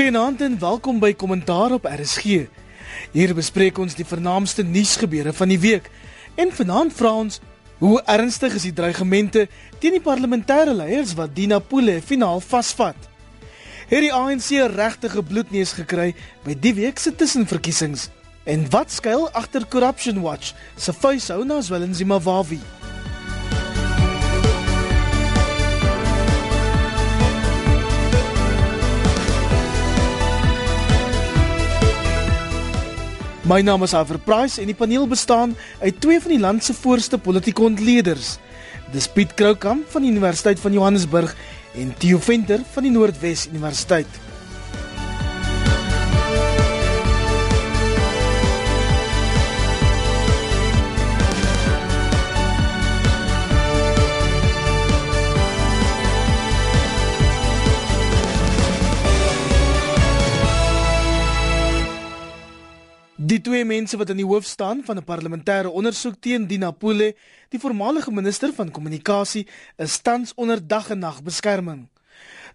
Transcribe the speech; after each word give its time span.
Goeienaand 0.00 0.40
en 0.40 0.54
welkom 0.58 0.96
by 0.96 1.10
Kommentaar 1.12 1.74
op 1.76 1.84
RSG. 1.84 2.46
Hier 3.12 3.34
bespreek 3.36 3.76
ons 3.82 3.92
die 3.98 4.06
vernaamste 4.08 4.64
nuusgebeure 4.64 5.34
van 5.36 5.52
die 5.52 5.58
week 5.60 5.90
en 6.40 6.54
vanaand 6.56 6.94
vra 6.96 7.10
ons 7.20 7.36
hoe 7.82 8.00
ernstig 8.08 8.56
is 8.56 8.64
die 8.64 8.72
dreigemente 8.72 9.44
teen 9.76 9.98
die 9.98 10.00
parlementêre 10.00 10.72
leiers 10.72 11.12
wat 11.20 11.36
Dina 11.36 11.60
Pule 11.60 11.98
finaal 12.00 12.40
vasvat. 12.40 12.96
Het 13.92 14.06
die 14.08 14.12
ANC 14.22 14.48
regtige 14.72 15.20
bloedneus 15.20 15.76
gekry 15.76 16.14
by 16.48 16.56
die 16.56 16.78
week 16.80 16.96
se 16.96 17.12
tussenverkiesings? 17.12 18.08
En 18.48 18.64
wat 18.72 18.96
skuil 18.96 19.28
agter 19.36 19.68
Corruption 19.68 20.24
Watch 20.24 20.54
se 20.80 20.96
vuishou 20.96 21.44
na 21.44 21.60
Zwelinzima 21.60 22.16
Wawi? 22.24 22.62
My 33.50 33.64
naam 33.66 33.82
is 33.82 33.96
Aver 33.98 34.20
Price 34.22 34.60
en 34.62 34.68
die 34.70 34.76
paneel 34.78 35.08
bestaan 35.10 35.56
uit 35.80 35.96
twee 35.98 36.20
van 36.22 36.30
die 36.30 36.38
land 36.38 36.62
se 36.62 36.74
voorste 36.74 37.18
politieke 37.18 37.64
ontleeders. 37.66 38.36
Dis 38.94 39.08
Piet 39.10 39.34
Kroukamp 39.34 39.90
van 39.90 40.06
die 40.06 40.12
Universiteit 40.12 40.60
van 40.62 40.76
Johannesburg 40.76 41.34
en 41.74 41.90
Theo 41.98 42.22
Venter 42.22 42.62
van 42.76 42.86
die 42.86 42.92
Noordwes 42.94 43.48
Universiteit. 43.50 44.29
Die 63.30 63.38
twee 63.38 63.62
mense 63.62 63.94
wat 63.94 64.10
aan 64.10 64.18
die 64.18 64.26
hoof 64.26 64.42
staan 64.42 64.80
van 64.82 64.96
'n 64.98 65.06
parlementêre 65.06 65.70
ondersoek 65.70 66.16
teen 66.20 66.46
Dina 66.46 66.70
Pule, 66.70 67.14
die 67.48 67.60
voormalige 67.60 68.10
minister 68.10 68.52
van 68.54 68.70
kommunikasie, 68.70 69.46
is 69.76 70.00
tans 70.00 70.32
onder 70.34 70.66
dag 70.66 70.90
en 70.90 70.98
nag 70.98 71.22
beskerming. 71.22 71.88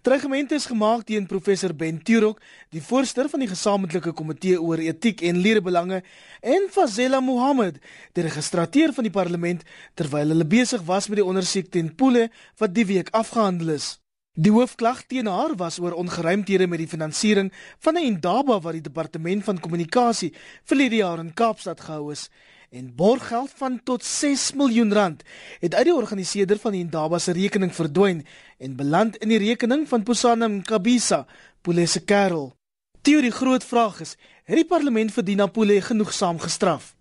Dreigemente 0.02 0.54
is 0.54 0.66
gemaak 0.66 1.04
teen 1.04 1.26
professor 1.26 1.74
Ben 1.74 2.02
Turok, 2.02 2.42
die 2.70 2.82
voorsteur 2.82 3.28
van 3.28 3.40
die 3.40 3.48
gesamentlike 3.48 4.12
komitee 4.12 4.62
oor 4.62 4.78
etiek 4.78 5.20
en 5.20 5.36
leerbelange, 5.36 6.02
en 6.40 6.68
Fazela 6.70 7.20
Mohammed, 7.20 7.78
die 8.12 8.22
registrateur 8.22 8.92
van 8.92 9.04
die 9.04 9.12
parlement 9.12 9.62
terwyl 9.94 10.28
hulle 10.28 10.44
besig 10.44 10.82
was 10.82 11.08
met 11.08 11.16
die 11.16 11.24
ondersoek 11.24 11.70
teen 11.70 11.94
Pule 11.94 12.30
wat 12.58 12.74
die 12.74 12.86
week 12.86 13.08
afgehandel 13.10 13.68
is. 13.68 14.05
Die 14.36 14.52
hoofklag 14.52 15.06
teen 15.08 15.30
haar 15.32 15.54
was 15.56 15.78
oor 15.80 15.94
ongeruimthede 15.96 16.66
met 16.68 16.82
die 16.82 16.88
finansiering 16.88 17.48
van 17.80 17.94
'n 17.96 18.04
Indaba 18.04 18.60
wat 18.60 18.72
die 18.72 18.82
departement 18.84 19.44
van 19.44 19.60
kommunikasie 19.60 20.34
vir 20.64 20.76
die 20.76 20.96
jaar 20.96 21.18
in 21.18 21.34
Kaapstad 21.34 21.80
gehou 21.80 22.12
is 22.12 22.28
en 22.70 22.94
borggeld 22.94 23.50
van 23.56 23.80
tot 23.82 24.04
6 24.04 24.52
miljoen 24.52 24.92
rand 24.92 25.22
het 25.60 25.74
uit 25.74 25.84
die 25.84 25.94
organiseerder 25.94 26.58
van 26.58 26.72
die 26.72 26.80
Indaba 26.80 27.18
se 27.18 27.32
rekening 27.32 27.74
verdwyn 27.74 28.26
en 28.58 28.76
beland 28.76 29.16
in 29.16 29.28
die 29.28 29.38
rekening 29.38 29.88
van 29.88 30.02
Pusana 30.02 30.48
Mkabisa, 30.48 31.26
Polese 31.62 32.04
Karel. 32.04 32.56
Die 33.02 33.30
groot 33.30 33.64
vraag 33.64 34.00
is, 34.00 34.16
het 34.44 34.56
die 34.56 34.66
parlement 34.66 35.12
vir 35.12 35.24
Dina 35.24 35.46
Pule 35.46 35.80
genoegsaam 35.80 36.38
gestraf? 36.38 36.95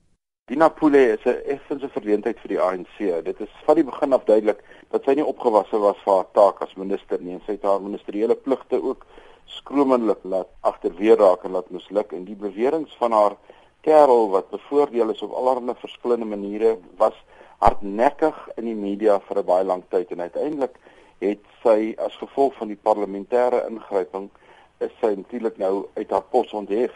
Dina 0.48 0.70
Pule 0.70 1.00
is 1.14 1.24
'n 1.26 1.42
effense 1.54 1.88
verleentheid 1.90 2.40
vir 2.42 2.52
die 2.52 2.60
ANC. 2.62 2.98
Dit 3.26 3.40
is 3.42 3.54
van 3.66 3.76
die 3.80 3.84
begin 3.84 4.14
af 4.14 4.26
duidelik 4.26 4.60
dat 4.94 5.08
sy 5.08 5.14
nie 5.18 5.26
opgewasse 5.26 5.78
was 5.82 6.04
vir 6.04 6.14
haar 6.14 6.28
taak 6.38 6.60
as 6.62 6.76
minister 6.82 7.18
nie 7.20 7.34
en 7.34 7.42
sy 7.46 7.56
het 7.56 7.64
haar 7.66 7.82
ministeriële 7.82 8.36
pligte 8.48 8.78
ook 8.90 9.08
skroomlik 9.54 10.22
laat 10.34 10.52
agterweer 10.72 11.18
raak 11.18 11.48
en 11.50 11.56
laat 11.58 11.72
misluk. 11.78 12.14
En 12.14 12.28
die 12.30 12.38
beweringe 12.44 12.94
van 13.00 13.12
haar 13.12 13.36
kerel 13.82 14.30
wat 14.36 14.54
bevoordeel 14.54 15.16
is 15.16 15.24
op 15.26 15.34
allerlei 15.34 15.76
verskillende 15.80 16.30
maniere 16.36 16.78
was 17.02 17.18
hardnekkig 17.66 18.38
in 18.58 18.70
die 18.70 18.78
media 18.86 19.18
vir 19.20 19.42
'n 19.42 19.46
baie 19.50 19.66
lang 19.66 19.84
tyd. 19.90 20.12
En 20.12 20.22
uiteindelik 20.22 20.78
het 21.26 21.42
sy 21.64 21.96
as 21.98 22.22
gevolg 22.22 22.54
van 22.62 22.68
die 22.68 22.82
parlementêre 22.90 23.66
ingryping 23.66 24.30
is 24.78 24.94
sy 25.02 25.16
natuurlik 25.18 25.58
nou 25.58 25.88
uit 25.96 26.10
haar 26.12 26.28
pos 26.30 26.54
onthef 26.54 26.94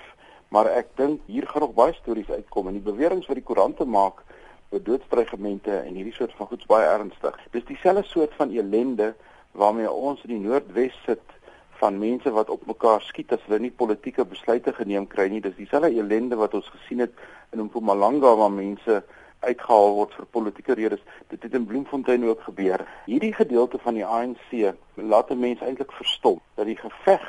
maar 0.50 0.70
ek 0.74 0.94
dink 0.98 1.22
hier 1.26 1.48
gaan 1.48 1.62
nog 1.62 1.74
baie 1.78 1.94
stories 1.94 2.30
uitkom 2.30 2.68
en 2.68 2.78
die 2.78 2.86
beweringe 2.86 3.28
wat 3.28 3.38
die 3.38 3.46
koerante 3.46 3.86
maak 3.86 4.24
oor 4.70 4.84
doodsdreigemente 4.84 5.74
en 5.82 5.98
hierdie 5.98 6.14
soort 6.14 6.34
van 6.38 6.50
goeds 6.52 6.66
baie 6.70 6.88
ernstig. 6.90 7.38
Dis 7.54 7.66
dieselfde 7.66 8.04
soort 8.10 8.34
van 8.38 8.54
elende 8.54 9.14
waarmee 9.52 9.92
ons 9.92 10.22
in 10.26 10.36
die 10.36 10.44
Noordwes 10.48 10.98
sit 11.06 11.36
van 11.80 11.98
mense 12.00 12.32
wat 12.36 12.50
op 12.50 12.66
mekaar 12.68 13.02
skiet 13.02 13.32
as 13.34 13.46
hulle 13.48 13.62
nie 13.64 13.72
politieke 13.72 14.26
besluite 14.28 14.74
geneem 14.76 15.08
kry 15.08 15.30
nie. 15.32 15.42
Dis 15.42 15.56
dieselfde 15.58 15.94
elende 15.96 16.38
wat 16.38 16.54
ons 16.58 16.70
gesien 16.76 17.06
het 17.06 17.16
in 17.56 17.64
Mpumalanga 17.66 18.36
waar 18.36 18.52
mense 18.54 19.02
uitgehaal 19.40 19.94
word 19.96 20.16
vir 20.18 20.28
politieke 20.36 20.76
redes. 20.76 21.04
Dit 21.31 21.46
het 21.46 21.54
in 21.56 21.66
Bloemfontein 21.66 22.26
ook 22.28 22.42
gebeur. 22.50 22.84
Hierdie 23.06 23.34
gedeelte 23.34 23.80
van 23.86 23.96
die 23.96 24.06
ANC 24.06 24.76
laat 24.96 25.31
'n 25.31 25.40
mens 25.40 25.62
eintlik 25.62 25.92
verstom 25.92 26.42
dat 26.56 26.66
die 26.66 26.78
geveg 26.78 27.26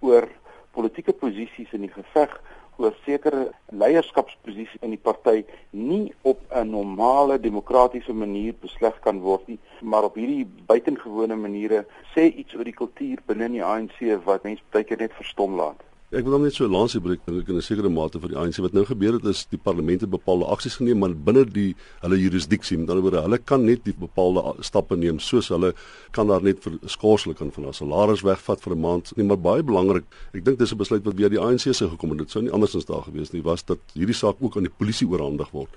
oor 0.00 0.28
politieke 0.70 1.12
posisies 1.12 1.72
in 1.72 1.86
die 1.86 1.92
geveg 1.92 2.40
oor 2.78 2.94
sekere 3.04 3.50
leierskapsposisies 3.82 4.76
in 4.82 4.92
die 4.94 5.00
party 5.08 5.44
nie 5.70 6.12
op 6.22 6.40
'n 6.50 6.70
normale 6.70 7.40
demokratiese 7.40 8.12
manier 8.12 8.54
besleg 8.60 9.00
kan 9.00 9.20
word 9.20 9.48
nie, 9.48 9.58
maar 9.80 10.04
op 10.04 10.14
hierdie 10.14 10.46
buitengewone 10.66 11.36
maniere 11.36 11.84
sê 12.14 12.28
iets 12.32 12.54
oor 12.54 12.64
die 12.64 12.80
kultuur 12.82 13.18
binne 13.26 13.48
die 13.48 13.64
ANC 13.64 13.98
wat 14.24 14.44
mense 14.44 14.62
baie 14.70 14.84
keer 14.84 14.98
net 14.98 15.12
verstom 15.12 15.56
laat. 15.56 15.82
Ek 16.14 16.22
wil 16.22 16.36
dan 16.36 16.44
net 16.46 16.54
so 16.54 16.64
'n 16.64 16.70
lansie 16.70 17.00
breek 17.00 17.18
dink 17.26 17.48
in 17.48 17.56
'n 17.56 17.62
sekere 17.62 17.88
mate 17.90 18.20
vir 18.20 18.28
die 18.28 18.38
ANC. 18.38 18.62
Wat 18.62 18.72
nou 18.72 18.84
gebeur 18.84 19.14
het 19.14 19.24
is 19.24 19.44
die 19.50 19.58
parlemente 19.58 20.06
bepaalde 20.06 20.44
aksies 20.46 20.76
geneem 20.76 20.98
maar 20.98 21.12
binne 21.12 21.44
die 21.44 21.74
hulle 22.00 22.16
jurisdiksie 22.16 22.78
met 22.78 22.90
ander 22.90 23.02
woorde 23.02 23.22
hulle 23.22 23.38
kan 23.38 23.64
net 23.64 23.82
die 23.84 23.92
bepaalde 23.92 24.62
stappe 24.62 24.96
neem 24.96 25.18
soos 25.18 25.48
hulle 25.48 25.74
kan 26.12 26.28
daar 26.28 26.42
net 26.42 26.58
verskorselik 26.60 27.38
kan 27.38 27.50
van 27.50 27.64
hulle 27.64 27.74
salaris 27.74 28.22
wegvat 28.22 28.60
vir 28.60 28.72
'n 28.76 28.80
maand. 28.80 29.16
Nie 29.16 29.26
maar 29.26 29.36
baie 29.36 29.62
belangrik 29.64 30.04
ek 30.32 30.44
dink 30.44 30.58
dis 30.58 30.72
'n 30.72 30.78
besluit 30.78 31.04
wat 31.04 31.16
deur 31.16 31.28
die 31.28 31.40
ANC 31.40 31.74
se 31.74 31.88
gekom 31.88 32.10
het. 32.10 32.18
Dit 32.18 32.30
sou 32.30 32.42
nie 32.42 32.52
andersins 32.52 32.84
daar 32.84 33.02
gewees 33.02 33.32
nie 33.32 33.42
was 33.42 33.64
dat 33.64 33.78
hierdie 33.94 34.14
saak 34.14 34.36
ook 34.40 34.56
aan 34.56 34.62
die 34.62 34.76
polisie 34.78 35.08
oorhandig 35.08 35.50
word. 35.50 35.70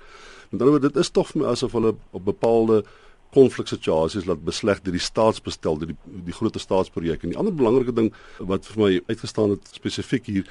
Met 0.50 0.60
ander 0.60 0.78
woorde 0.78 0.92
dit 0.92 0.96
is 0.96 1.10
tog 1.10 1.26
vir 1.26 1.42
my 1.42 1.48
asof 1.48 1.72
hulle 1.72 1.94
op 2.12 2.24
bepaalde 2.24 2.84
konfliksituasies 3.34 4.26
laat 4.26 4.44
besleg 4.44 4.82
deur 4.84 4.96
die 4.96 5.02
staatsbestel 5.02 5.78
deur 5.78 5.92
die 5.92 5.98
die 6.26 6.36
groot 6.36 6.58
staatsprojek 6.60 7.24
en 7.24 7.34
die 7.34 7.38
ander 7.40 7.54
belangrike 7.54 7.94
ding 7.96 8.12
wat 8.52 8.66
vir 8.66 8.82
my 8.82 8.92
uitgestaan 9.08 9.54
het 9.56 9.74
spesifiek 9.76 10.26
hier 10.26 10.46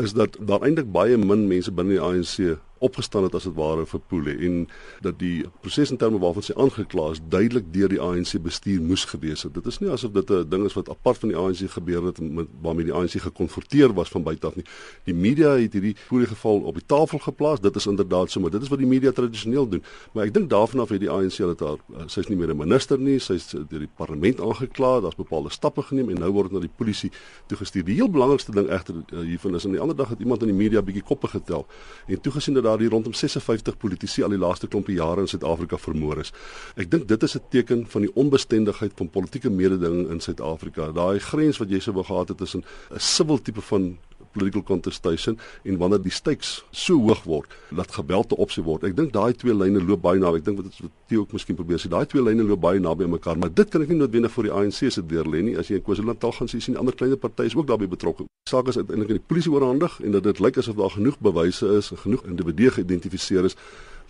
is 0.00 0.16
dat 0.16 0.38
daar 0.40 0.64
eintlik 0.64 0.92
baie 0.92 1.18
min 1.20 1.48
mense 1.50 1.72
binne 1.72 1.98
die 1.98 2.02
ANC 2.02 2.58
opgestaan 2.82 3.26
het 3.28 3.34
as 3.38 3.46
dit 3.48 3.54
ware 3.56 3.86
vir 3.86 4.00
Poele 4.10 4.34
en 4.46 4.66
dat 5.04 5.18
die 5.20 5.44
proses 5.60 5.92
in 5.94 6.00
terme 6.00 6.18
waarvan 6.22 6.46
sy 6.46 6.54
aangekla 6.58 7.10
is 7.14 7.20
duidelik 7.32 7.70
deur 7.74 7.92
die 7.92 8.00
ANC 8.02 8.34
bestuur 8.42 8.82
moes 8.82 9.04
gewees 9.10 9.44
het. 9.46 9.54
Dit 9.54 9.66
is 9.70 9.78
nie 9.82 9.90
asof 9.90 10.12
dit 10.12 10.30
'n 10.30 10.48
ding 10.48 10.64
is 10.66 10.74
wat 10.74 10.88
apart 10.88 11.18
van 11.18 11.28
die 11.28 11.38
ANC 11.38 11.70
gebeur 11.70 12.04
het 12.06 12.20
met 12.20 12.48
waarmee 12.62 12.84
die 12.84 12.94
ANC 12.94 13.22
gekonfronteer 13.22 13.92
was 13.94 14.08
van 14.08 14.22
buite 14.22 14.46
af 14.46 14.56
nie. 14.56 14.64
Die 15.04 15.14
media 15.14 15.56
het 15.56 15.72
hierdie 15.72 15.96
Poele 16.08 16.26
geval 16.26 16.60
op 16.60 16.74
die 16.74 16.86
tafel 16.86 17.18
geplaas. 17.18 17.60
Dit 17.60 17.76
is 17.76 17.86
inderdaad 17.86 18.30
so, 18.30 18.40
maar 18.40 18.50
dit 18.50 18.62
is 18.62 18.68
wat 18.68 18.78
die 18.78 18.86
media 18.86 19.12
tradisioneel 19.12 19.68
doen. 19.68 19.82
Maar 20.12 20.24
ek 20.24 20.34
dink 20.34 20.50
daarvan 20.50 20.80
af 20.80 20.88
het 20.88 21.00
die 21.00 21.10
ANC 21.10 21.36
dat 21.36 21.60
haar 21.60 21.78
eh, 21.96 22.06
sy's 22.06 22.28
nie 22.28 22.36
meer 22.36 22.48
'n 22.48 22.56
minister 22.56 22.98
nie, 22.98 23.18
sy's 23.18 23.50
deur 23.50 23.78
die 23.78 23.88
parlement 23.96 24.40
aangekla, 24.40 25.00
daar's 25.00 25.14
bepaalde 25.14 25.50
stappe 25.50 25.82
geneem 25.82 26.08
en 26.08 26.18
nou 26.18 26.30
word 26.30 26.50
dit 26.50 26.52
na 26.52 26.60
die 26.60 26.76
polisie 26.76 27.10
toegestuur. 27.46 27.84
Die 27.84 27.94
heel 27.94 28.10
belangrikste 28.10 28.52
ding 28.52 28.68
egter 28.68 28.94
eh, 29.12 29.18
hiervan 29.18 29.54
is 29.54 29.64
aan 29.64 29.72
die 29.72 29.80
ander 29.80 29.96
dag 29.96 30.08
het 30.08 30.20
iemand 30.20 30.42
in 30.42 30.48
die 30.48 30.56
media 30.56 30.82
bietjie 30.82 31.02
koppe 31.02 31.28
getel 31.28 31.66
en 32.06 32.20
toegesien 32.20 32.54
dat 32.54 32.64
daar 32.72 32.80
hier 32.80 32.92
rondom 32.94 33.12
56 33.12 33.76
politici 33.76 34.24
al 34.24 34.32
die 34.32 34.40
laaste 34.40 34.68
klompie 34.68 34.96
jare 34.96 35.24
in 35.24 35.30
Suid-Afrika 35.30 35.78
vermoor 35.80 36.22
is. 36.24 36.32
Ek 36.80 36.90
dink 36.90 37.08
dit 37.08 37.22
is 37.22 37.36
'n 37.36 37.44
teken 37.50 37.84
van 37.86 38.06
die 38.06 38.12
onbestendigheid 38.14 38.92
van 38.96 39.10
politieke 39.10 39.50
mededinging 39.50 40.10
in 40.10 40.20
Suid-Afrika. 40.20 40.92
Daai 40.92 41.18
grens 41.18 41.58
wat 41.58 41.70
jy 41.70 41.80
wou 41.92 42.04
gehad 42.04 42.28
het 42.28 42.38
tussen 42.38 42.64
'n 42.90 42.98
civil 42.98 43.42
tipe 43.42 43.60
van 43.60 43.98
political 44.32 44.62
contestation 44.62 45.38
en 45.62 45.78
wanneer 45.78 46.02
die 46.02 46.12
stakes 46.12 46.64
so 46.70 46.98
hoog 46.98 47.22
word 47.24 47.56
dat 47.70 47.92
geweld 47.92 48.32
'n 48.32 48.40
opsie 48.40 48.62
word. 48.62 48.84
Ek 48.84 48.96
dink 48.96 49.12
daai 49.12 49.32
twee 49.32 49.54
lyne 49.54 49.80
loop 49.80 50.02
baie 50.02 50.18
naby. 50.18 50.38
Ek 50.38 50.44
dink 50.44 50.58
wat 50.58 50.90
Theo 51.08 51.20
ook 51.20 51.32
miskien 51.32 51.56
probeer 51.56 51.78
sê, 51.78 51.88
daai 51.88 52.06
twee 52.06 52.22
lyne 52.22 52.42
loop 52.42 52.60
baie 52.60 52.80
naby 52.80 53.04
mekaar, 53.04 53.38
maar 53.38 53.54
dit 53.54 53.68
kan 53.68 53.82
ek 53.82 53.88
nie 53.88 53.96
noodwendig 53.96 54.32
vir 54.32 54.44
die 54.44 54.52
ANC 54.52 54.92
se 54.92 55.06
deur 55.06 55.24
lê 55.24 55.42
nie. 55.42 55.56
As 55.58 55.68
jy 55.68 55.76
in 55.76 55.82
KwaZulu-Natal 55.82 56.32
gaan 56.32 56.48
sien, 56.48 56.76
ander 56.76 56.94
kleiner 56.94 57.16
partye 57.16 57.46
is 57.46 57.56
ook 57.56 57.66
daarbey 57.66 57.88
betrokke. 57.88 58.24
Saak 58.48 58.68
is 58.68 58.76
uiteindelik 58.76 59.10
aan 59.10 59.20
die 59.20 59.26
polisie 59.26 59.52
oorhandig 59.52 60.00
en 60.00 60.12
dat 60.12 60.22
dit 60.22 60.38
lyk 60.40 60.56
asof 60.56 60.76
daar 60.76 60.90
genoeg 60.90 61.18
bewyse 61.18 61.66
is 61.66 61.90
en 61.90 61.98
genoeg 61.98 62.24
individue 62.26 62.70
geïdentifiseer 62.70 63.44
is 63.44 63.56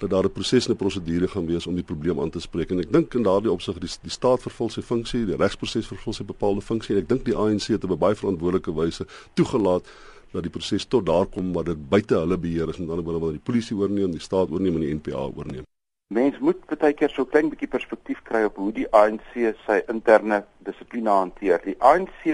dat 0.03 0.11
daar 0.11 0.25
'n 0.25 0.33
proses 0.33 0.67
en 0.67 0.73
'n 0.73 0.77
prosedure 0.77 1.29
gaan 1.29 1.47
wees 1.47 1.67
om 1.67 1.75
die 1.75 1.85
probleem 1.85 2.21
aan 2.21 2.31
te 2.31 2.41
spreek 2.41 2.71
en 2.71 2.79
ek 2.79 2.93
dink 2.93 3.15
in 3.15 3.23
daardie 3.23 3.51
opsig 3.51 3.79
die, 3.79 3.91
die 4.03 4.11
staat 4.11 4.43
vervul 4.43 4.71
sy 4.71 4.83
funksie, 4.83 5.27
die 5.27 5.37
regsproses 5.37 5.87
vervul 5.87 6.13
sy 6.13 6.25
bepaalde 6.25 6.61
funksie 6.61 6.95
en 6.95 7.03
ek 7.03 7.09
dink 7.09 7.25
die 7.25 7.37
ANC 7.37 7.67
het 7.67 7.85
op 7.85 7.91
'n 7.91 7.99
baie 7.99 8.15
verantwoordelike 8.15 8.75
wyse 8.75 9.07
toegelaat 9.35 9.85
dat 10.33 10.43
die 10.43 10.53
proses 10.53 10.87
tot 10.87 11.07
daar 11.07 11.27
kom 11.27 11.53
waar 11.53 11.65
dit 11.65 11.89
buite 11.89 12.15
hulle 12.15 12.39
beheer 12.39 12.69
is 12.69 12.79
en 12.79 12.87
dan 12.87 13.05
word 13.05 13.37
die 13.37 13.47
polisie 13.51 13.77
oorneem, 13.77 14.11
die 14.11 14.21
staat 14.21 14.51
oorneem 14.51 14.81
en 14.81 14.87
die 14.87 14.95
NPA 14.95 15.29
oorneem. 15.29 15.67
Mens 16.13 16.39
moet 16.39 16.61
baie 16.69 16.93
keer 16.93 17.13
so 17.13 17.25
klein 17.25 17.49
bietjie 17.49 17.69
perspektief 17.69 18.21
kry 18.29 18.45
op 18.45 18.57
hoe 18.61 18.73
die 18.73 18.89
ANC 18.93 19.33
sy 19.67 19.79
interne 19.89 20.43
dissipline 20.65 21.11
hanteer. 21.11 21.63
Die 21.65 21.77
ANC 21.81 22.27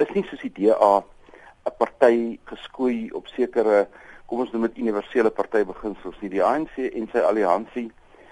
is 0.00 0.12
nie 0.14 0.24
soos 0.28 0.42
die 0.44 0.52
DA 0.56 1.00
'n 1.68 1.76
party 1.78 2.38
geskoei 2.44 3.10
op 3.12 3.26
sekere 3.28 3.86
kom 4.26 4.40
ons 4.44 4.52
noem 4.52 4.68
dit 4.68 4.78
universele 4.84 5.30
partybeginsels 5.30 6.20
nie 6.22 6.30
die 6.30 6.44
ANC 6.44 6.76
en 6.78 7.08
sy 7.12 7.22
alliansie 7.30 7.88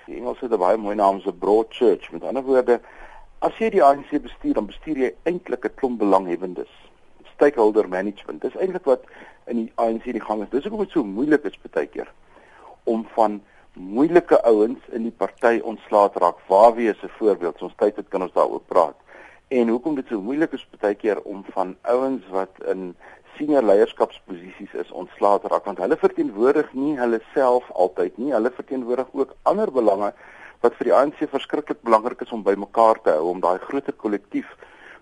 die 0.07 0.17
Engelse 0.17 0.47
het 0.47 0.53
'n 0.53 0.65
baie 0.65 0.77
mooi 0.77 0.97
naam 0.97 1.21
so 1.21 1.33
broad 1.33 1.73
church 1.79 2.13
met 2.13 2.25
ander 2.25 2.43
woorde 2.43 2.81
as 3.41 3.59
jy 3.59 3.71
die 3.71 3.83
ANC 3.85 4.11
bestuur 4.23 4.55
dan 4.55 4.67
bestuur 4.67 4.97
jy 4.97 5.11
eintlik 5.25 5.65
'n 5.65 5.75
klomp 5.75 5.99
belanghebbendes 5.99 6.73
stakeholder 7.39 7.89
management. 7.89 8.43
Dis 8.43 8.57
eintlik 8.59 8.87
wat 8.91 9.07
in 9.47 9.63
die 9.63 9.73
ANC 9.79 10.11
die 10.11 10.25
gang 10.25 10.43
is. 10.43 10.51
Dis 10.53 10.67
hoekom 10.67 10.85
dit 10.85 10.95
so 10.97 11.07
moeilik 11.07 11.47
is 11.49 11.59
baie 11.71 11.87
keer 11.87 12.11
om 12.89 13.05
van 13.15 13.39
moeilike 13.79 14.41
ouens 14.49 14.87
in 14.97 15.05
die 15.07 15.15
party 15.15 15.59
ontslae 15.63 16.11
te 16.11 16.23
raak. 16.25 16.41
Waar 16.51 16.75
wie 16.75 16.89
is 16.91 17.03
'n 17.03 17.15
voorbeeld? 17.19 17.63
Ons 17.63 17.77
tyd 17.77 17.97
het 17.97 18.09
kan 18.09 18.23
ons 18.23 18.33
daaroor 18.33 18.65
praat. 18.67 18.97
En 19.49 19.69
hoekom 19.69 19.95
dit 19.95 20.07
so 20.09 20.21
moeilik 20.21 20.53
is 20.53 20.67
baie 20.81 20.95
keer 20.95 21.23
om 21.23 21.45
van 21.55 21.77
ouens 21.83 22.25
wat 22.31 22.55
in 22.67 22.97
senior 23.37 23.63
leierskapsposisies 23.63 24.75
is 24.75 24.91
ontslae 24.91 25.41
te 25.41 25.49
raak. 25.49 25.65
Want 25.65 25.79
hulle 25.79 25.97
verteenwoordig 25.97 26.73
nie 26.73 26.99
hulle 26.99 27.21
self 27.35 27.71
altyd 27.71 28.19
nie. 28.19 28.33
Hulle 28.33 28.51
verteenwoordig 28.51 29.07
ook 29.13 29.37
ander 29.43 29.73
belange 29.73 30.13
wat 30.61 30.75
vir 30.75 30.91
die 30.91 30.95
ANC 30.95 31.23
verskriklik 31.31 31.83
belangrik 31.87 32.21
is 32.21 32.33
om 32.33 32.43
bymekaar 32.43 33.01
te 33.03 33.11
hou 33.11 33.31
om 33.31 33.41
daai 33.41 33.59
groter 33.59 33.93
kollektief 33.93 34.57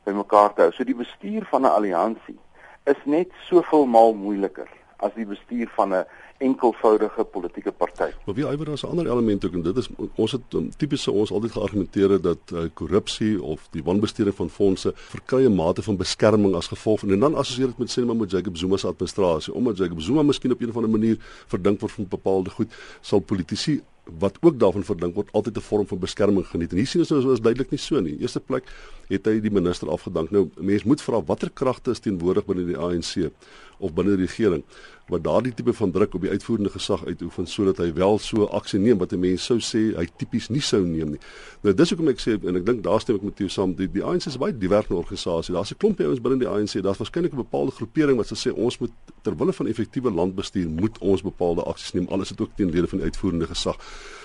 bymekaar 0.07 0.55
te 0.55 0.67
hou. 0.67 0.73
So 0.73 0.87
die 0.87 0.97
bestuur 0.97 1.47
van 1.51 1.67
'n 1.67 1.75
alliansie 1.75 2.39
is 2.85 3.01
net 3.05 3.31
soveel 3.49 3.87
maal 3.87 4.15
moeiliker 4.15 4.69
as 5.03 5.15
die 5.15 5.27
bestuur 5.27 5.69
van 5.77 5.95
'n 5.95 6.07
enkelvoudige 6.39 7.25
politieke 7.25 7.73
party. 7.73 8.11
Maar 8.25 8.35
wie 8.35 8.45
iwer 8.45 8.67
daar's 8.67 8.83
'n 8.83 8.87
ander 8.87 9.07
element 9.07 9.45
ook 9.45 9.53
en 9.53 9.63
dit 9.63 9.77
is 9.77 9.89
ons 10.15 10.33
het 10.33 10.55
um, 10.55 10.71
tipiese 10.77 11.11
ons 11.11 11.31
altyd 11.31 11.53
geargumenteer 11.53 12.21
dat 12.21 12.39
uh, 12.53 12.61
korrupsie 12.75 13.43
of 13.43 13.69
die 13.71 13.83
wanbestuuring 13.83 14.37
van 14.37 14.51
fondse 14.51 14.93
verkrye 14.95 15.49
mate 15.49 15.83
van 15.83 15.97
beskerming 15.97 16.55
as 16.55 16.67
gevolg 16.67 17.01
van 17.01 17.11
en 17.11 17.21
dan 17.21 17.35
assosieer 17.35 17.67
dit 17.67 17.79
met 17.79 17.99
sê 17.99 18.05
maar 18.05 18.17
met 18.17 18.31
Jacob 18.31 18.57
Zuma 18.57 18.77
se 18.77 18.87
administrasie 18.87 19.55
omdat 19.55 19.77
Jacob 19.77 20.01
Zuma 20.01 20.23
miskien 20.23 20.53
op 20.53 20.61
een 20.61 20.69
of 20.69 20.77
ander 20.77 20.91
manier 20.91 21.17
verdink 21.47 21.81
word 21.81 21.93
van 21.93 22.09
bepaalde 22.09 22.51
goed 22.51 22.73
sal 23.01 23.21
politici 23.21 23.83
wat 24.19 24.37
ook 24.41 24.59
daarvan 24.59 24.85
verdink 24.85 25.15
word 25.15 25.33
altyd 25.33 25.57
'n 25.57 25.61
vorm 25.61 25.87
van 25.87 25.99
beskerming 25.99 26.47
geniet. 26.47 26.71
En 26.71 26.77
hier 26.77 26.87
sien 26.87 27.01
ons 27.01 27.11
nou 27.11 27.33
is 27.33 27.41
duidelik 27.41 27.71
nie 27.71 27.79
so 27.79 28.01
nie. 28.01 28.19
Eerste 28.19 28.41
plek 28.41 28.65
het 29.09 29.27
hy 29.27 29.41
die 29.41 29.51
minister 29.51 29.91
afgedank. 29.91 30.31
Nou 30.31 30.51
mense 30.55 30.87
moet 30.87 31.03
vra 31.03 31.23
watter 31.23 31.51
kragte 31.51 31.91
is 31.91 31.99
teenwoordig 31.99 32.45
binne 32.45 32.67
die 32.67 32.77
ANC 32.77 33.31
of 33.79 33.93
binne 33.95 34.17
die 34.17 34.27
regering 34.27 34.65
wat 35.09 35.23
daardie 35.23 35.53
tipe 35.55 35.73
van 35.73 35.93
druk 35.95 36.15
op 36.15 36.25
die 36.25 36.31
uitvoerende 36.31 36.71
gesag 36.71 37.05
uitoefen 37.07 37.47
sodat 37.47 37.79
hy 37.79 37.93
wel 37.95 38.19
so 38.19 38.49
aksie 38.59 38.81
neem 38.83 38.99
wat 38.99 39.13
'n 39.13 39.21
mens 39.21 39.45
sou 39.45 39.59
sê 39.59 39.95
hy 39.97 40.07
tipies 40.19 40.49
nie 40.51 40.61
sou 40.61 40.83
neem 40.83 41.11
nie. 41.11 41.21
Nou 41.63 41.75
dis 41.75 41.91
hoekom 41.91 42.09
ek 42.09 42.19
sê 42.19 42.35
en 42.45 42.57
ek 42.57 42.67
dink 42.67 42.83
daar 42.83 43.01
stem 43.01 43.17
ek 43.17 43.23
met 43.23 43.39
jou 43.39 43.49
saam 43.49 43.75
die, 43.75 43.87
die 43.87 44.03
ANC 44.03 44.27
is 44.27 44.37
baie 44.37 44.59
diverse 44.59 44.95
organisasie. 44.95 45.55
Daar's 45.55 45.71
'n 45.71 45.79
klompie 45.79 46.07
ouens 46.07 46.21
binne 46.21 46.39
die 46.39 46.49
ANC. 46.49 46.83
Daar's 46.83 46.99
waarskynlik 46.99 47.33
'n 47.33 47.37
bepaalde 47.37 47.71
groepering 47.71 48.17
wat 48.17 48.27
sê 48.27 48.53
ons 48.53 48.79
moet 48.79 48.91
ter 49.23 49.37
wille 49.37 49.53
van 49.53 49.67
effektiewe 49.67 50.11
landbestuur 50.11 50.69
moet 50.69 50.99
ons 50.99 51.23
bepaalde 51.23 51.63
aksies 51.63 51.93
neem 51.93 52.07
al 52.09 52.21
is 52.21 52.29
dit 52.29 52.41
ook 52.41 52.57
teen 52.57 52.71
lede 52.71 52.87
van 52.87 52.99
die 52.99 53.07
uitvoerende 53.07 53.47
gesag. 53.47 53.77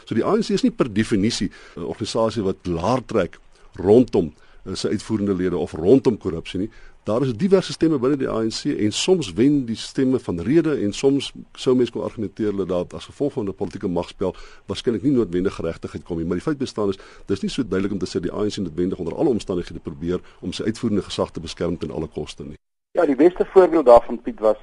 So 0.05 0.15
die 0.15 0.23
ANC 0.23 0.49
is 0.49 0.63
nie 0.63 0.71
per 0.71 0.93
definisie 0.93 1.51
'n 1.77 1.83
organisasie 1.83 2.43
wat 2.43 2.65
laer 2.65 3.05
trek 3.05 3.39
rondom 3.73 4.33
eh, 4.65 4.75
sy 4.75 4.87
uitvoerende 4.87 5.35
lede 5.35 5.57
of 5.57 5.73
rondom 5.73 6.17
korrupsie 6.17 6.59
nie. 6.59 6.69
Daar 7.03 7.21
is 7.21 7.33
diverse 7.33 7.71
stemme 7.71 7.97
binne 7.97 8.17
die 8.21 8.27
ANC 8.29 8.67
en 8.69 8.91
soms 8.93 9.31
wen 9.33 9.63
die 9.65 9.75
stemme 9.75 10.19
van 10.21 10.39
rede 10.45 10.75
en 10.85 10.91
soms 10.93 11.31
sou 11.57 11.73
mense 11.75 11.91
kon 11.95 12.03
argumenteer 12.05 12.53
dat 12.69 12.93
as 12.93 13.07
gevolg 13.09 13.33
van 13.33 13.49
'n 13.49 13.55
politieke 13.55 13.87
magspel 13.87 14.35
waarskynlik 14.65 15.01
nie 15.01 15.11
noodwendig 15.11 15.55
geregtigheid 15.55 16.03
kom 16.03 16.17
nie, 16.17 16.25
maar 16.25 16.37
die 16.37 16.45
feit 16.45 16.57
bestaan 16.57 16.89
is 16.89 16.99
dis 17.25 17.41
nie 17.41 17.49
so 17.49 17.63
duidelik 17.63 17.91
om 17.91 17.97
te 17.97 18.05
sê 18.05 18.21
die 18.21 18.31
ANC 18.31 18.57
noodwendig 18.57 18.99
onder 18.99 19.15
alle 19.15 19.29
omstandighede 19.29 19.79
probeer 19.79 20.19
om 20.41 20.53
sy 20.53 20.63
uitvoerende 20.63 21.01
gesag 21.01 21.31
te 21.31 21.39
beskerm 21.39 21.77
ten 21.77 21.91
alle 21.91 22.07
koste 22.07 22.43
nie. 22.43 22.57
Ja, 22.91 23.05
die 23.05 23.15
beste 23.15 23.45
voorbeeld 23.45 23.85
daarvan 23.85 24.21
Piet 24.21 24.39
was 24.39 24.57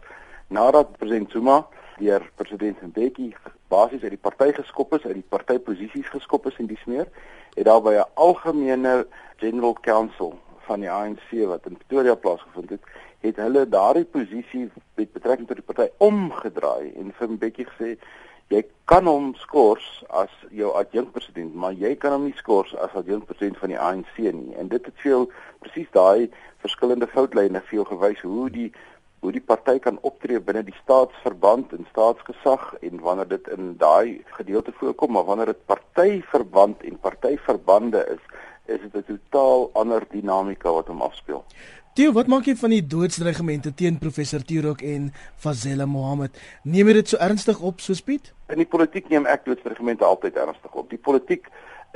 nadat 0.48 0.96
president 0.98 1.30
Zuma 1.30 1.66
deur 1.98 2.30
president 2.34 2.80
Mbeki 2.82 3.34
basies 3.68 4.02
uit 4.02 4.10
die 4.10 4.30
party 4.30 4.52
geskop 4.52 4.94
is, 4.94 5.04
uit 5.04 5.14
die 5.14 5.28
partyposisies 5.28 6.08
geskop 6.08 6.46
is 6.46 6.56
en 6.58 6.66
dis 6.66 6.84
meer, 6.86 7.08
het 7.54 7.64
daar 7.64 7.82
by 7.82 7.94
'n 7.98 8.10
algemene 8.14 9.06
general 9.36 9.76
council 9.80 10.38
van 10.68 10.84
die 10.84 10.92
ANC 10.92 11.32
wat 11.50 11.66
in 11.66 11.80
Pretoria 11.80 12.14
plaasgevind 12.14 12.76
het, 12.76 12.94
het 13.24 13.40
hulle 13.42 13.66
daardie 13.68 14.06
posisie 14.06 14.68
met 14.98 15.12
betrekking 15.12 15.48
tot 15.48 15.58
die 15.58 15.66
party 15.66 15.88
omgedraai 16.04 16.92
en 17.00 17.12
vir 17.18 17.32
Mbeki 17.34 17.66
gesê 17.72 17.94
jy 18.52 18.62
kan 18.88 19.08
hom 19.08 19.32
skors 19.42 19.86
as 20.16 20.32
jou 20.56 20.70
adjunkpresident, 20.80 21.52
maar 21.52 21.74
jy 21.76 21.92
kan 22.00 22.14
hom 22.16 22.28
nie 22.28 22.36
skors 22.38 22.72
as 22.80 22.94
adjunkpresident 22.96 23.58
van 23.60 23.74
die 23.74 23.80
ANC 23.88 24.14
nie. 24.24 24.54
En 24.56 24.70
dit 24.72 24.84
het 24.88 25.02
veel 25.04 25.26
presies 25.60 25.90
daai 25.92 26.30
verskillende 26.64 27.08
foutlyne 27.12 27.60
jou 27.70 27.84
gewys 27.88 28.22
hoe 28.24 28.48
die 28.54 28.70
hoe 29.18 29.32
die 29.34 29.42
party 29.42 29.80
kan 29.82 29.96
optree 30.06 30.38
binne 30.38 30.60
die 30.62 30.76
staatsverband 30.78 31.72
en 31.74 31.86
staatsgesag 31.90 32.68
en 32.86 33.00
wanneer 33.02 33.26
dit 33.32 33.48
in 33.50 33.72
daai 33.80 34.22
gedeelte 34.36 34.70
voorkom, 34.78 35.12
maar 35.12 35.26
wanneer 35.26 35.50
dit 35.50 35.64
partyverband 35.66 36.84
en 36.86 37.00
partyverbande 37.02 38.04
is, 38.14 38.22
is 38.68 38.80
dit 38.80 38.94
'n 38.94 39.18
totaal 39.18 39.70
ander 39.72 40.06
dinamika 40.10 40.72
wat 40.72 40.86
hom 40.86 41.02
afspeel. 41.02 41.44
Theo, 41.94 42.12
wat 42.12 42.26
maak 42.26 42.44
jy 42.46 42.54
van 42.54 42.70
die 42.70 42.86
doodsdreigemente 42.86 43.72
teen 43.74 43.98
professor 43.98 44.42
Tirok 44.44 44.82
en 44.82 45.12
Fazela 45.36 45.86
Mohammed? 45.86 46.36
Neem 46.62 46.86
jy 46.86 46.92
dit 46.92 47.08
so 47.08 47.16
ernstig 47.16 47.60
op 47.60 47.80
soos 47.80 48.02
Piet? 48.02 48.32
In 48.48 48.60
die 48.62 48.66
politiek 48.66 49.08
neem 49.08 49.26
ek 49.26 49.44
doodsdreigemente 49.44 50.04
altyd 50.04 50.36
ernstig 50.36 50.74
op. 50.74 50.90
Die 50.90 51.00
politiek 51.08 51.48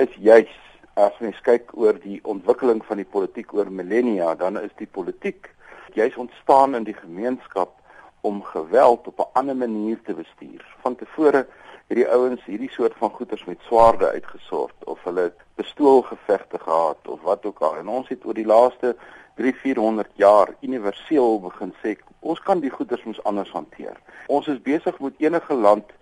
is 0.03 0.09
juis 0.19 0.51
as 0.99 1.15
mens 1.23 1.39
kyk 1.41 1.71
oor 1.79 1.95
die 2.03 2.19
ontwikkeling 2.23 2.83
van 2.85 2.97
die 2.97 3.07
politiek 3.07 3.53
oor 3.53 3.71
millennia, 3.71 4.35
dan 4.35 4.59
is 4.59 4.75
die 4.77 4.87
politiek 4.87 5.49
juis 5.95 6.15
ontstaan 6.17 6.75
in 6.75 6.83
die 6.83 6.97
gemeenskap 6.97 7.79
om 8.21 8.43
geweld 8.43 9.07
op 9.07 9.19
'n 9.19 9.39
ander 9.39 9.55
manier 9.55 9.99
te 10.03 10.13
bestuur. 10.13 10.65
Van 10.81 10.95
tevore 10.95 11.47
hierdie 11.93 12.09
ouens 12.09 12.41
hierdie 12.49 12.71
soort 12.73 12.95
van 12.97 13.11
goeters 13.13 13.43
met 13.45 13.59
swaarde 13.67 14.07
uitgesort 14.09 14.85
of 14.89 15.01
hulle 15.05 15.27
pistoolgevegte 15.55 16.57
gehad 16.59 17.07
of 17.07 17.21
wat 17.21 17.45
ook 17.45 17.59
al. 17.61 17.75
En 17.77 17.87
ons 17.87 18.09
het 18.09 18.25
oor 18.25 18.33
die 18.33 18.47
laaste 18.49 18.95
3-400 19.37 20.15
jaar 20.17 20.55
universeel 20.65 21.37
begin 21.43 21.73
sê 21.83 21.93
ons 22.19 22.41
kan 22.41 22.63
die 22.65 22.73
goeters 22.73 23.03
mos 23.05 23.21
anders 23.29 23.51
hanteer. 23.53 23.99
Ons 24.27 24.49
is 24.49 24.61
besig 24.65 24.97
met 25.05 25.21
enige 25.21 25.53
land 25.53 25.93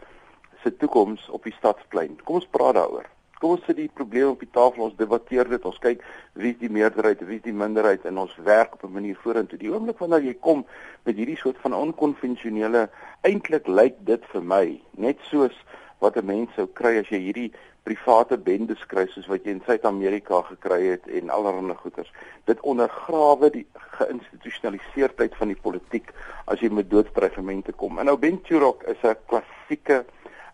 se 0.63 0.71
toekoms 0.77 1.27
op 1.29 1.43
die 1.43 1.55
stadsplein. 1.57 2.15
Kom 2.23 2.39
ons 2.39 2.47
praat 2.55 2.79
daaroor. 2.79 3.09
Kom 3.41 3.55
ons 3.55 3.63
sit 3.65 3.79
die 3.79 3.89
probleme 3.89 4.35
op 4.35 4.41
die 4.43 4.51
tafel, 4.53 4.83
ons 4.85 4.97
debatteer 4.99 5.47
dit, 5.49 5.63
ons 5.65 5.79
kyk 5.81 6.03
wie 6.37 6.51
is 6.53 6.59
die 6.59 6.69
meerderheid, 6.69 7.23
wie 7.25 7.39
is 7.39 7.47
die 7.47 7.55
minderheid 7.57 8.03
en 8.05 8.19
ons 8.21 8.35
werk 8.45 8.75
op 8.77 8.83
'n 8.85 8.93
manier 8.93 9.17
vorentoe. 9.23 9.57
Die 9.57 9.71
oomblik 9.73 9.97
wanneer 9.97 10.21
jy 10.21 10.35
kom 10.39 10.65
met 11.05 11.15
hierdie 11.15 11.37
soort 11.37 11.57
van 11.63 11.73
onkonvensionele 11.73 12.89
eintlik 13.25 13.67
lyk 13.67 13.97
dit 14.05 14.23
vir 14.33 14.43
my 14.43 14.81
net 14.91 15.17
soos 15.31 15.57
wat 15.99 16.17
'n 16.17 16.25
mens 16.25 16.53
sou 16.55 16.67
kry 16.67 16.99
as 16.99 17.09
jy 17.09 17.17
hierdie 17.17 17.51
private 17.83 18.37
bendes 18.37 18.85
kry 18.85 19.07
soos 19.07 19.27
wat 19.27 19.43
jy 19.43 19.51
in 19.51 19.63
Suid-Amerika 19.65 20.41
gekry 20.41 20.81
het 20.85 21.07
en 21.07 21.29
allerlei 21.29 21.75
goeters. 21.75 22.13
Dit 22.45 22.61
ondergrawe 22.61 23.49
die 23.49 23.65
geïnstitusionaliseerdheid 23.97 25.35
van 25.35 25.47
die 25.47 25.61
politiek 25.61 26.13
as 26.45 26.59
jy 26.59 26.69
met 26.69 26.89
doodsdreigemente 26.89 27.71
kom. 27.71 27.97
En 27.97 28.05
nou 28.05 28.17
Ben 28.17 28.41
Turok 28.41 28.83
is 28.83 29.01
'n 29.01 29.17
klassieke 29.25 30.05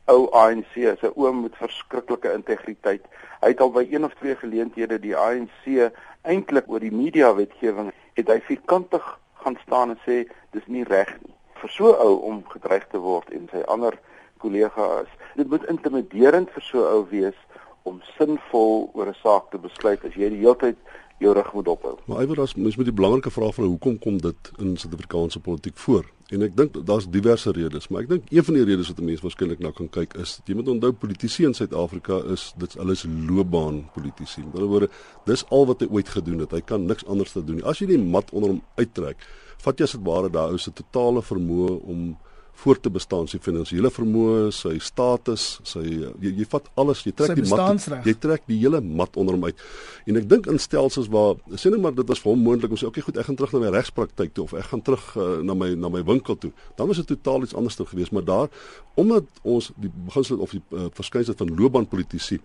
ou 0.08 0.28
ANC 0.32 0.76
is 0.76 1.02
'n 1.04 1.14
oom 1.16 1.42
met 1.42 1.56
verskriklike 1.56 2.34
integriteit. 2.34 3.04
Hy 3.42 3.48
het 3.48 3.62
al 3.62 3.72
by 3.72 3.88
een 3.90 4.04
of 4.06 4.14
twee 4.14 4.36
geleenthede 4.36 5.00
die 5.00 5.16
ANC 5.16 5.92
eintlik 6.22 6.68
oor 6.68 6.80
die 6.80 6.92
media 6.92 7.34
wetgewing 7.36 7.92
het 8.14 8.28
hy 8.28 8.40
vierkantig 8.40 9.20
gaan 9.34 9.58
staan 9.66 9.90
en 9.90 10.00
sê 10.06 10.28
dis 10.52 10.68
nie 10.68 10.84
reg 10.84 11.12
nie. 11.22 11.36
Vir 11.62 11.70
so 11.70 11.94
ou 11.94 12.16
om 12.30 12.44
gedreig 12.50 12.88
te 12.88 12.98
word 12.98 13.30
en 13.30 13.50
sy 13.52 13.62
ander 13.68 14.00
kollegas, 14.38 15.08
dit 15.36 15.50
moet 15.50 15.66
intimiderend 15.66 16.50
vir 16.50 16.64
so 16.64 16.86
ou 16.86 17.06
wees 17.10 17.38
om 17.84 18.02
sinvol 18.18 18.90
oor 18.94 19.08
'n 19.08 19.22
saak 19.24 19.52
te 19.52 19.58
besluit 19.58 20.06
as 20.06 20.16
jy 20.16 20.30
die 20.30 20.44
hele 20.44 20.56
tyd 20.56 20.78
jou 21.18 21.34
rug 21.34 21.54
moet 21.54 21.68
ophou. 21.68 21.96
Maar 22.06 22.22
iewers 22.22 22.40
as 22.40 22.56
mens 22.56 22.76
moet 22.78 22.90
die 22.90 22.96
belangrike 22.96 23.32
vraag 23.34 23.56
vra 23.56 23.66
hoekom 23.66 23.98
kom 24.00 24.20
dit 24.22 24.52
in 24.62 24.76
Suid-Afrikaanse 24.78 25.40
politiek 25.40 25.78
voor? 25.82 26.06
En 26.28 26.44
ek 26.44 26.58
dink 26.60 26.76
daar's 26.86 27.08
diverse 27.10 27.52
redes, 27.56 27.88
maar 27.88 28.04
ek 28.04 28.12
dink 28.12 28.30
een 28.36 28.44
van 28.44 28.58
die 28.60 28.66
redes 28.68 28.92
wat 28.92 29.02
mense 29.10 29.24
waarskynlik 29.24 29.64
na 29.64 29.72
kan 29.76 29.90
kyk 29.90 30.14
is 30.22 30.38
jy 30.46 30.58
moet 30.60 30.70
onthou 30.76 30.92
politici 30.92 31.48
in 31.48 31.56
Suid-Afrika 31.58 32.20
is 32.34 32.52
dit 32.60 32.78
alles 32.84 33.06
loopbaan 33.08 33.86
politici. 33.96 34.44
Met 34.46 34.60
ander 34.60 34.72
woorde, 34.74 34.92
dis 35.30 35.46
al 35.50 35.68
wat 35.72 35.82
hy 35.82 35.90
ooit 35.90 36.12
gedoen 36.14 36.44
het. 36.44 36.54
Hy 36.54 36.62
kan 36.62 36.86
niks 36.86 37.08
anders 37.08 37.34
te 37.34 37.44
doen 37.44 37.62
nie. 37.62 37.66
As 37.66 37.82
jy 37.82 37.90
die 37.94 38.02
mat 38.02 38.34
onder 38.36 38.54
hom 38.54 38.64
uittrek, 38.78 39.24
vat 39.64 39.80
jy 39.80 39.88
as 39.88 39.96
dit 39.98 40.06
ware 40.06 40.30
daai 40.30 40.52
ou 40.52 40.62
se 40.62 40.74
totale 40.76 41.24
vermoë 41.26 41.78
om 41.88 42.10
voor 42.58 42.80
te 42.80 42.90
bestaan, 42.90 43.28
sy 43.30 43.38
finansiële 43.44 43.92
vermoë, 43.94 44.50
sy 44.56 44.74
status, 44.82 45.46
sy 45.68 45.84
jy, 45.86 46.32
jy 46.40 46.46
vat 46.50 46.70
alles, 46.82 47.04
jy 47.06 47.14
trek 47.14 47.36
Sy 47.36 47.38
die 47.38 47.50
mat, 47.52 47.86
jy 48.08 48.16
trek 48.18 48.48
die 48.50 48.58
hele 48.64 48.82
mat 48.82 49.20
onder 49.20 49.38
hom 49.38 49.46
uit. 49.46 49.62
En 50.10 50.18
ek 50.18 50.26
dink 50.32 50.50
in 50.50 50.58
stelsels 50.62 51.10
waar 51.14 51.38
sê 51.54 51.70
net 51.74 51.84
maar 51.84 51.94
dit 51.98 52.08
was 52.10 52.22
vir 52.24 52.32
hom 52.34 52.44
moontlik 52.48 52.74
om 52.74 52.80
sê 52.80 52.88
okay, 52.90 53.06
goed, 53.06 53.20
ek 53.22 53.30
gaan 53.30 53.38
terug 53.38 53.54
na 53.54 53.64
my 53.66 53.74
regspraktyk 53.78 54.34
toe 54.34 54.48
of 54.48 54.56
ek 54.58 54.72
gaan 54.72 54.84
terug 54.86 55.06
uh, 55.16 55.28
na 55.46 55.54
my 55.58 55.70
na 55.78 55.92
my 55.94 56.02
winkel 56.08 56.40
toe. 56.42 56.52
Dan 56.80 56.90
was 56.90 57.02
dit 57.04 57.12
totaal 57.14 57.46
iets 57.46 57.58
anders 57.58 57.78
geweest, 57.78 58.16
maar 58.16 58.26
daar 58.26 58.50
omdat 58.98 59.28
ons 59.46 59.70
die 59.78 59.92
beginsel 60.08 60.42
of 60.42 60.56
die 60.56 60.64
uh, 60.74 60.88
verskynsel 60.98 61.38
van 61.38 61.52
loopbaanpolitici 61.60 62.40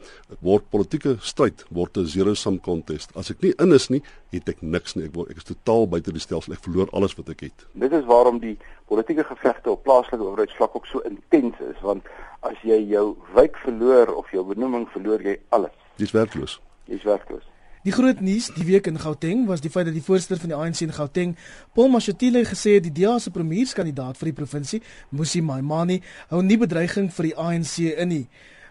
word 0.45 0.67
politieke 0.75 1.17
stryd 1.25 1.65
word 1.73 1.97
'n 1.97 2.07
zero 2.07 2.35
sum 2.35 2.61
contest. 2.61 3.17
As 3.17 3.31
ek 3.31 3.41
nie 3.41 3.55
in 3.59 3.73
is 3.73 3.89
nie, 3.89 4.03
het 4.33 4.49
ek 4.49 4.61
niks 4.61 4.95
nie. 4.97 5.07
Ek 5.09 5.15
word 5.17 5.31
ek 5.31 5.41
is 5.41 5.49
totaal 5.49 5.89
buite 5.89 6.13
die 6.13 6.21
stelsel. 6.21 6.53
Ek 6.53 6.65
verloor 6.65 6.93
alles 6.93 7.17
wat 7.17 7.33
ek 7.33 7.49
het. 7.49 7.67
Dit 7.73 7.93
is 7.93 8.05
waarom 8.05 8.39
die 8.39 8.59
politieke 8.93 9.25
gevegte 9.25 9.71
op 9.71 9.85
plaaslike 10.03 10.25
owerheidsvlak 10.25 10.77
ook 10.77 10.87
so 10.87 10.99
intens 11.01 11.55
is 11.61 11.81
want 11.81 12.05
as 12.41 12.59
jy 12.63 12.79
jou 12.91 13.17
wijk 13.35 13.57
verloor 13.63 14.15
of 14.15 14.31
jou 14.31 14.45
benoeming 14.45 14.89
verloor 14.91 15.23
jy 15.23 15.39
alles. 15.51 15.73
Dis 15.97 16.11
werkloos. 16.11 16.61
Jy's 16.91 17.05
werkloos. 17.05 17.45
Die 17.83 17.93
groot 17.93 18.21
nuus 18.23 18.49
die 18.55 18.65
week 18.67 18.87
in 18.87 18.99
Gauteng 18.99 19.47
was 19.47 19.61
die 19.61 19.71
feit 19.71 19.87
dat 19.87 19.95
die 19.95 20.03
voorsitter 20.03 20.39
van 20.39 20.53
die 20.53 20.59
ANC 20.59 20.83
in 20.83 20.93
Gauteng, 20.95 21.37
Paul 21.75 21.91
Mashatile, 21.91 22.45
gesê 22.47 22.77
het 22.79 22.87
die 22.87 22.95
DA 22.95 23.17
se 23.19 23.31
premierskandidaat 23.35 24.19
vir 24.19 24.31
die 24.31 24.37
provinsie, 24.39 24.83
Musi 25.11 25.43
Maimane, 25.43 25.99
hou 26.31 26.43
nie 26.47 26.59
bedreiging 26.59 27.11
vir 27.11 27.31
die 27.31 27.35
ANC 27.35 27.79
in 27.91 28.09
nie. 28.09 28.27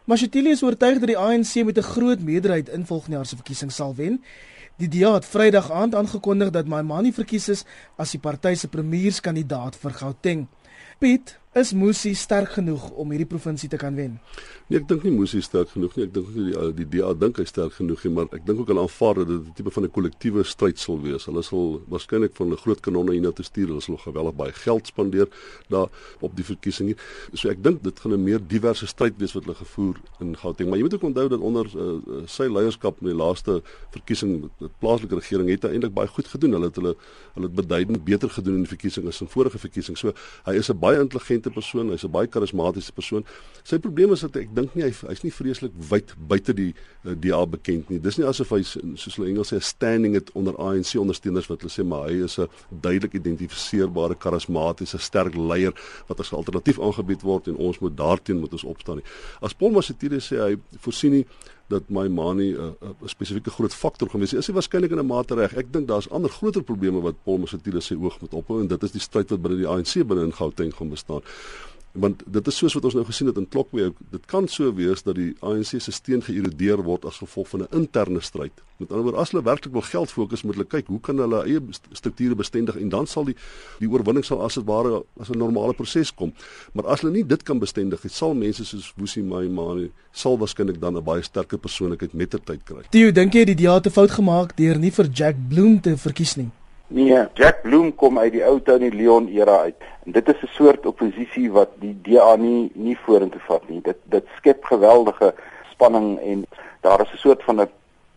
Mashatile 0.08 0.56
is 0.56 0.64
oortuig 0.64 1.00
dat 1.04 1.12
die 1.12 1.20
ANC 1.20 1.64
met 1.66 1.78
'n 1.78 1.92
groot 1.92 2.20
meerderheid 2.20 2.70
in 2.70 2.86
volgende 2.86 3.18
jaar 3.18 3.26
se 3.26 3.36
verkiesing 3.36 3.72
sal 3.72 3.96
wen. 3.96 4.22
Die 4.78 4.88
DA 4.88 5.14
het 5.14 5.26
Vrydag 5.26 5.72
aand 5.72 5.96
aangekondig 5.96 6.50
dat 6.50 6.68
Maimane 6.68 7.14
verkies 7.14 7.50
is 7.50 7.66
as 7.98 8.12
die 8.12 8.20
party 8.20 8.56
se 8.56 8.68
premierskandidaat 8.68 9.76
vir 9.76 9.92
Gauteng. 9.92 10.48
Piet, 11.02 11.41
is 11.54 11.74
Musi 11.74 12.14
sterk 12.16 12.54
genoeg 12.56 12.90
om 12.96 13.10
hierdie 13.12 13.28
provinsie 13.28 13.70
te 13.70 13.78
kan 13.78 13.96
wen? 13.96 14.20
Nee, 14.72 14.80
ek 14.80 14.86
dink 14.88 15.02
nie 15.04 15.12
Moesie 15.12 15.42
is 15.42 15.50
sterk 15.50 15.74
genoeg 15.74 15.98
nie. 15.98 16.06
Ek 16.06 16.14
dink 16.16 16.28
die 16.32 16.68
die 16.78 16.86
DA 16.94 17.10
dink 17.20 17.42
hy 17.42 17.44
sterk 17.44 17.74
genoeg 17.76 18.06
nie, 18.06 18.12
maar 18.16 18.30
ek 18.38 18.46
dink 18.48 18.62
ook 18.62 18.70
hulle 18.72 18.86
aanvaar 18.86 19.18
dat 19.20 19.28
dit 19.28 19.50
'n 19.50 19.56
tipe 19.58 19.72
van 19.76 19.84
'n 19.84 19.92
kollektiewe 19.92 20.44
stryd 20.48 20.80
sal 20.80 21.02
wees. 21.04 21.26
Hulle 21.28 21.44
sal 21.44 21.82
waarskynlik 21.92 22.36
van 22.40 22.54
'n 22.54 22.58
groot 22.58 22.80
kanonne 22.80 23.12
hiernatoe 23.12 23.44
stuur. 23.44 23.68
Hulle 23.68 23.82
sal 23.82 23.98
geweldig 23.98 24.36
baie 24.36 24.54
geld 24.54 24.88
spandeer 24.88 25.28
daar 25.68 25.90
op 26.22 26.36
die 26.36 26.46
verkiesing 26.46 26.88
hier. 26.88 26.98
So 27.34 27.50
ek 27.50 27.62
dink 27.62 27.84
dit 27.84 28.00
gaan 28.00 28.14
'n 28.14 28.24
meer 28.24 28.40
diverse 28.48 28.88
stryd 28.88 29.18
wees 29.18 29.34
wat 29.34 29.44
hulle 29.44 29.56
gevoer 29.56 29.96
in 30.22 30.38
Gauteng. 30.38 30.70
Maar 30.70 30.78
jy 30.78 30.84
moet 30.84 30.94
ook 30.94 31.04
onthou 31.04 31.28
dat 31.28 31.40
onder 31.40 31.66
uh, 31.76 32.24
sy 32.28 32.48
leierskap 32.48 33.02
in 33.02 33.08
die 33.08 33.18
laaste 33.18 33.62
verkiesing 33.92 34.50
die 34.60 34.70
plaaslike 34.80 35.16
regering 35.16 35.50
het 35.50 35.66
eintlik 35.66 35.94
baie 35.94 36.08
goed 36.08 36.28
gedoen. 36.28 36.52
Hulle 36.52 36.68
het 36.72 36.76
hulle 36.76 36.96
hulle 37.36 37.48
het 37.48 37.56
beduidend 37.56 38.04
beter 38.06 38.30
gedoen 38.30 38.54
in 38.54 38.64
die 38.64 38.78
verkiesing 38.78 39.08
as 39.08 39.22
in 39.22 39.28
vorige 39.28 39.60
verkiesing. 39.60 39.98
So 39.98 40.14
hy 40.46 40.54
is 40.56 40.70
'n 40.70 40.80
baie 40.80 41.00
intelligente 41.00 41.41
persoon, 41.50 41.90
hy's 41.90 42.04
'n 42.04 42.12
baie 42.12 42.28
karismatiese 42.28 42.92
persoon. 42.92 43.26
Sy 43.64 43.80
probleem 43.80 44.12
is 44.12 44.22
dat 44.22 44.36
ek 44.36 44.54
dink 44.54 44.76
nie 44.76 44.84
hy 44.84 44.92
hy's 44.92 45.24
nie 45.24 45.32
vreeslik 45.32 45.72
wyd 45.90 46.14
buite 46.18 46.54
die 46.54 46.74
uh, 47.06 47.16
DA 47.16 47.46
bekend 47.46 47.90
nie. 47.90 48.00
Dis 48.00 48.18
nie 48.18 48.28
asof 48.28 48.52
hy 48.52 48.62
soos 48.64 49.16
hulle 49.16 49.30
Engels 49.30 49.52
sê 49.52 49.56
'n 49.56 49.62
standing 49.62 50.14
het 50.14 50.32
onder 50.34 50.54
ANC 50.58 50.96
ondersteuners 50.96 51.48
wat 51.48 51.62
hulle 51.62 51.72
sê 51.72 51.84
maar 51.84 52.10
hy 52.10 52.24
is 52.24 52.38
'n 52.38 52.48
duidelik 52.70 53.14
identifiseerbare 53.14 54.16
karismatiese 54.16 54.98
sterk 55.00 55.36
leier 55.36 55.74
wat 56.08 56.20
as 56.20 56.34
alternatief 56.34 56.80
aangebied 56.80 57.22
word 57.22 57.48
en 57.48 57.56
ons 57.56 57.80
moet 57.80 57.98
daarteen 57.98 58.40
moet 58.40 58.54
ons 58.54 58.64
opstaan 58.64 58.96
nie. 58.98 59.06
As 59.42 59.54
Paul 59.54 59.72
Masitire 59.72 60.20
sê 60.20 60.38
hy 60.38 60.58
voorsien 60.80 61.12
nie 61.12 61.26
dat 61.72 61.90
my 61.90 62.08
manie 62.08 62.52
'n 62.54 62.76
uh, 62.82 62.90
'n 62.90 63.10
spesifieke 63.10 63.52
groot 63.52 63.74
faktor 63.74 64.10
gewees 64.10 64.32
het. 64.32 64.40
Is 64.40 64.48
hy 64.48 64.54
waarskynlik 64.54 64.92
in 64.92 65.00
'n 65.00 65.06
mate 65.08 65.36
reg? 65.36 65.56
Ek 65.56 65.74
dink 65.74 65.88
daar's 65.88 66.10
ander 66.10 66.30
groter 66.30 66.64
probleme 66.64 67.02
wat 67.02 67.24
Paul 67.24 67.38
Masitile 67.38 67.82
sê 67.82 67.96
oog 67.96 68.22
moet 68.22 68.34
ophou 68.34 68.62
en 68.62 68.68
dit 68.68 68.84
is 68.84 68.92
die 68.92 69.02
stryd 69.02 69.30
wat 69.30 69.42
binne 69.42 69.58
die 69.58 69.68
ANC 69.68 69.94
binne 70.08 70.24
in 70.24 70.34
Gauteng 70.34 70.74
gaan 70.76 70.90
bestaan 70.90 71.22
want 71.94 72.24
dit 72.26 72.48
is 72.48 72.58
soos 72.58 72.74
wat 72.78 72.86
ons 72.88 72.96
nou 72.96 73.04
gesien 73.06 73.28
het 73.28 73.38
in 73.38 73.48
Klokwe 73.52 73.92
dit 74.14 74.26
kan 74.32 74.48
so 74.48 74.72
wees 74.76 75.04
dat 75.04 75.16
die 75.16 75.34
ANC 75.44 75.76
se 75.82 75.92
steun 75.92 76.24
geïrodeer 76.24 76.84
word 76.84 77.06
as 77.06 77.20
gevolg 77.20 77.50
van 77.50 77.62
'n 77.62 77.68
interne 77.72 78.22
stryd. 78.22 78.54
Met 78.78 78.92
ander 78.92 79.04
woorde 79.04 79.20
as 79.20 79.32
hulle 79.32 79.44
werklik 79.44 79.74
wil 79.74 79.82
geld 79.82 80.12
fokus 80.12 80.44
moet 80.44 80.56
hulle 80.56 80.68
kyk 80.68 80.88
hoe 80.88 81.00
kan 81.00 81.18
hulle 81.18 81.44
eie 81.44 81.60
strukture 81.92 82.36
bestendig 82.36 82.76
en 82.76 82.90
dan 82.90 83.08
sal 83.08 83.26
die 83.26 83.36
die 83.80 83.90
oorwinning 83.90 84.26
sal 84.26 84.42
as 84.42 84.56
dit 84.56 84.66
ware 84.66 85.04
as 85.20 85.30
'n 85.30 85.38
normale 85.38 85.74
proses 85.74 86.14
kom. 86.14 86.34
Maar 86.74 86.86
as 86.86 87.02
hulle 87.02 87.14
nie 87.14 87.26
dit 87.28 87.44
kan 87.44 87.60
bestendig, 87.60 88.00
sal 88.08 88.34
mense 88.34 88.66
soos 88.66 88.94
Woesie 88.98 89.24
Maimane 89.24 89.90
sal 90.12 90.38
waarskynlik 90.38 90.80
dan 90.80 90.98
'n 90.98 91.04
baie 91.04 91.22
sterker 91.22 91.58
persoonlikheid 91.58 92.14
met 92.14 92.30
ter 92.30 92.40
tyd 92.44 92.64
kry. 92.64 92.82
Theo, 92.90 93.12
dink 93.12 93.34
jy 93.34 93.46
die 93.46 93.56
DA 93.56 93.74
het 93.74 93.86
'n 93.86 93.92
fout 93.92 94.12
gemaak 94.12 94.58
deur 94.58 94.80
nie 94.80 94.92
vir 94.92 95.08
Jack 95.14 95.36
Bloem 95.50 95.82
te 95.82 95.98
verkies 95.98 96.36
nie? 96.36 96.52
Nee, 96.94 97.28
Jack 97.34 97.62
Bloem 97.62 97.94
kom 97.96 98.18
uit 98.20 98.34
die 98.34 98.42
ou 98.44 98.58
Tony 98.60 98.90
Leon 98.92 99.30
era 99.32 99.62
uit. 99.64 99.84
En 100.04 100.12
dit 100.12 100.28
is 100.28 100.42
'n 100.44 100.48
soort 100.52 100.86
oppositie 100.86 101.52
wat 101.52 101.70
die 101.80 101.96
DA 102.02 102.36
nie 102.36 102.72
nie 102.74 102.98
vorentoe 102.98 103.40
vat 103.48 103.70
nie. 103.70 103.82
Dit 103.82 103.98
dit 104.04 104.26
skep 104.38 104.64
geweldige 104.64 105.34
spanning 105.70 106.20
en 106.20 106.46
daar 106.82 107.02
is 107.02 107.14
'n 107.14 107.18
soort 107.18 107.44
van 107.44 107.62
'n 107.62 107.70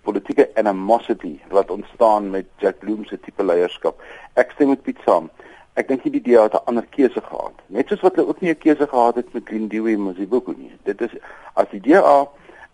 politieke 0.03 0.51
animosity 0.55 1.39
wat 1.49 1.71
ontstaan 1.71 2.31
met 2.31 2.47
Jack 2.59 2.79
Bloem 2.79 3.05
se 3.05 3.21
tipe 3.21 3.45
leierskap. 3.45 4.03
Ek 4.35 4.51
stem 4.51 4.69
met 4.69 4.83
Piet 4.83 4.99
saam. 5.05 5.31
Ek 5.75 5.89
dink 5.89 6.03
die 6.03 6.23
DA 6.23 6.43
het 6.43 6.55
'n 6.55 6.67
ander 6.67 6.87
keuse 6.91 7.21
gehad. 7.21 7.55
Net 7.67 7.89
soos 7.89 8.01
wat 8.01 8.17
hulle 8.17 8.29
ook 8.29 8.41
nie 8.41 8.51
'n 8.51 8.59
keuse 8.59 8.87
gehad 8.87 9.15
het 9.15 9.33
met 9.33 9.51
Lindiwe 9.51 9.97
Masibuko 9.97 10.55
nie. 10.57 10.73
Dit 10.83 11.01
is 11.01 11.11
as 11.55 11.69
die 11.71 11.81
DA 11.81 12.29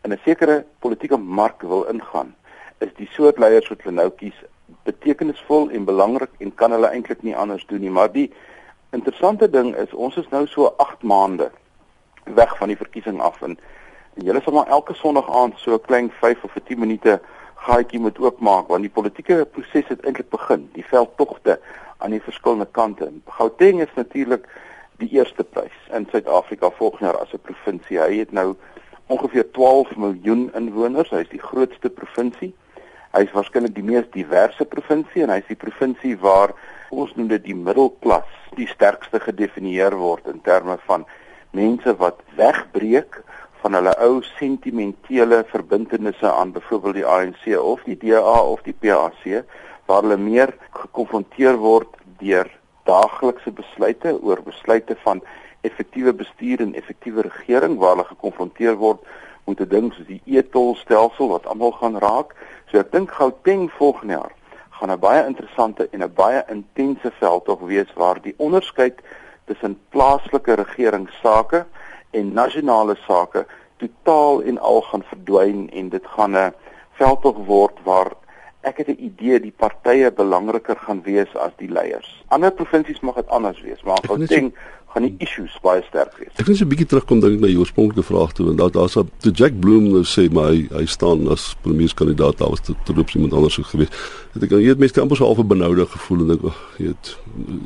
in 0.04 0.12
'n 0.12 0.20
sekere 0.24 0.64
politieke 0.78 1.16
mark 1.16 1.62
wil 1.62 1.84
ingaan, 1.84 2.34
is 2.78 2.94
die 2.96 3.08
soort 3.12 3.38
leiers 3.38 3.68
wat 3.68 3.82
hulle 3.82 3.94
nou 3.94 4.10
kies 4.10 4.44
betekenisvol 4.90 5.70
en 5.70 5.88
belangrik 5.88 6.30
en 6.38 6.54
kan 6.54 6.74
hulle 6.76 6.90
eintlik 6.90 7.22
nie 7.26 7.36
anders 7.36 7.66
doen 7.66 7.80
nie. 7.80 7.90
Maar 7.90 8.12
die 8.12 8.28
interessante 8.96 9.50
ding 9.50 9.74
is 9.78 9.92
ons 9.94 10.16
is 10.16 10.28
nou 10.30 10.46
so 10.46 10.72
8 10.76 11.02
maande 11.02 11.50
weg 12.24 12.56
van 12.58 12.72
die 12.72 12.78
verkiesing 12.78 13.20
af 13.20 13.42
en, 13.42 13.58
en 14.14 14.26
julle 14.26 14.42
sal 14.44 14.56
maar 14.58 14.72
elke 14.78 14.94
Sondag 14.94 15.30
aand 15.42 15.58
so 15.58 15.74
'n 15.74 15.86
klein 15.86 16.10
5 16.22 16.44
of 16.44 16.56
10 16.64 16.78
minute 16.78 17.20
gaatjie 17.66 18.00
moet 18.00 18.18
oopmaak 18.18 18.68
want 18.68 18.86
die 18.86 18.96
politieke 18.98 19.44
proses 19.44 19.88
het 19.88 20.04
eintlik 20.04 20.30
begin. 20.30 20.68
Die 20.72 20.84
veldtogte 20.84 21.60
aan 21.98 22.10
die 22.10 22.22
verskillende 22.22 22.68
kante. 22.70 23.12
Gauteng 23.26 23.80
is 23.80 23.94
natuurlik 23.94 24.48
die 25.00 25.08
eerste 25.16 25.44
prys 25.44 25.76
in 25.96 26.06
Suid-Afrika 26.10 26.70
volgende 26.70 27.04
jaar 27.04 27.20
as 27.20 27.32
'n 27.32 27.42
provinsie. 27.42 27.98
Hy 27.98 28.18
het 28.18 28.32
nou 28.32 28.54
ongeveer 29.06 29.50
12 29.50 29.96
miljoen 29.96 30.50
inwoners. 30.54 31.10
Hy 31.10 31.20
is 31.24 31.28
die 31.28 31.42
grootste 31.42 31.90
provinsie. 31.90 32.54
Hy 33.10 33.24
is 33.26 33.32
waarskynlik 33.34 33.74
die 33.74 33.82
mees 33.86 34.06
diverse 34.14 34.64
provinsie 34.70 35.24
en 35.24 35.32
hy 35.34 35.40
is 35.42 35.48
die 35.48 35.58
provinsie 35.58 36.12
waar 36.22 36.52
ons 36.94 37.10
noem 37.16 37.30
dit 37.32 37.42
die 37.48 37.56
middelklas 37.58 38.28
die 38.58 38.68
sterkste 38.70 39.18
gedefinieer 39.22 39.96
word 39.98 40.28
in 40.30 40.38
terme 40.46 40.76
van 40.86 41.06
mense 41.56 41.94
wat 41.98 42.22
wegbreek 42.38 43.18
van 43.62 43.74
hulle 43.76 43.92
ou 44.06 44.20
sentimentele 44.38 45.42
verbintenisse 45.50 46.30
aan 46.30 46.52
byvoorbeeld 46.54 47.00
die 47.00 47.08
ANC 47.16 47.48
of 47.58 47.82
die 47.88 47.98
DA 47.98 48.36
of 48.52 48.62
die 48.68 48.76
PAC 48.84 49.26
waar 49.90 50.04
hulle 50.06 50.20
meer 50.22 50.54
gekonfronteer 50.78 51.58
word 51.58 51.98
deur 52.22 52.46
daaglikse 52.86 53.50
besluite 53.58 54.14
oor 54.22 54.42
besluite 54.46 54.96
van 55.02 55.22
effektiewe 55.66 56.14
bestuur 56.16 56.62
en 56.62 56.76
effektiewe 56.78 57.26
regering 57.26 57.76
waar 57.82 57.96
hulle 57.96 58.08
gekonfronteer 58.14 58.78
word 58.78 59.02
met 59.50 59.60
'n 59.60 59.68
ding 59.68 59.92
soos 59.92 60.06
die 60.06 60.22
e-tolstelsel 60.26 61.28
wat 61.28 61.46
almal 61.46 61.72
gaan 61.72 61.98
raak 61.98 62.34
So 62.70 62.78
ek 62.78 62.92
dink 62.92 63.10
Gauteng 63.10 63.66
volgende 63.74 64.14
jaar 64.14 64.34
gaan 64.78 64.90
'n 64.90 64.98
baie 64.98 65.26
interessante 65.26 65.88
en 65.90 66.02
'n 66.02 66.14
baie 66.14 66.42
intense 66.48 67.10
veldtog 67.18 67.60
wees 67.60 67.90
waar 67.94 68.22
die 68.22 68.34
onderskeid 68.36 69.00
tussen 69.44 69.78
plaaslike 69.88 70.54
regeringssake 70.54 71.66
en 72.10 72.32
nasionale 72.32 72.96
sake 73.06 73.46
totaal 73.76 74.42
en 74.42 74.58
al 74.58 74.80
gaan 74.80 75.02
verdwyn 75.02 75.70
en 75.70 75.88
dit 75.88 76.06
gaan 76.06 76.36
'n 76.36 76.54
veldtog 76.92 77.36
word 77.46 77.76
waar 77.84 78.12
ek 78.60 78.76
het 78.76 78.88
'n 78.88 79.04
idee 79.10 79.40
die 79.40 79.54
partye 79.56 80.12
belangriker 80.12 80.76
gaan 80.76 81.02
wees 81.02 81.36
as 81.36 81.52
die 81.56 81.68
leiers. 81.68 82.24
Ander 82.28 82.52
provinsies 82.52 83.00
mag 83.00 83.14
dit 83.14 83.28
anders 83.28 83.60
wees, 83.60 83.82
maar 83.82 83.98
Gauteng 84.06 84.54
gaan 84.90 85.06
die 85.06 85.14
issues 85.22 85.54
baie 85.62 85.82
sterk 85.86 86.16
wees. 86.18 86.32
Ek 86.34 86.48
wil 86.48 86.56
so 86.58 86.64
'n 86.64 86.70
bietjie 86.72 86.86
terugkom 86.90 87.20
dink 87.20 87.40
na 87.40 87.46
jou 87.46 87.62
oorspronklike 87.62 88.02
vraag 88.02 88.32
toe 88.34 88.50
en 88.50 88.56
daar 88.56 88.70
daar's 88.70 88.92
toe 88.94 89.32
Jack 89.32 89.60
Bloom 89.60 89.90
nou 89.92 90.02
sê 90.02 90.30
maar 90.32 90.50
hy 90.50 90.66
hy 90.70 90.86
staan 90.86 91.28
as 91.28 91.54
premierskandidaat 91.62 92.38
daar 92.38 92.50
was 92.50 92.60
tot 92.60 92.98
op 92.98 93.10
iemand 93.10 93.32
anders 93.32 93.54
so 93.54 93.62
gewees. 93.62 93.88
Het 94.34 94.42
ek 94.42 94.50
jy 94.50 94.68
het 94.68 94.78
mense 94.78 95.00
amper 95.00 95.16
so 95.16 95.24
half 95.24 95.46
benoude 95.46 95.86
gevoel 95.86 96.20
en 96.20 96.28
dink 96.28 96.44
ag 96.44 96.58
jy 96.78 96.88
het 96.88 97.16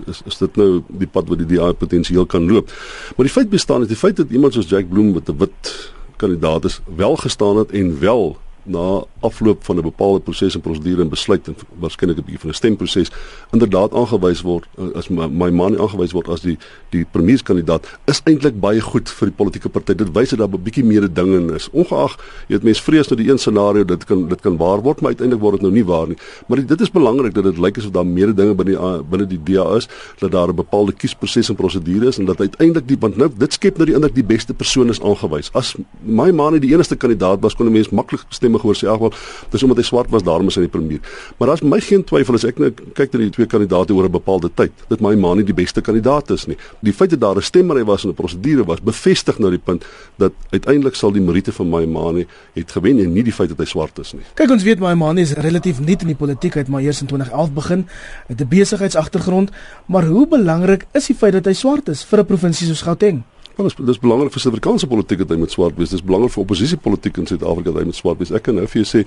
is 0.06 0.22
is 0.26 0.38
dit 0.38 0.56
nou 0.56 0.84
die 0.88 1.08
pad 1.08 1.28
wat 1.28 1.38
die 1.38 1.56
DA 1.56 1.72
potensieel 1.72 2.26
kan 2.26 2.46
loop. 2.50 2.68
Maar 3.16 3.26
die 3.26 3.36
feit 3.36 3.50
bestaan 3.50 3.82
is 3.82 3.88
die 3.88 3.96
feit 3.96 4.16
dat 4.16 4.30
iemand 4.30 4.52
soos 4.52 4.68
Jack 4.68 4.88
Bloom 4.88 5.12
met 5.12 5.28
'n 5.28 5.38
wit 5.38 5.92
kandidaat 6.16 6.64
is 6.64 6.80
wel 6.96 7.16
gestaan 7.16 7.56
het 7.56 7.70
en 7.70 8.00
wel 8.00 8.36
na 8.64 9.04
afloop 9.20 9.64
van 9.64 9.76
'n 9.76 9.82
bepaalde 9.82 10.20
proses 10.20 10.54
en 10.54 10.60
prosedure 10.60 11.02
en 11.02 11.08
besluit 11.08 11.48
en 11.48 11.56
waarskynlik 11.78 12.16
'n 12.18 12.24
bietjie 12.24 12.40
van 12.40 12.50
'n 12.50 12.54
stemproses 12.54 13.10
inderdaad 13.52 13.92
aangewys 13.92 14.42
word 14.42 14.64
uh, 14.78 14.96
as 14.96 15.08
my, 15.08 15.50
man 15.50 15.78
aangewys 15.78 16.12
word 16.12 16.28
as 16.28 16.40
die 16.40 16.58
die 16.90 17.04
premierskandidaat 17.04 17.86
is 18.06 18.20
eintlik 18.24 18.60
baie 18.60 18.80
goed 18.80 19.08
vir 19.08 19.28
die 19.28 19.36
politieke 19.36 19.68
party. 19.68 19.94
Dit 19.94 20.12
wys 20.12 20.30
dat 20.30 20.38
daar 20.38 20.48
'n 20.48 20.62
bietjie 20.62 20.84
meer 20.84 21.12
dinge 21.12 21.54
is. 21.54 21.68
Ongeag 21.72 22.16
jy 22.48 22.54
weet 22.56 22.62
mense 22.62 22.82
vrees 22.82 23.08
nou 23.08 23.16
die 23.22 23.30
een 23.30 23.38
scenario 23.38 23.84
dit 23.84 24.04
kan 24.04 24.28
dit 24.28 24.40
kan 24.40 24.56
waar 24.56 24.80
word, 24.82 25.00
maar 25.00 25.10
uiteindelik 25.10 25.42
word 25.42 25.60
dit 25.60 25.62
nou 25.62 25.72
nie 25.72 25.84
waar 25.84 26.08
nie. 26.08 26.16
Maar 26.46 26.66
dit 26.66 26.80
is 26.80 26.90
belangrik 26.90 27.34
dat 27.34 27.44
dit 27.44 27.58
lyk 27.58 27.78
asof 27.78 27.90
daar 27.90 28.06
meer 28.06 28.34
dinge 28.34 28.54
binne 28.54 28.72
die 28.72 29.02
binne 29.10 29.26
die 29.26 29.40
DA 29.42 29.76
is 29.76 29.88
dat 30.18 30.32
daar 30.32 30.48
'n 30.48 30.54
bepaalde 30.54 30.92
kiesproses 30.92 31.48
en 31.48 31.54
prosedure 31.54 32.06
is 32.06 32.18
en 32.18 32.24
dat 32.24 32.40
uiteindelik 32.40 32.88
die 32.88 32.96
want 33.00 33.16
nou 33.16 33.30
dit 33.36 33.52
skep 33.52 33.76
nou 33.76 33.86
die 33.86 33.94
indruk 33.94 34.14
die 34.14 34.24
beste 34.24 34.54
persoon 34.54 34.88
is 34.88 35.00
aangewys. 35.00 35.50
As 35.52 35.74
my 36.00 36.30
man 36.30 36.58
die 36.58 36.72
enigste 36.72 36.96
kandidaat 36.96 37.40
was 37.40 37.54
kon 37.54 37.66
'n 37.66 37.72
mens 37.72 37.90
maklik 37.90 38.24
stemme 38.54 38.58
gehoor 38.58 38.76
sê 38.76 38.88
ag 38.88 39.00
wel 39.00 39.12
dis 39.50 39.62
omdat 39.62 39.78
hy 39.78 39.84
swart 39.84 40.10
was 40.10 40.22
daarom 40.22 40.48
is 40.48 40.56
hy 40.56 40.66
die 40.66 40.72
premier. 40.72 41.00
Maar 41.38 41.48
daar's 41.48 41.62
my 41.62 41.80
geen 41.80 42.04
twyfel 42.04 42.34
as 42.34 42.44
ek 42.44 42.58
nou 42.58 42.70
kyk 42.94 43.12
na 43.12 43.22
die 43.24 43.30
twee 43.30 43.46
kandidaate 43.46 43.94
oor 43.94 44.06
'n 44.06 44.12
bepaalde 44.12 44.50
tyd 44.54 44.72
dat 44.88 45.00
my 45.00 45.14
man 45.14 45.38
nie 45.38 45.44
die 45.44 45.54
beste 45.54 45.80
kandidaat 45.80 46.30
is 46.30 46.46
nie. 46.46 46.56
Die 46.82 46.92
feit 46.92 47.10
dat 47.10 47.20
daar 47.20 47.36
'n 47.36 47.42
stemmery 47.42 47.84
was 47.84 48.04
en 48.04 48.10
'n 48.10 48.14
prosedure 48.14 48.64
was 48.64 48.80
bevestig 48.80 49.38
nou 49.38 49.50
die 49.50 49.58
punt 49.58 49.84
dat 50.18 50.32
uiteindelik 50.50 50.94
sal 50.94 51.12
die 51.12 51.20
meriete 51.22 51.52
van 51.52 51.70
my 51.70 51.84
man 51.86 52.24
het 52.54 52.70
gewen 52.70 52.98
en 52.98 53.12
nie 53.12 53.22
die 53.22 53.32
feit 53.32 53.48
dat 53.48 53.58
hy 53.58 53.64
swart 53.64 53.98
is 53.98 54.12
nie. 54.12 54.22
Kyk 54.34 54.50
ons 54.50 54.62
weet 54.62 54.80
my 54.80 54.94
man 54.94 55.18
is 55.18 55.32
relatief 55.32 55.80
nuut 55.80 56.00
in 56.00 56.08
die 56.08 56.16
politiek 56.16 56.56
uit 56.56 56.68
maar 56.68 56.82
eers 56.82 57.00
in 57.00 57.06
2011 57.06 57.52
begin 57.52 57.86
met 58.28 58.40
'n 58.40 58.48
besigheidsagtergrond, 58.48 59.50
maar 59.86 60.04
hoe 60.04 60.26
belangrik 60.28 60.86
is 60.92 61.06
die 61.06 61.16
feit 61.16 61.32
dat 61.32 61.44
hy 61.44 61.52
swart 61.52 61.88
is 61.88 62.04
vir 62.04 62.18
'n 62.18 62.26
provinsie 62.26 62.66
soos 62.66 62.82
Gauteng? 62.82 63.24
Wel, 63.54 63.68
dis 63.68 63.76
dis 63.86 63.98
belangrik 64.02 64.32
vir 64.34 64.42
Suid-Afrikaanse 64.42 64.86
politiek 64.90 65.20
dat 65.22 65.30
hy 65.30 65.36
met 65.38 65.52
swart 65.54 65.76
wees. 65.78 65.92
Dis 65.94 66.02
belangrik 66.02 66.32
vir 66.34 66.42
oppositiepolitiek 66.42 67.20
in 67.22 67.28
Suid-Afrika 67.30 67.70
dat 67.70 67.84
hy 67.84 67.90
met 67.92 67.98
swart 67.98 68.18
wees. 68.18 68.32
Ek 68.34 68.42
kan 68.48 68.58
nou 68.58 68.64
vir 68.66 68.80
jou 68.82 68.88
sê, 68.90 69.02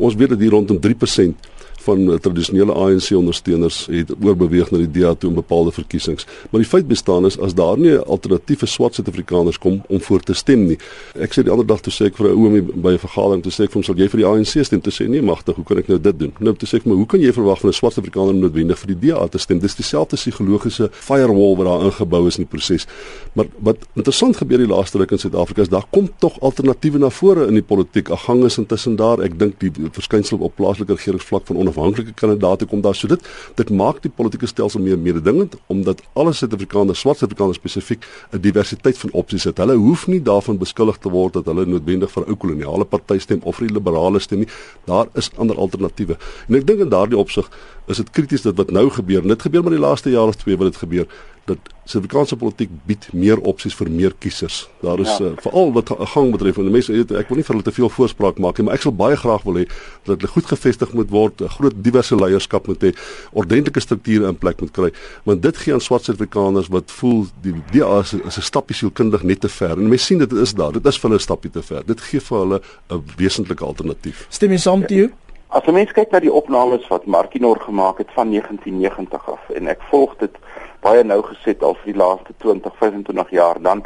ons 0.00 0.16
weet 0.16 0.32
dat 0.32 0.40
hier 0.40 0.54
rondom 0.56 0.80
3% 0.80 1.50
van 1.86 2.00
uh, 2.10 2.18
tradisionele 2.22 2.72
ANC 2.72 3.10
ondersteuners 3.16 3.86
het 3.90 4.12
oorbeweeg 4.22 4.70
na 4.70 4.78
die 4.78 4.90
DA 5.00 5.14
toe 5.14 5.30
in 5.30 5.36
bepaalde 5.38 5.72
verkiesings. 5.72 6.26
Maar 6.50 6.64
die 6.64 6.68
feit 6.68 6.88
bestaan 6.88 7.26
is 7.26 7.38
as 7.38 7.54
daar 7.54 7.78
nie 7.78 7.92
'n 7.92 8.04
alternatiewe 8.06 8.66
swart 8.66 8.94
Suid-Afrikaners 8.94 9.58
kom 9.58 9.82
om 9.88 10.00
voor 10.00 10.20
te 10.20 10.34
stem 10.34 10.66
nie. 10.66 10.78
Ek 11.14 11.32
sê 11.32 11.42
die 11.42 11.50
ander 11.50 11.66
dag 11.66 11.80
toe 11.80 11.92
sê 11.92 12.06
ek 12.06 12.16
vir 12.16 12.28
'n 12.28 12.36
oomie 12.36 12.62
by 12.62 12.92
'n 12.92 12.98
vergadering 12.98 13.42
toe 13.42 13.52
sê 13.52 13.64
ek 13.64 13.70
vir 13.70 13.80
hom 13.80 13.82
sal 13.82 13.96
jy 13.96 14.08
vir 14.08 14.20
die 14.20 14.26
ANC 14.26 14.64
stem? 14.64 14.80
Toe 14.80 14.92
sê 14.92 15.08
nee, 15.08 15.22
magtig, 15.22 15.54
hoe 15.56 15.64
kan 15.64 15.78
ek 15.78 15.88
nou 15.88 15.98
dit 15.98 16.18
doen? 16.18 16.32
Nou 16.38 16.54
toe 16.54 16.68
sê 16.68 16.74
ek 16.76 16.86
maar 16.86 16.96
hoe 16.96 17.06
kan 17.06 17.20
jy 17.20 17.32
verwag 17.32 17.60
van 17.60 17.70
'n 17.70 17.72
swart 17.72 17.94
Suid-Afrikaner 17.94 18.34
om 18.34 18.40
noodwendig 18.40 18.78
vir 18.78 18.94
die 18.94 19.08
DA 19.08 19.28
te 19.28 19.38
stem? 19.38 19.58
Dis 19.58 19.74
dieselfde 19.74 20.16
psigologiese 20.16 20.88
firewall 20.92 21.56
wat 21.56 21.66
daar 21.66 21.84
ingebou 21.84 22.26
is 22.26 22.38
in 22.38 22.44
die 22.44 22.50
proses. 22.50 22.86
Maar 23.34 23.46
wat 23.58 23.76
interessant 23.94 24.36
gebeur 24.36 24.58
die 24.58 24.66
laaste 24.66 24.98
ruk 24.98 25.10
in 25.10 25.18
Suid-Afrika 25.18 25.62
is 25.62 25.68
daar 25.68 25.86
kom 25.90 26.08
tog 26.18 26.40
alternatiewe 26.40 26.98
na 26.98 27.10
vore 27.10 27.46
in 27.46 27.54
die 27.54 27.62
politiek. 27.62 28.10
Ag 28.10 28.24
gang 28.24 28.44
is 28.44 28.58
intussen 28.58 28.96
daar. 28.96 29.22
Ek 29.24 29.38
dink 29.38 29.58
die 29.60 29.70
verskynsel 29.92 30.38
op 30.38 30.56
plaaslike 30.56 30.96
regeringsvlak 30.96 31.46
van 31.46 31.56
onafhanklike 31.70 32.12
kandidaate 32.14 32.66
kom 32.66 32.80
daar 32.80 32.94
so 32.94 33.08
dit 33.08 33.22
dit 33.54 33.70
maak 33.70 34.02
die 34.02 34.10
politieke 34.10 34.46
stelsel 34.46 34.80
meer 34.80 34.98
mededingend 34.98 35.56
omdat 35.66 36.02
alle 36.12 36.32
Suid-Afrikaners 36.32 37.00
swart 37.00 37.18
Suid-Afrikaners 37.18 37.56
spesifiek 37.56 38.04
'n 38.32 38.40
diversiteit 38.40 38.98
van 38.98 39.10
opsies 39.12 39.44
het. 39.44 39.58
Hulle 39.58 39.74
hoef 39.74 40.06
nie 40.06 40.22
daarvan 40.22 40.58
beskuldig 40.58 40.98
te 40.98 41.10
word 41.10 41.32
dat 41.32 41.44
hulle 41.46 41.66
noodwendig 41.66 42.10
vir 42.10 42.22
'n 42.24 42.30
ou 42.30 42.36
koloniale 42.36 42.84
party 42.84 43.18
stem 43.18 43.40
of 43.42 43.56
vir 43.56 43.66
die 43.66 43.74
liberale 43.74 44.18
stem 44.18 44.38
nie. 44.38 44.48
Daar 44.84 45.06
is 45.14 45.30
ander 45.36 45.56
alternatiewe. 45.56 46.16
En 46.48 46.54
ek 46.54 46.66
dink 46.66 46.80
in 46.80 46.88
daardie 46.88 47.18
opsig 47.18 47.48
is 47.90 47.96
dit 47.96 48.10
krities 48.10 48.42
dat 48.42 48.56
wat 48.56 48.70
nou 48.70 48.88
gebeur. 48.90 49.22
Dit 49.22 49.42
gebeur 49.42 49.62
maar 49.62 49.76
die 49.76 49.82
laaste 49.82 50.10
jaar 50.10 50.30
of 50.32 50.36
twee 50.36 50.56
wat 50.56 50.72
dit 50.72 50.76
gebeur 50.76 51.06
dat 51.50 51.70
Suid-Afrikaanse 51.90 52.36
politiek 52.38 52.70
bied 52.86 53.08
meer 53.16 53.40
opsies 53.50 53.74
vir 53.74 53.88
meer 53.90 54.12
kiesers. 54.22 54.60
Daar 54.84 55.00
is 55.02 55.10
ja. 55.18 55.32
uh, 55.32 55.38
veral 55.42 55.72
wat 55.74 55.90
gang 56.12 56.28
betref 56.30 56.60
en 56.60 56.68
die 56.68 56.74
mense 56.74 56.92
weet 56.94 57.14
ek 57.18 57.30
wil 57.32 57.40
nie 57.40 57.46
vir 57.46 57.56
hulle 57.56 57.66
te 57.66 57.74
veel 57.74 57.90
voorspraak 57.90 58.38
maak 58.42 58.60
nie, 58.60 58.66
maar 58.68 58.78
ek 58.78 58.84
sal 58.84 58.94
baie 58.94 59.16
graag 59.18 59.42
wil 59.48 59.58
hê 59.58 59.64
dat 60.06 60.12
hulle 60.12 60.30
goed 60.30 60.46
gevestig 60.52 60.92
moet 60.94 61.10
word, 61.10 61.42
'n 61.42 61.50
groot 61.56 61.80
diverse 61.88 62.14
leierskap 62.14 62.68
moet 62.70 62.86
hê, 62.86 62.92
ordentlike 63.34 63.82
strukture 63.82 64.28
in 64.30 64.38
plek 64.38 64.62
moet 64.62 64.74
kry, 64.76 64.90
want 65.26 65.42
dit 65.42 65.56
gee 65.64 65.74
aan 65.74 65.82
swart 65.82 66.06
Suid-Afrikaners 66.06 66.70
wat 66.70 66.94
voel 67.00 67.26
die 67.42 67.56
DA 67.72 67.98
is, 68.04 68.14
is 68.14 68.38
'n 68.38 68.46
stappie 68.52 68.76
sielkundig 68.76 69.24
net 69.24 69.40
te 69.40 69.48
ver. 69.48 69.74
En 69.74 69.88
mense 69.88 70.06
sien 70.06 70.18
dit 70.18 70.32
is 70.32 70.54
daar. 70.54 70.72
Dit 70.72 70.86
is 70.86 70.98
vir 70.98 71.10
hulle 71.10 71.18
'n 71.18 71.26
stappie 71.26 71.50
te 71.50 71.62
ver. 71.62 71.82
Dit 71.86 72.00
gee 72.00 72.20
vir 72.20 72.38
hulle 72.38 72.60
'n 72.90 73.02
wesentlike 73.16 73.64
alternatief. 73.64 74.26
Stem 74.30 74.50
jy 74.50 74.58
saam 74.58 74.80
met 74.80 74.90
jou? 74.90 75.10
As 75.52 75.66
'n 75.66 75.74
mens 75.74 75.90
kyk 75.90 76.12
na 76.14 76.20
die 76.22 76.32
opnames 76.32 76.84
wat 76.88 77.06
Markinor 77.10 77.58
gemaak 77.60 77.98
het 77.98 78.10
van 78.14 78.28
1990 78.30 79.30
af 79.30 79.48
en 79.50 79.66
ek 79.66 79.80
volg 79.90 80.12
dit 80.16 80.36
baie 80.80 81.02
nou 81.04 81.22
geset 81.22 81.62
al 81.62 81.74
vir 81.74 81.92
die 81.92 81.98
laaste 81.98 82.34
20, 82.38 82.76
25 82.78 83.30
jaar 83.30 83.58
dan 83.62 83.82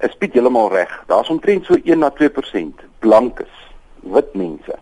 is 0.00 0.16
Piet 0.16 0.32
heeltemal 0.32 0.70
reg. 0.72 1.04
Daar's 1.06 1.28
omtrent 1.28 1.64
so 1.64 1.76
1 1.84 1.98
na 1.98 2.10
2% 2.10 2.80
blankes, 2.98 3.52
wit 4.00 4.34
mense 4.34 4.78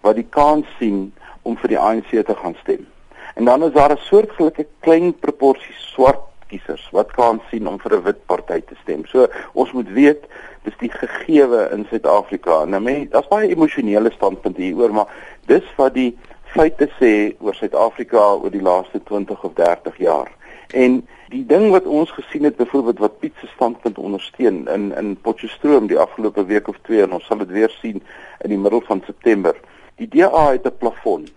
wat 0.00 0.14
die 0.20 0.26
kans 0.28 0.66
sien 0.78 1.14
om 1.42 1.56
vir 1.56 1.68
die 1.68 1.78
ANC 1.78 2.12
te 2.12 2.36
gaan 2.42 2.56
stem. 2.60 2.86
En 3.34 3.44
dan 3.44 3.64
is 3.64 3.72
daar 3.72 3.96
'n 3.96 4.04
soortgelyke 4.04 4.66
klein 4.80 5.18
proporsie 5.18 5.74
swart 5.74 6.29
kiesers 6.50 6.88
wat 6.96 7.12
kans 7.16 7.42
sien 7.50 7.68
om 7.70 7.78
vir 7.78 7.96
'n 7.96 8.02
wit 8.08 8.26
party 8.26 8.60
te 8.60 8.76
stem. 8.82 9.06
So 9.06 9.28
ons 9.52 9.72
moet 9.72 9.88
weet 9.88 10.26
dis 10.64 10.76
die 10.78 10.90
gegewe 10.92 11.68
in 11.72 11.86
Suid-Afrika. 11.90 12.64
Nou 12.64 12.82
mense, 12.82 13.08
daar's 13.14 13.28
baie 13.28 13.48
emosionele 13.48 14.10
standpunt 14.10 14.56
hieroor, 14.56 14.92
maar 14.92 15.08
dis 15.46 15.64
wat 15.76 15.94
die 15.94 16.18
feite 16.54 16.90
sê 16.98 17.34
oor 17.40 17.54
Suid-Afrika 17.54 18.34
oor 18.34 18.50
die 18.50 18.62
laaste 18.62 19.00
20 19.02 19.44
of 19.44 19.54
30 19.54 19.96
jaar. 19.98 20.30
En 20.74 21.00
die 21.30 21.44
ding 21.46 21.70
wat 21.70 21.86
ons 21.86 22.10
gesien 22.10 22.44
het 22.44 22.56
byvoorbeeld 22.56 22.98
wat 22.98 23.18
Piet 23.18 23.34
se 23.40 23.46
standpunt 23.54 23.98
ondersteun 23.98 24.66
in 24.68 24.90
in 24.96 25.16
Potchefstroom 25.20 25.86
die 25.86 25.98
afgelope 25.98 26.44
week 26.44 26.68
of 26.68 26.78
twee 26.82 27.02
en 27.02 27.12
ons 27.12 27.26
sal 27.26 27.38
dit 27.38 27.50
weer 27.50 27.70
sien 27.80 28.02
in 28.40 28.50
die 28.50 28.58
middel 28.58 28.82
van 28.86 29.02
September. 29.06 29.56
Die 29.96 30.08
DA 30.08 30.50
het 30.50 30.66
'n 30.66 30.78
plafon. 30.78 31.28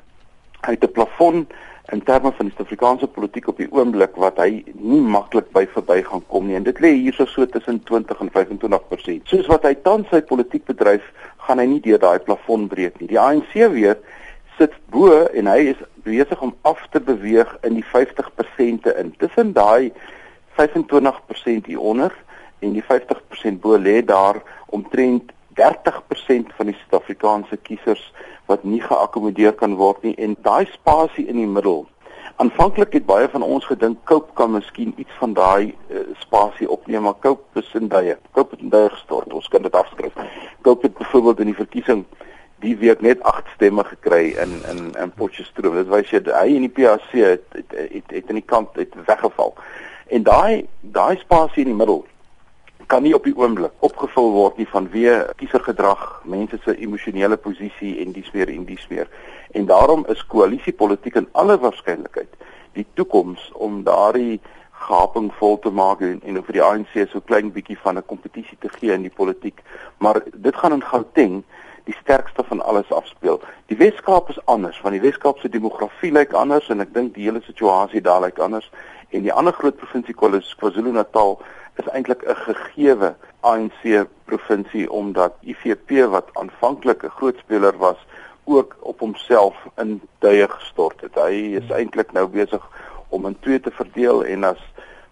Hy 0.66 0.72
het 0.72 0.84
'n 0.84 0.92
plafon 0.92 1.48
in 1.92 2.04
terme 2.04 2.32
van 2.32 2.48
die 2.48 2.54
Suid-Afrikaanse 2.56 3.08
politiek 3.12 3.48
op 3.52 3.58
die 3.60 3.68
oomblik 3.72 4.16
wat 4.22 4.38
hy 4.40 4.64
nie 4.80 5.02
maklik 5.04 5.50
by 5.56 5.66
verby 5.74 6.00
gaan 6.08 6.24
kom 6.32 6.48
nie. 6.48 6.56
En 6.56 6.64
dit 6.64 6.80
lê 6.80 6.94
hierso 6.96 7.28
so 7.28 7.46
tussen 7.46 7.82
20 7.90 8.22
en 8.24 8.32
25%. 8.32 9.28
Soos 9.28 9.50
wat 9.52 9.68
hy 9.68 9.74
tans 9.84 10.08
sy 10.14 10.22
politiek 10.30 10.64
bedryf, 10.70 11.04
gaan 11.44 11.60
hy 11.60 11.68
nie 11.74 11.82
deur 11.84 12.00
daai 12.00 12.24
plafon 12.24 12.70
breek 12.72 13.02
nie. 13.02 13.10
Die 13.12 13.20
ANC 13.20 13.52
weer 13.76 14.00
sit 14.58 14.76
bo 14.94 15.12
en 15.34 15.50
hy 15.52 15.74
is 15.74 15.84
besig 16.08 16.40
om 16.46 16.56
af 16.64 16.80
te 16.94 17.02
beweeg 17.04 17.52
in 17.68 17.76
die 17.76 17.86
50% 17.92 18.88
in. 18.94 19.12
Tussen 19.20 19.52
daai 19.58 19.92
25% 20.56 21.68
hieronder 21.68 22.16
en 22.64 22.78
die 22.78 22.86
50% 22.86 23.60
bo 23.60 23.76
lê 23.76 24.00
daar 24.08 24.40
omtrent 24.72 25.34
30% 25.60 26.54
van 26.58 26.70
die 26.70 26.76
Suid-Afrikaanse 26.76 27.58
kiesers 27.58 28.04
wat 28.52 28.64
nie 28.64 28.82
geakkommodeer 28.82 29.54
kan 29.54 29.76
word 29.80 30.04
nie 30.04 30.16
en 30.16 30.36
daai 30.42 30.66
spasie 30.74 31.28
in 31.28 31.40
die 31.42 31.50
middel. 31.50 31.86
Aanvanklik 32.42 32.94
het 32.98 33.06
baie 33.06 33.30
van 33.30 33.46
ons 33.46 33.66
gedink 33.70 34.00
Cope 34.10 34.34
kan 34.34 34.52
miskien 34.52 34.94
iets 34.98 35.14
van 35.20 35.34
daai 35.38 35.70
uh, 35.70 36.00
spasie 36.20 36.70
opneem, 36.70 37.06
maar 37.06 37.20
Cope 37.22 37.60
is 37.62 37.74
in 37.78 37.88
duie. 37.88 38.16
Cope 38.34 38.56
het 38.56 38.64
in 38.66 38.74
duie 38.74 38.90
gestort. 38.90 39.34
Ons 39.34 39.48
kan 39.54 39.62
dit 39.62 39.76
afskryf. 39.76 40.18
Cope 40.66 40.88
het 40.88 40.98
byvoorbeeld 40.98 41.40
in 41.40 41.52
die 41.54 41.62
verkiesing 41.62 42.06
die 42.64 42.76
week 42.80 43.02
net 43.02 43.22
8 43.24 43.54
stemme 43.56 43.84
gekry 43.84 44.34
in 44.40 44.56
in 44.72 44.82
in 45.04 45.12
Potchefstroom. 45.12 45.76
Dit 45.76 45.92
wys 45.92 46.10
jy 46.10 46.24
hy 46.26 46.56
en 46.56 46.66
die 46.66 46.72
PAC 46.74 47.12
het 47.12 47.46
het 47.58 47.76
het, 47.78 48.16
het 48.18 48.34
in 48.34 48.40
die 48.40 48.48
kant 48.54 48.76
het 48.80 48.96
weggeval. 49.06 49.54
En 50.08 50.24
daai 50.24 50.66
daai 50.82 51.18
spasie 51.22 51.66
in 51.66 51.74
die 51.74 51.80
middel 51.80 52.06
kan 52.88 53.04
nie 53.04 53.14
op 53.16 53.24
die 53.24 53.36
oomblik 53.38 53.72
opgevul 53.80 54.32
word 54.32 54.58
nie 54.58 54.68
vanweë 54.68 55.36
kiesergedrag, 55.40 56.22
mense 56.24 56.58
se 56.64 56.76
emosionele 56.78 57.38
posisie 57.38 58.00
en 58.04 58.12
dies 58.16 58.32
meer 58.34 58.50
en 58.50 58.66
dies 58.66 58.88
meer. 58.90 59.10
En 59.54 59.66
daarom 59.70 60.06
is 60.10 60.26
koalisiepolitiek 60.28 61.16
in 61.16 61.30
alle 61.32 61.58
waarskynlikheid 61.60 62.40
die 62.74 62.86
toekoms 62.98 63.52
om 63.54 63.84
daardie 63.86 64.40
gaping 64.84 65.30
vol 65.40 65.60
te 65.60 65.72
maak 65.72 66.02
en, 66.02 66.20
en 66.26 66.40
vir 66.44 66.58
die 66.58 66.64
ANC 66.64 66.96
so 67.12 67.22
klein 67.22 67.52
bietjie 67.56 67.78
van 67.84 67.98
'n 67.98 68.10
kompetisie 68.10 68.58
te 68.60 68.70
gee 68.70 68.92
in 68.94 69.06
die 69.06 69.18
politiek. 69.22 69.62
Maar 69.98 70.22
dit 70.34 70.56
gaan 70.56 70.74
in 70.74 70.84
Gauteng 70.84 71.44
die 71.84 71.96
sterkste 72.02 72.44
van 72.44 72.62
alles 72.62 72.92
afspeel. 72.92 73.42
Die 73.68 73.78
Weskaap 73.78 74.30
is 74.30 74.46
anders 74.46 74.82
want 74.82 74.96
die 74.96 75.04
Weskaap 75.04 75.40
se 75.40 75.50
demografie 75.50 76.12
lyk 76.12 76.34
anders 76.34 76.70
en 76.70 76.82
ek 76.82 76.94
dink 76.94 77.14
die 77.16 77.24
hele 77.28 77.42
situasie 77.42 78.02
daar 78.02 78.22
lyk 78.22 78.40
anders 78.40 78.70
en 79.10 79.22
die 79.22 79.34
ander 79.34 79.54
groot 79.54 79.78
provinsie 79.78 80.16
KwaZulu-Natal 80.16 81.38
is 81.76 81.88
eintlik 81.88 82.24
'n 82.28 82.36
gegewe 82.36 83.16
ANC 83.40 84.08
provinsie 84.26 84.92
omdat 84.92 85.34
IFP 85.42 85.90
wat 86.10 86.30
aanvanklik 86.34 87.04
'n 87.04 87.16
groot 87.18 87.38
speler 87.38 87.78
was 87.78 87.98
ook 88.44 88.76
op 88.80 89.00
homself 89.00 89.56
in 89.76 90.02
duie 90.20 90.48
gestort 90.48 91.02
het. 91.02 91.16
Hy 91.16 91.60
is 91.62 91.70
eintlik 91.70 92.12
nou 92.12 92.28
besig 92.28 92.64
om 93.10 93.26
in 93.26 93.40
twee 93.40 93.60
te 93.60 93.72
verdeel 93.72 94.26
en 94.26 94.44
as 94.44 94.62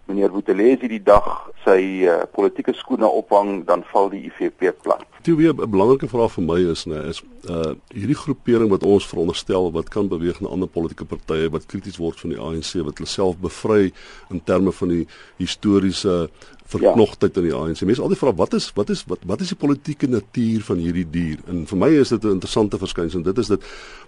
meneer 0.04 0.30
Boetelesi 0.30 0.88
die 0.88 1.02
dag 1.02 1.50
sy 1.64 1.78
uh, 2.04 2.22
politieke 2.32 2.72
skoene 2.72 3.06
ophang 3.06 3.64
dan 3.64 3.84
val 3.92 4.10
die 4.10 4.24
IFP 4.28 4.72
plat. 4.82 5.11
Toe 5.22 5.36
weer 5.36 5.54
'n 5.54 5.70
belangrike 5.70 6.08
vraag 6.08 6.32
vir 6.32 6.44
my 6.44 6.60
is, 6.70 6.84
nê, 6.84 6.98
is 7.08 7.22
uh 7.48 7.74
hierdie 7.94 8.16
groepering 8.16 8.70
wat 8.70 8.82
ons 8.82 9.06
veronderstel 9.06 9.72
wat 9.72 9.88
kan 9.88 10.08
beweeg 10.08 10.40
na 10.40 10.48
ander 10.48 10.68
politieke 10.68 11.04
partye 11.04 11.50
wat 11.50 11.66
krities 11.66 11.96
word 11.96 12.20
van 12.20 12.30
die 12.30 12.38
ANC 12.38 12.72
wat 12.86 12.98
hulle 12.98 13.08
self 13.08 13.38
bevry 13.38 13.92
in 14.30 14.40
terme 14.44 14.72
van 14.72 14.88
die 14.88 15.06
historiese 15.38 16.30
verknogtheid 16.72 17.36
in 17.36 17.48
die 17.48 17.54
ANC. 17.54 17.84
Mense 17.86 18.02
altyd 18.02 18.18
vra 18.18 18.32
wat 18.40 18.54
is 18.58 18.70
wat 18.76 18.90
is 18.90 19.04
wat 19.10 19.24
wat 19.28 19.40
is 19.44 19.52
die 19.54 19.58
politieke 19.58 20.08
natuur 20.10 20.66
van 20.68 20.82
hierdie 20.82 21.06
dier? 21.16 21.38
En 21.50 21.64
vir 21.70 21.78
my 21.78 21.90
is 22.02 22.08
dit 22.08 22.24
'n 22.24 22.36
interessante 22.38 22.78
verskynsel. 22.78 23.22
Dit 23.22 23.38
is 23.38 23.48
dit 23.48 23.62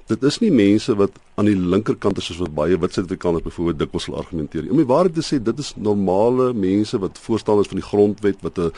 dit 0.07 0.23
is 0.23 0.39
nie 0.41 0.51
mense 0.51 0.95
wat 0.95 1.13
aan 1.37 1.47
die 1.47 1.57
linkerkant 1.57 2.19
is 2.19 2.27
soos 2.27 2.39
wat 2.39 2.55
baie 2.55 2.77
wit 2.79 2.93
Suid-Afrikaners 2.93 3.43
byvoorbeeld 3.43 3.79
dikwels 3.79 4.11
argumenteer. 4.11 4.71
Om 4.71 4.77
die 4.77 4.93
waarheid 4.95 5.15
te 5.15 5.23
sê, 5.23 5.43
dit 5.43 5.59
is 5.59 5.75
normale 5.77 6.53
mense 6.53 6.99
wat 6.99 7.19
voorstanders 7.19 7.69
van 7.69 7.79
die 7.79 7.89
grondwet 7.89 8.43
wat 8.43 8.59
'n 8.59 8.73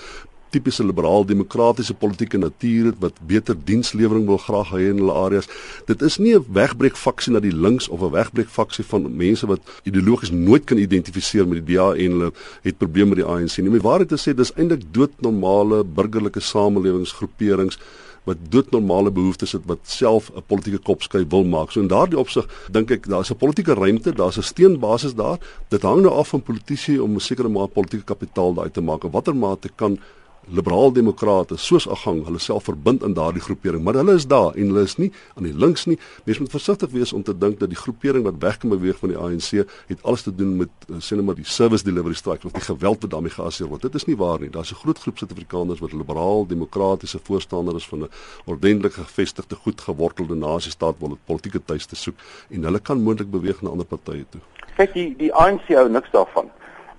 tipiese 0.57 0.85
liberaal 0.87 1.27
demokratiese 1.29 1.95
politieke 1.95 2.41
natuur 2.41 2.91
het 2.91 3.01
wat 3.05 3.21
beter 3.29 3.57
dienslewering 3.69 4.27
wil 4.31 4.41
graag 4.41 4.73
hê 4.75 4.89
in 4.91 5.03
hulle 5.03 5.17
areas. 5.27 5.49
Dit 5.91 6.03
is 6.03 6.19
nie 6.19 6.35
'n 6.35 6.47
wegbreek 6.53 6.97
faksie 6.97 7.33
na 7.33 7.41
die 7.41 7.57
links 7.67 7.89
of 7.89 8.01
'n 8.01 8.11
wegbreek 8.11 8.49
faksie 8.49 8.85
van 8.85 9.17
mense 9.17 9.47
wat 9.47 9.61
ideologies 9.85 10.31
nooit 10.31 10.65
kan 10.65 10.79
identifiseer 10.79 11.47
met 11.49 11.67
die 11.67 11.75
DA 11.75 11.93
en 11.95 12.11
hulle 12.11 12.33
het 12.63 12.79
probleme 12.79 13.15
met 13.15 13.19
die 13.19 13.27
ANC 13.27 13.59
nie. 13.59 13.71
Die 13.71 13.89
waarheid 13.91 14.09
te 14.09 14.17
sê, 14.17 14.35
dis 14.35 14.53
eintlik 14.57 14.83
doodnormale 14.93 15.85
burgerlike 15.85 16.41
samelewingsgroeperings 16.41 17.79
wat 18.27 18.37
doodnormale 18.51 19.11
behoeftes 19.11 19.53
het 19.55 19.63
wat 19.71 19.79
self 19.83 20.31
'n 20.35 20.43
politieke 20.47 20.83
kopskuy 20.83 21.25
wil 21.29 21.45
maak. 21.45 21.71
So 21.71 21.81
in 21.81 21.89
daardie 21.89 22.19
opsig 22.19 22.47
dink 22.71 22.91
ek 22.91 23.07
daar's 23.09 23.31
'n 23.31 23.37
politieke 23.37 23.75
ruimte, 23.75 24.13
daar's 24.13 24.39
'n 24.39 24.43
steenbasis 24.43 25.15
daar. 25.15 25.39
Dit 25.69 25.83
hang 25.83 26.03
nou 26.03 26.15
af 26.15 26.29
van 26.29 26.43
politici 26.43 26.99
om 26.99 27.15
'n 27.15 27.21
sekere 27.21 27.49
mate 27.49 27.73
politieke 27.73 28.05
kapitaal 28.05 28.55
daai 28.55 28.71
te 28.71 28.81
maak. 28.81 29.03
Watter 29.03 29.37
mate 29.37 29.71
kan 29.75 29.99
liberaal 30.49 30.93
demokrate 30.93 31.57
soos 31.57 31.89
Agang 31.89 32.25
hulle 32.25 32.39
self 32.39 32.65
verbind 32.69 33.03
in 33.03 33.15
daardie 33.15 33.43
groepering, 33.43 33.83
maar 33.85 33.95
hulle 33.99 34.15
is 34.15 34.27
daar 34.27 34.55
en 34.55 34.71
hulle 34.71 34.85
is 34.87 34.97
nie 34.97 35.11
aan 35.35 35.47
die 35.49 35.55
links 35.55 35.87
nie. 35.87 35.99
Mens 36.25 36.39
moet 36.39 36.51
versigtig 36.51 36.91
wees 36.91 37.13
om 37.13 37.23
te 37.23 37.35
dink 37.39 37.59
dat 37.61 37.73
die 37.73 37.79
groepering 37.79 38.25
wat 38.25 38.39
wegkom 38.43 38.75
beweeg 38.75 38.99
van 39.03 39.13
die 39.13 39.19
ANC 39.19 39.67
het 39.91 40.03
alles 40.03 40.23
te 40.23 40.35
doen 40.35 40.57
met 40.63 40.71
eh, 40.89 41.01
sê 41.03 41.19
net 41.19 41.27
maar 41.27 41.39
die 41.39 41.47
service 41.47 41.85
delivery 41.85 42.15
strike 42.15 42.47
of 42.47 42.55
die 42.55 42.65
geweld 42.67 43.03
wat 43.03 43.11
daarmee 43.11 43.35
geassosieer 43.35 43.71
word. 43.71 43.83
Dit 43.83 43.95
is 43.95 44.07
nie 44.07 44.17
waar 44.17 44.41
nie. 44.41 44.51
Daar's 44.51 44.73
'n 44.73 44.81
groot 44.83 44.99
groep 44.99 45.19
Suid-Afrikaners 45.19 45.81
wat 45.81 45.93
liberaal 45.93 46.47
demokratiese 46.47 47.19
voorstanders 47.23 47.87
van 47.87 48.03
'n 48.03 48.11
ordentlik 48.45 48.93
gevestigde, 48.93 49.57
goed 49.57 49.81
gewortelde 49.81 50.35
nasiestaat 50.35 50.95
wil 50.99 51.09
dit 51.09 51.25
politieke 51.25 51.65
tuiste 51.65 51.97
soek 51.97 52.17
en 52.51 52.63
hulle 52.63 52.79
kan 52.79 53.03
moontlik 53.03 53.31
beweeg 53.31 53.63
na 53.63 53.71
ander 53.71 53.87
partye 53.87 54.25
toe. 54.31 54.41
Kyk, 54.77 54.93
die 54.93 55.15
die 55.17 55.35
ANC 55.35 55.67
hou 55.69 55.89
niks 55.89 56.11
daarvan 56.11 56.51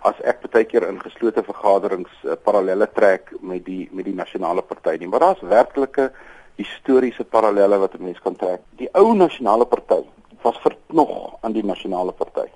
as 0.02 0.16
ek 0.24 0.50
baie 0.52 0.66
keer 0.66 0.88
in 0.88 1.00
geslote 1.00 1.44
vergaderings 1.44 2.12
uh, 2.24 2.36
parallelle 2.36 2.88
trek 2.94 3.34
met 3.42 3.66
die 3.66 3.90
met 3.92 4.06
die 4.06 4.16
nasionale 4.16 4.62
party 4.62 4.98
nie 4.98 5.08
maar 5.08 5.20
daar's 5.20 5.42
werklike 5.42 6.12
historiese 6.58 7.24
parallelle 7.24 7.78
wat 7.78 7.94
'n 7.94 8.04
mens 8.04 8.20
kan 8.20 8.36
trek. 8.36 8.62
Die 8.78 8.90
ou 8.94 9.14
nasionale 9.14 9.66
party 9.66 10.04
was 10.42 10.58
verknog 10.58 11.38
aan 11.42 11.52
die 11.52 11.66
nasionale 11.66 12.12
party. 12.12 12.50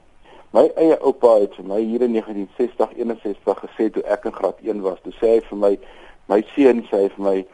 My 0.51 0.71
eie 0.75 0.97
oupa 0.99 1.39
het 1.39 1.55
vir 1.55 1.65
my 1.65 1.79
hier 1.79 2.01
in 2.01 2.11
1960 2.11 2.89
61 2.97 3.59
gesê 3.65 3.89
toe 3.91 4.03
ek 4.03 4.25
in 4.25 4.33
graad 4.33 4.59
1 4.61 4.81
was 4.81 4.99
toe 5.01 5.13
sê 5.13 5.27
hy 5.35 5.41
vir 5.49 5.57
my 5.57 5.79
my 6.27 6.41
seun 6.55 6.83
sê 6.89 6.97
hy 7.03 7.09
vir 7.15 7.23
my 7.29 7.45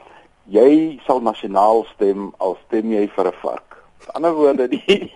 jy 0.45 0.99
sal 1.05 1.19
nasionaal 1.21 1.85
stem 1.93 2.33
al 2.37 2.57
stem 2.65 2.91
jy 2.91 3.07
vir 3.15 3.27
'n 3.27 3.39
vark 3.41 3.66
ander 4.13 4.33
woorde 4.33 4.67
die 4.67 5.11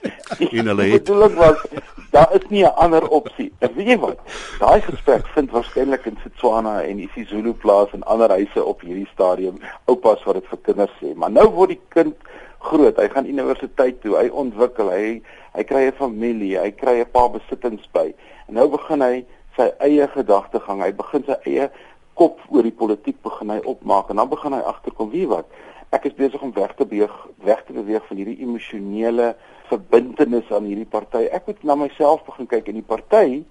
en 0.60 0.68
hulle 0.68 0.84
het 0.84 1.04
bedoeling 1.04 1.36
was 1.40 1.66
daar 2.12 2.34
is 2.36 2.48
nie 2.50 2.64
'n 2.64 2.76
ander 2.76 3.08
opsie. 3.08 3.54
En 3.60 3.74
weet 3.74 3.88
jy 3.88 4.00
wat? 4.00 4.20
Daai 4.60 4.82
gesprek 4.82 5.28
vind 5.28 5.52
waarskynlik 5.52 6.06
in 6.06 6.18
Setswana 6.24 6.82
en 6.82 7.00
isiZulu 7.00 7.54
plaas 7.54 7.92
en 7.92 8.04
ander 8.04 8.30
huise 8.30 8.66
op 8.66 8.82
hierdie 8.82 9.08
stadium. 9.14 9.58
Oupas 9.86 10.24
wat 10.24 10.34
dit 10.34 10.48
vir 10.48 10.58
kinders 10.62 10.92
sê. 11.02 11.16
Maar 11.16 11.32
nou 11.32 11.48
word 11.50 11.70
die 11.70 11.82
kind 11.88 12.16
groot. 12.60 12.98
Hy 12.98 13.08
gaan 13.08 13.26
universiteit 13.26 14.02
toe. 14.02 14.18
Hy 14.18 14.28
ontwikkel. 14.28 14.90
Hy 14.90 15.22
hy 15.54 15.64
kry 15.64 15.86
'n 15.88 15.94
familie. 15.98 16.60
Hy 16.60 16.72
kry 16.72 17.00
'n 17.00 17.12
paar 17.12 17.32
besittings 17.32 17.88
by. 17.92 18.14
En 18.48 18.54
nou 18.54 18.68
begin 18.70 19.02
hy 19.02 19.26
sy 19.56 19.72
eie 19.80 20.08
gedagtegang. 20.08 20.82
Hy 20.82 20.92
begin 20.92 21.24
sy 21.24 21.38
eie 21.46 21.72
kop 22.14 22.40
oor 22.50 22.64
die 22.64 22.76
politiek 22.76 23.22
begin 23.24 23.50
hy 23.50 23.60
opmaak 23.64 24.10
en 24.10 24.16
dan 24.16 24.30
begin 24.30 24.54
hy 24.54 24.60
agterkom 24.60 25.10
wie 25.10 25.28
wat 25.28 25.46
ek 25.92 26.06
is 26.08 26.14
besig 26.16 26.42
om 26.42 26.54
weg 26.56 26.74
te 26.76 26.86
beweeg 26.86 27.16
weg 27.44 27.64
te 27.68 27.74
beweeg 27.74 28.06
van 28.08 28.18
hierdie 28.18 28.40
emosionele 28.40 29.36
verbintenis 29.72 30.52
aan 30.52 30.68
hierdie 30.70 30.88
party. 30.90 31.26
Ek 31.32 31.48
moet 31.48 31.64
na 31.64 31.76
myself 31.76 32.24
begin 32.28 32.48
kyk 32.48 32.70
en 32.72 32.80
die 32.80 32.90
party 32.94 33.44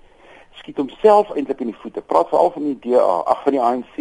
skiet 0.59 0.81
homself 0.81 1.31
eintlik 1.37 1.61
in 1.61 1.70
die 1.72 1.81
voete. 1.83 2.03
Praat 2.03 2.29
veral 2.33 2.53
van 2.57 2.66
die 2.68 2.79
DA, 2.85 3.22
ag 3.33 3.42
van 3.44 3.57
die 3.57 3.62
ANC 3.62 3.96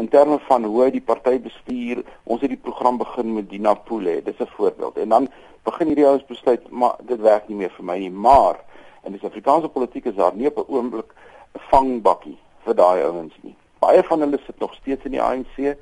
in 0.00 0.08
terme 0.08 0.38
van 0.48 0.64
hoe 0.64 0.84
hy 0.84 0.90
die 0.94 1.04
party 1.04 1.36
bestuur. 1.42 2.02
Ons 2.24 2.44
het 2.44 2.52
die 2.54 2.60
program 2.60 2.98
begin 3.00 3.34
met 3.36 3.50
Dina 3.50 3.74
Poole, 3.74 4.22
dis 4.24 4.40
'n 4.40 4.48
voorbeeld. 4.56 4.96
En 4.96 5.08
dan 5.08 5.28
begin 5.64 5.86
hierdie 5.86 6.06
ouens 6.06 6.24
besluit, 6.26 6.70
maar 6.70 6.96
dit 7.02 7.20
werk 7.20 7.48
nie 7.48 7.56
meer 7.56 7.70
vir 7.70 7.84
my 7.84 7.98
nie. 7.98 8.10
Maar 8.10 8.56
in 9.04 9.12
die 9.12 9.20
Suid-Afrikaanse 9.20 9.68
politiek 9.68 10.04
is 10.04 10.14
daar 10.14 10.34
nie 10.34 10.46
op 10.46 10.58
'n 10.58 10.72
oomblik 10.72 11.12
'n 11.54 11.60
vangbakkie 11.70 12.38
vir 12.64 12.74
daai 12.74 13.02
ouens 13.02 13.34
nie. 13.42 13.56
Baie 13.78 14.02
van 14.02 14.20
hulle 14.20 14.38
sit 14.46 14.58
nog 14.58 14.74
steeds 14.74 15.04
in 15.04 15.10
die 15.10 15.22
ANC. 15.22 15.76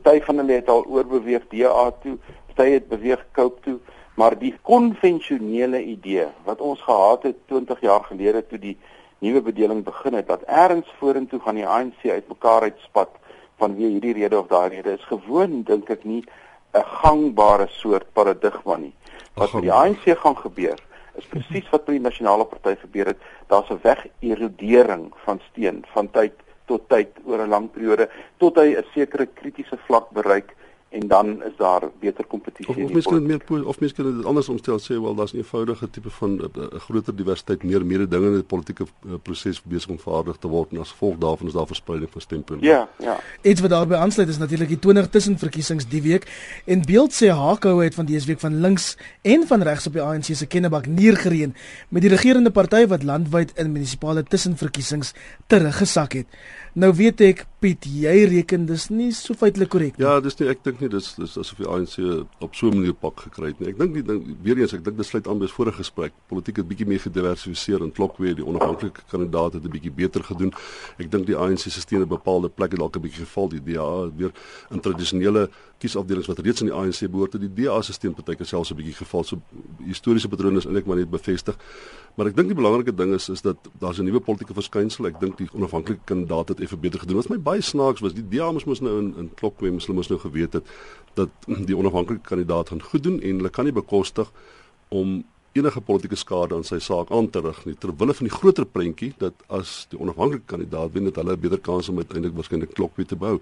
Party 0.00 0.20
van 0.24 0.36
hulle 0.36 0.52
het 0.52 0.68
al 0.68 0.84
oorbeweeg 0.84 1.48
DA 1.48 1.90
toe, 2.02 2.18
party 2.46 2.70
het 2.70 2.88
beweeg 2.88 3.24
Cope 3.32 3.60
toe, 3.60 3.78
maar 4.14 4.38
die 4.38 4.54
konvensionele 4.62 5.82
idee 5.82 6.26
wat 6.44 6.60
ons 6.60 6.82
gehad 6.82 7.22
het 7.22 7.36
20 7.46 7.80
jaar 7.80 8.04
gelede 8.04 8.46
toe 8.46 8.58
die 8.58 8.76
nuwe 9.18 9.42
bedeling 9.42 9.84
begin 9.84 10.14
het 10.18 10.26
dat 10.26 10.44
eers 10.46 10.94
vorentoe 10.98 11.40
gaan 11.40 11.60
die 11.60 11.66
ANC 11.66 12.04
uitmekaar 12.04 12.68
uitspat 12.68 13.18
vanweë 13.62 13.92
hierdie 13.94 14.14
rede 14.18 14.38
of 14.38 14.48
daai 14.50 14.68
rede 14.74 14.96
is 14.98 15.04
gewoon 15.10 15.62
dink 15.68 15.90
ek 15.90 16.04
nie 16.04 16.24
'n 16.74 16.84
gangbare 17.02 17.66
soort 17.68 18.12
paradigma 18.12 18.76
nie. 18.76 18.94
Wat 19.34 19.52
met 19.52 19.62
die 19.62 19.72
ANC 19.72 20.18
gaan 20.18 20.36
gebeur 20.36 20.78
is 21.14 21.26
presies 21.28 21.68
wat 21.70 21.86
met 21.86 21.96
die 21.96 22.04
nasionale 22.08 22.44
party 22.44 22.74
gebeur 22.80 23.06
het. 23.06 23.20
Daar's 23.46 23.70
'n 23.70 23.80
wegerodering 23.82 25.12
van 25.24 25.40
steen 25.50 25.84
van 25.92 26.10
tyd 26.10 26.32
tot 26.66 26.88
tyd 26.88 27.08
oor 27.24 27.40
'n 27.42 27.50
lang 27.50 27.68
periode 27.74 28.08
tot 28.38 28.56
hy 28.56 28.74
'n 28.76 28.84
sekere 28.94 29.26
kritiese 29.34 29.76
vlak 29.86 30.10
bereik 30.12 30.54
en 30.92 31.08
dan 31.08 31.42
is 31.42 31.56
daar 31.56 31.82
beter 32.00 32.24
kompetisie. 32.26 32.84
Of, 32.84 32.96
of 32.96 33.04
kan 33.04 33.26
dit 33.26 33.48
meer 33.48 33.66
of 33.66 33.76
kan 33.76 34.16
dit 34.16 34.24
anders 34.24 34.48
omstel 34.48 34.80
sê 34.80 35.00
wel 35.00 35.14
daar's 35.14 35.32
'n 35.32 35.36
eenvoudige 35.36 35.90
tipe 35.90 36.10
van 36.10 36.30
'n 36.30 36.40
uh, 36.40 36.62
uh, 36.62 36.80
groter 36.80 37.16
diversiteit 37.16 37.62
meer 37.62 37.86
mededingende 37.86 38.42
politieke 38.42 38.84
uh, 38.84 39.12
proses 39.22 39.62
besig 39.62 39.90
om 39.90 39.98
vaardig 39.98 40.36
te 40.36 40.48
word 40.48 40.70
en 40.72 40.78
as 40.78 40.90
gevolg 40.90 41.16
daarvan 41.18 41.46
is 41.46 41.52
daar 41.52 41.66
verspreiding 41.66 42.10
van 42.10 42.20
stempunte. 42.20 42.66
Ja, 42.66 42.88
ja. 42.98 43.20
Iets 43.42 43.60
wat 43.60 43.70
daarbey 43.70 43.98
aansluit 43.98 44.28
is 44.28 44.38
natuurlik 44.38 44.68
die 44.68 44.78
20 44.78 45.08
tussenverkiesings 45.08 45.88
die 45.88 46.02
week 46.02 46.24
en 46.64 46.82
beeld 46.82 47.12
sê 47.22 47.26
Hakhou 47.28 47.82
het 47.84 47.94
van 47.94 48.04
dese 48.04 48.26
week 48.26 48.40
van 48.40 48.60
links 48.60 48.96
en 49.22 49.46
van 49.46 49.62
regs 49.62 49.86
op 49.86 49.92
die 49.92 50.02
ANC 50.02 50.24
se 50.24 50.46
kennebak 50.46 50.86
neergereën 50.86 51.54
met 51.88 52.02
die 52.02 52.10
regerende 52.10 52.50
party 52.50 52.86
wat 52.86 53.02
landwyd 53.02 53.52
in 53.58 53.72
munisipale 53.72 54.22
tussenverkiesings 54.22 55.14
teruggesak 55.46 56.12
het. 56.12 56.26
Nou 56.72 56.88
weet 56.96 57.20
ek 57.20 57.42
Piet, 57.62 57.84
jy 57.86 58.24
reken 58.26 58.64
dis 58.66 58.88
nie 58.90 59.12
so 59.14 59.36
feitelik 59.38 59.68
korrek 59.70 59.98
nie. 59.98 60.02
Ja, 60.02 60.16
dis 60.24 60.34
nie 60.40 60.48
ek 60.50 60.64
dink 60.66 60.80
nie 60.82 60.88
dis 60.90 61.12
dis 61.14 61.36
asof 61.38 61.60
die 61.60 61.68
ANC 61.70 61.94
op 62.42 62.56
so 62.58 62.66
'n 62.66 62.78
manier 62.80 62.94
pak 62.94 63.20
gekry 63.28 63.52
het 63.52 63.60
nie. 63.60 63.68
Ek 63.68 63.78
dink 63.78 63.94
nie 63.94 64.02
dink 64.02 64.24
weer 64.42 64.58
eens 64.58 64.72
ek 64.72 64.82
dink 64.82 64.96
dit 64.96 65.06
sluit 65.06 65.28
aan 65.28 65.38
by 65.38 65.46
vorige 65.46 65.76
gesprek. 65.76 66.12
Politiek 66.26 66.56
het 66.56 66.66
bietjie 66.66 66.86
meer 66.86 66.98
gediversifiseer 66.98 67.82
en 67.82 67.92
klok 67.92 68.16
weer 68.18 68.34
die 68.34 68.44
onafhanklike 68.44 69.02
kandidaat 69.10 69.52
het 69.52 69.64
'n 69.64 69.70
bietjie 69.70 69.92
beter 69.92 70.24
gedoen. 70.24 70.52
Ek 70.98 71.10
dink 71.10 71.26
die 71.26 71.36
ANC 71.36 71.58
se 71.58 71.80
steun 71.80 72.02
op 72.02 72.08
bepaalde 72.08 72.48
plekke 72.48 72.76
dalk 72.76 72.96
'n 72.96 73.00
bietjie 73.02 73.24
geval 73.26 73.48
die 73.48 73.62
DA 73.62 74.10
weer 74.16 74.32
in 74.70 74.80
tradisionele 74.80 75.50
kiesafdelings 75.78 76.26
wat 76.26 76.38
reeds 76.38 76.62
in 76.62 76.66
die 76.66 76.74
ANC 76.74 77.10
behoort 77.10 77.32
het 77.32 77.42
die 77.42 77.64
DA 77.64 77.80
se 77.82 77.92
steun 77.92 78.14
partyke 78.14 78.44
selfs 78.44 78.72
'n 78.72 78.76
bietjie 78.76 78.94
geval. 78.94 79.24
So 79.24 79.40
historiese 79.86 80.28
patrone 80.28 80.56
is 80.56 80.64
eintlik 80.64 80.86
maar 80.86 80.96
net 80.96 81.10
bevestig. 81.10 81.56
Maar 82.16 82.26
ek 82.26 82.36
dink 82.36 82.48
die 82.48 82.56
belangrike 82.56 82.94
ding 82.94 83.14
is 83.14 83.28
is 83.28 83.40
dat 83.42 83.56
daar's 83.78 83.98
'n 83.98 84.04
nuwe 84.04 84.20
politieke 84.20 84.54
verskynsel. 84.54 85.06
Ek 85.06 85.20
dink 85.20 85.38
die 85.38 85.48
onafhanklike 85.54 86.00
kandidaat 86.04 86.48
het 86.48 86.60
effe 86.62 86.76
beter 86.76 87.00
gedoen. 87.00 87.20
Wat 87.20 87.28
my 87.28 87.38
baie 87.38 87.62
snaaks 87.62 88.00
was, 88.00 88.14
die 88.14 88.24
DA 88.28 88.50
moes 88.52 88.80
nou 88.80 88.98
in 88.98 89.12
in 89.18 89.30
Klokwe 89.38 89.70
moes 89.70 89.86
hulle 89.86 89.98
moes 89.98 90.10
nou 90.12 90.20
geweet 90.22 90.52
het 90.58 90.72
dat 91.14 91.30
die 91.68 91.76
onafhanklike 91.76 92.24
kandidaat 92.28 92.72
gaan 92.72 92.82
goed 92.82 93.02
doen 93.02 93.20
en 93.20 93.42
hulle 93.42 93.50
kan 93.50 93.64
nie 93.68 93.76
bekostig 93.76 94.32
om 94.88 95.22
enige 95.52 95.80
politieke 95.80 96.16
skade 96.16 96.56
aan 96.56 96.64
sy 96.64 96.78
saak 96.80 97.10
aan 97.12 97.28
te 97.30 97.40
rig 97.44 97.58
nie 97.66 97.74
terwyl 97.76 98.06
hulle 98.06 98.16
van 98.16 98.28
die 98.28 98.34
groter 98.34 98.64
prentjie 98.64 99.12
dat 99.20 99.44
as 99.52 99.82
die 99.92 100.00
onafhanklike 100.00 100.48
kandidaat 100.48 100.94
wen 100.94 101.10
dat 101.10 101.20
hulle 101.20 101.36
'n 101.36 101.40
beter 101.40 101.60
kans 101.60 101.88
om 101.88 101.98
uiteindelik 101.98 102.36
waarskynlik 102.36 102.74
Klokwe 102.74 103.04
te 103.04 103.16
bou. 103.16 103.40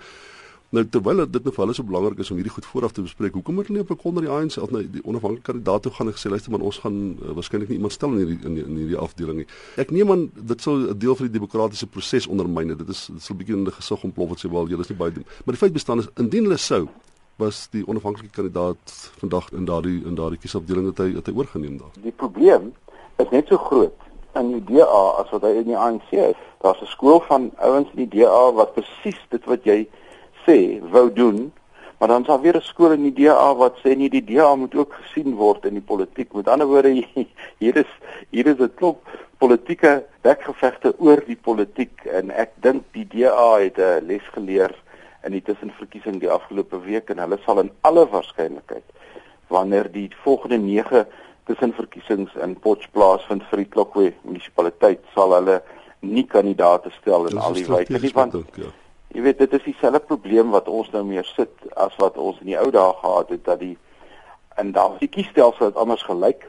Nou 0.71 0.85
terwyl 0.87 1.25
dit 1.27 1.43
nou 1.43 1.51
vir 1.51 1.65
hulle 1.65 1.75
so 1.75 1.83
belangrik 1.83 2.21
is 2.23 2.29
om 2.31 2.37
hierdie 2.39 2.53
goed 2.55 2.67
vooraf 2.71 2.93
te 2.95 3.03
bespreek, 3.03 3.35
hoekom 3.35 3.57
het 3.59 3.67
hulle 3.67 3.81
nie 3.81 3.83
op 3.83 3.91
'n 3.91 3.99
konder 3.99 4.23
die 4.23 4.31
ANC 4.31 4.57
of 4.63 4.71
nou 4.71 4.83
die 4.87 5.03
onafhanklike 5.03 5.43
kandidaat 5.43 5.83
toe 5.83 5.93
gaan 5.93 6.07
en 6.07 6.15
gesê 6.15 6.31
luister 6.31 6.53
maar 6.53 6.61
ons 6.61 6.79
gaan 6.79 7.19
uh, 7.19 7.33
waarskynlik 7.35 7.69
nie 7.69 7.77
iemand 7.77 7.93
stel 7.93 8.13
in 8.13 8.19
hierdie 8.19 8.39
in, 8.47 8.57
in 8.57 8.77
hierdie 8.77 8.97
afdeling 8.97 9.37
nie. 9.39 9.47
Ek 9.77 9.91
neem 9.91 10.11
aan 10.11 10.31
dit 10.35 10.61
sou 10.63 10.77
'n 10.79 10.99
deel 10.99 11.17
van 11.17 11.27
die 11.27 11.39
demokratiese 11.39 11.87
proses 11.87 12.27
ondermyn. 12.27 12.77
Dit 12.77 12.89
is 12.89 13.07
dit 13.07 13.23
sal 13.23 13.37
bietjie 13.37 13.57
in 13.57 13.65
die 13.65 13.73
gesig 13.73 14.05
ontplof 14.05 14.29
wat 14.29 14.39
sê 14.39 14.51
wel 14.51 14.69
julle 14.69 14.81
is 14.81 14.89
nie 14.89 14.99
baie 14.99 15.13
doen. 15.13 15.25
Maar 15.45 15.55
die 15.55 15.63
feit 15.65 15.73
bestaan 15.73 15.99
is 15.99 16.09
indien 16.17 16.45
hulle 16.45 16.57
sou 16.57 16.87
was 17.37 17.69
die 17.71 17.83
onafhanklike 17.87 18.31
kandidaat 18.31 19.11
vandag 19.19 19.51
in 19.51 19.65
daardie 19.65 20.07
in 20.07 20.15
daardie 20.15 20.39
kiesafdeling 20.39 20.87
dat 20.95 20.99
hy 20.99 21.13
dat 21.13 21.27
hy 21.27 21.35
oorgeneem 21.35 21.79
daar. 21.79 21.91
Die 22.03 22.15
probleem 22.15 22.73
is 23.17 23.31
net 23.31 23.49
so 23.49 23.57
groot 23.57 23.99
in 24.39 24.53
die 24.53 24.65
DA 24.77 25.03
as 25.19 25.31
wat 25.31 25.43
hy 25.43 25.57
in 25.65 25.67
die 25.73 25.79
ANC 25.79 26.13
is. 26.13 26.39
Daar's 26.63 26.81
'n 26.81 26.87
skool 26.87 27.21
van 27.27 27.51
ouens 27.59 27.89
in 27.95 28.07
die 28.07 28.13
DA 28.21 28.53
wat 28.53 28.75
presies 28.75 29.19
dit 29.31 29.45
wat 29.45 29.65
jy 29.65 29.89
sê 30.47 30.81
wou 30.91 31.13
doen, 31.13 31.53
Maar 32.01 32.09
dan 32.09 32.21
is 32.21 32.27
daar 32.27 32.41
weer 32.41 32.57
'n 32.57 32.61
skool 32.61 32.91
in 32.91 33.03
die 33.03 33.13
DA 33.13 33.55
wat 33.55 33.77
sê 33.77 33.97
nee, 33.97 34.09
die 34.09 34.25
DA 34.25 34.55
moet 34.55 34.75
ook 34.75 34.93
gesien 34.93 35.35
word 35.35 35.65
in 35.65 35.73
die 35.73 35.83
politiek. 35.83 36.33
Met 36.33 36.49
ander 36.49 36.67
woorde, 36.67 37.07
hier 37.63 37.77
is 37.77 37.91
hier 38.31 38.47
is 38.47 38.59
'n 38.59 38.75
klop 38.75 39.09
politieke 39.39 40.05
bekgevegte 40.21 40.95
oor 40.99 41.23
die 41.27 41.37
politiek 41.37 42.05
en 42.05 42.31
ek 42.31 42.51
dink 42.55 42.83
die 42.97 43.07
DA 43.09 43.59
het 43.59 43.79
'n 43.79 44.07
les 44.07 44.27
geleer 44.33 44.75
in 45.25 45.33
die 45.33 45.43
tussenverkiesing 45.43 46.21
die 46.21 46.31
afgelope 46.31 46.81
week 46.85 47.11
en 47.11 47.19
hulle 47.19 47.39
sal 47.45 47.61
in 47.61 47.71
alle 47.81 48.09
waarskynlikheid 48.09 48.85
wanneer 49.49 49.93
die 49.93 50.11
volgende 50.23 50.59
9 50.59 51.07
tussenverkiesings 51.45 52.35
in 52.35 52.57
Potchefstroom 52.61 53.27
vind 53.29 53.43
vir 53.51 53.57
die 53.57 53.69
Klokwe 53.69 54.13
munisipaliteit 54.23 55.01
sal 55.15 55.35
hulle 55.35 55.63
nie 56.01 56.25
kandidaate 56.25 56.91
stel 57.01 57.29
in 57.29 57.39
al 57.39 57.53
die 57.53 57.67
wyke 57.67 57.99
nie 57.99 58.13
want 58.15 58.35
ook, 58.35 58.57
ja. 58.57 58.73
Jy 59.15 59.23
weet 59.23 59.39
dit 59.39 59.53
is 59.53 59.67
dieselfde 59.67 60.01
probleem 60.01 60.51
wat 60.51 60.69
ons 60.69 60.91
nou 60.91 61.05
meer 61.05 61.25
sit 61.25 61.53
as 61.77 61.97
wat 61.99 62.19
ons 62.19 62.39
in 62.41 62.53
die 62.53 62.59
ou 62.59 62.71
dae 62.71 62.93
gehad 63.03 63.29
het 63.29 63.45
dat 63.45 63.61
die 63.61 63.77
en 64.61 64.73
daar 64.73 64.99
die 64.99 65.09
kiesstelsel 65.09 65.71
het 65.71 65.77
anders 65.77 66.03
gelyk 66.03 66.49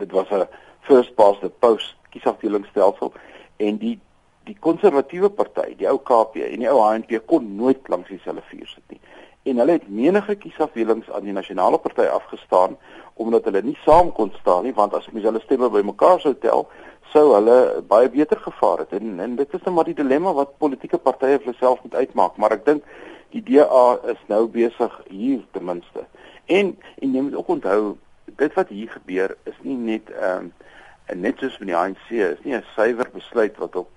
dit 0.00 0.10
was 0.12 0.30
'n 0.30 0.48
first 0.80 1.14
past 1.14 1.40
the 1.40 1.48
post 1.48 1.96
kiesafdelingsstelsel 2.10 3.12
en 3.56 3.78
die 3.78 3.98
die 4.44 4.56
konservatiewe 4.60 5.30
party, 5.32 5.72
die 5.78 5.88
ou 5.88 5.98
KP 6.04 6.42
en 6.44 6.64
die 6.64 6.68
ou 6.68 6.80
HNP 6.82 7.22
kon 7.30 7.46
nooit 7.56 7.88
langs 7.88 8.10
dieselfde 8.12 8.44
vuur 8.50 8.66
sit 8.68 8.92
nie. 8.92 9.00
En 9.48 9.60
hulle 9.60 9.78
het 9.78 9.88
menige 9.88 10.36
kiesafdelings 10.40 11.08
aan 11.12 11.24
die 11.24 11.36
nasionale 11.36 11.80
party 11.80 12.04
afgestaan 12.12 12.76
omdat 13.20 13.46
hulle 13.48 13.62
nie 13.62 13.76
saam 13.84 14.10
kon 14.12 14.32
staan 14.40 14.64
nie, 14.66 14.74
want 14.74 14.94
as 14.96 15.06
mens 15.12 15.24
hulle 15.28 15.40
stemme 15.44 15.70
bymekaar 15.70 16.20
sou 16.20 16.34
tel, 16.42 16.66
sou 17.14 17.24
hulle 17.34 17.82
baie 17.88 18.10
beter 18.10 18.40
gevaar 18.42 18.84
het. 18.84 18.94
En 18.98 19.20
en 19.22 19.36
dit 19.38 19.46
is 19.46 19.52
net 19.52 19.68
nou 19.68 19.74
maar 19.78 19.90
die 19.90 19.98
dilemma 20.02 20.34
wat 20.34 20.58
politieke 20.58 20.98
partye 20.98 21.38
vir 21.44 21.56
self 21.60 21.82
moet 21.86 21.94
uitmaak, 21.94 22.36
maar 22.36 22.56
ek 22.58 22.66
dink 22.66 22.84
die 23.34 23.42
DA 23.46 23.86
is 24.12 24.20
nou 24.30 24.46
besig 24.50 25.00
hier 25.10 25.42
ten 25.54 25.64
minste. 25.70 26.06
En 26.46 26.74
en 27.02 27.14
jy 27.14 27.22
moet 27.28 27.38
ook 27.38 27.54
onthou 27.58 27.96
dit 28.36 28.54
wat 28.58 28.68
hier 28.68 28.90
gebeur 28.90 29.36
is 29.50 29.58
nie 29.62 29.76
net 29.76 30.10
ehm 30.18 30.50
um, 30.50 30.52
net 31.20 31.38
soos 31.38 31.58
met 31.60 31.68
die 31.68 31.76
ANC 31.76 32.10
is 32.10 32.44
nie 32.44 32.54
'n 32.56 32.64
suiwer 32.74 33.10
besluit 33.12 33.56
wat 33.62 33.76
op 33.76 33.90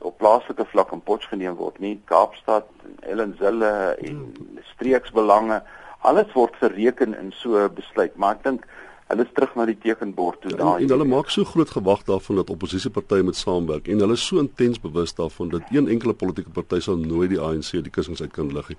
op 0.00 0.18
plaaslike 0.18 0.64
vlak 0.64 0.92
in 0.92 1.00
Potch 1.00 1.28
geneem 1.28 1.54
word 1.54 1.78
nie 1.78 2.00
Kaapstad 2.04 2.66
Ellenzelle 3.00 3.96
en 4.00 4.32
streeksbelange 4.72 5.62
alles 6.00 6.32
word 6.32 6.56
gereken 6.56 7.14
in 7.18 7.32
so 7.32 7.56
'n 7.56 7.74
besluit 7.74 8.16
maar 8.16 8.34
ek 8.34 8.42
dink 8.42 8.66
hulle 9.08 9.24
is 9.26 9.32
terug 9.36 9.54
na 9.54 9.66
die 9.68 9.76
tekenbord 9.78 10.40
toe 10.40 10.54
daai 10.56 10.82
en, 10.82 10.84
en 10.86 10.94
hulle 10.96 11.08
maak 11.08 11.30
so 11.30 11.44
groot 11.44 11.70
gewag 11.70 12.04
daarvan 12.08 12.40
dat 12.40 12.50
oppositiepartye 12.50 13.22
moet 13.22 13.36
saamwerk 13.36 13.88
en 13.88 14.04
hulle 14.04 14.18
is 14.18 14.26
so 14.26 14.38
intens 14.42 14.80
bewus 14.80 15.14
daarvan 15.14 15.48
dat 15.48 15.62
een 15.70 15.88
enkele 15.88 16.14
politieke 16.14 16.50
party 16.50 16.80
sal 16.80 16.96
nooit 16.96 17.30
die 17.30 17.40
ANC 17.40 17.72
die 17.72 17.94
kussings 17.96 18.22
uit 18.22 18.32
kan 18.32 18.52
lig 18.52 18.68
nie 18.68 18.78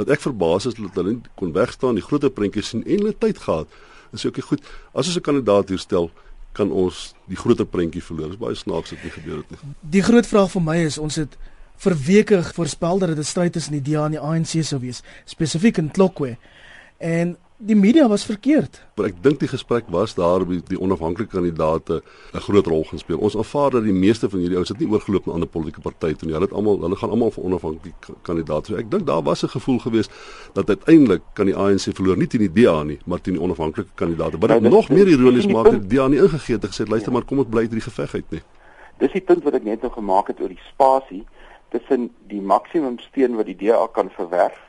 dat 0.00 0.08
ek 0.08 0.24
verbaas 0.28 0.66
is 0.66 0.78
dat 0.80 1.02
hulle 1.02 1.18
kon 1.34 1.52
wegstaan 1.52 2.00
die 2.00 2.06
groter 2.08 2.30
prentjies 2.30 2.72
sien 2.72 2.86
en 2.86 3.04
hulle 3.04 3.16
tyd 3.26 3.42
gehad 3.48 3.68
en 4.12 4.22
sê 4.22 4.32
okay 4.32 4.44
goed 4.48 4.64
as 4.94 5.06
ons 5.06 5.16
'n 5.16 5.28
kandidaat 5.30 5.68
hier 5.68 5.82
stel 5.82 6.10
kan 6.56 6.72
ons 6.72 7.10
die 7.30 7.36
groter 7.36 7.68
prentjie 7.68 8.02
verloor. 8.04 8.32
Dit 8.32 8.38
is 8.38 8.42
baie 8.42 8.58
snaaks 8.58 8.94
dit 8.94 9.04
nie 9.04 9.12
gebeur 9.12 9.42
het 9.42 9.52
nie. 9.52 9.74
Die 9.96 10.04
groot 10.04 10.28
vraag 10.28 10.50
vir 10.54 10.64
my 10.64 10.76
is 10.86 10.98
ons 11.02 11.18
het 11.20 11.36
vir 11.84 11.96
weke 12.06 12.38
voorspel 12.56 13.02
dat 13.02 13.12
dit 13.12 13.18
'n 13.18 13.30
stryd 13.32 13.52
tussen 13.52 13.76
die 13.76 13.84
DA 13.84 14.06
en 14.06 14.16
die 14.16 14.20
ANC 14.20 14.64
sou 14.64 14.80
wees, 14.80 15.02
spesifiek 15.24 15.78
in 15.78 15.90
Klokwe. 15.90 16.36
En 16.98 17.36
die 17.56 17.76
media 17.76 18.08
was 18.08 18.24
verkeerd. 18.24 18.82
Maar 18.94 19.06
ek 19.08 19.20
dink 19.24 19.40
die 19.40 19.48
gesprek 19.48 19.88
was 19.92 20.14
daar 20.16 20.44
by 20.44 20.58
die 20.68 20.78
onafhanklike 20.80 21.32
kandidaate 21.32 22.02
'n 22.34 22.40
groot 22.40 22.66
rol 22.66 22.84
gespeel. 22.84 23.18
Ons 23.18 23.36
aanvaar 23.36 23.70
dat 23.70 23.84
die 23.84 23.92
meeste 23.92 24.28
van 24.28 24.40
hierdie 24.40 24.56
ouens 24.56 24.68
het 24.68 24.78
nie 24.78 24.88
oorgeloop 24.88 25.26
na 25.26 25.32
ander 25.32 25.48
politieke 25.48 25.80
partye 25.80 26.16
toe 26.16 26.28
nie. 26.28 26.34
Hulle 26.34 26.46
het 26.46 26.54
almal 26.54 26.80
hulle 26.80 26.96
gaan 26.96 27.10
almal 27.10 27.30
vir 27.30 27.44
onafhanklike 27.44 28.14
kandidaate. 28.22 28.66
So 28.66 28.76
ek 28.76 28.90
dink 28.90 29.06
daar 29.06 29.22
was 29.22 29.42
'n 29.42 29.48
gevoel 29.48 29.78
geweest 29.78 30.10
dat 30.52 30.68
uiteindelik 30.68 31.22
kan 31.32 31.46
die 31.46 31.56
ANC 31.56 31.94
verloor 31.94 32.16
nie 32.16 32.26
teen 32.26 32.40
die 32.40 32.62
DA 32.62 32.82
nie, 32.82 32.98
maar 33.06 33.20
teen 33.20 33.34
die 33.34 33.42
onafhanklike 33.42 33.90
kandidaate. 33.94 34.38
Wat 34.38 34.48
dit 34.48 34.60
nou, 34.60 34.74
nog 34.74 34.88
meer 34.88 35.08
ironies 35.08 35.46
maak 35.46 35.64
dat 35.64 35.88
die 35.88 35.96
DA 35.96 36.08
nie 36.08 36.18
ingegee 36.18 36.54
het 36.54 36.64
en 36.64 36.70
gesê 36.70 36.88
luister 36.88 37.12
ja. 37.12 37.18
maar 37.18 37.24
kom 37.24 37.38
ons 37.38 37.48
bly 37.48 37.60
uit 37.60 37.70
hierdie 37.70 37.90
geveg 37.90 38.14
uit 38.14 38.30
nie. 38.30 38.42
Dis 38.98 39.12
die 39.12 39.20
punt 39.20 39.44
wat 39.44 39.54
ek 39.54 39.64
net 39.64 39.80
nou 39.80 39.92
gemaak 39.92 40.26
het 40.26 40.40
oor 40.40 40.48
die 40.48 40.62
spasie 40.72 41.26
tussen 41.68 42.10
die 42.28 42.40
maksimum 42.40 42.98
steun 42.98 43.36
wat 43.36 43.46
die 43.46 43.56
DA 43.56 43.86
kan 43.92 44.10
verwerf 44.10 44.65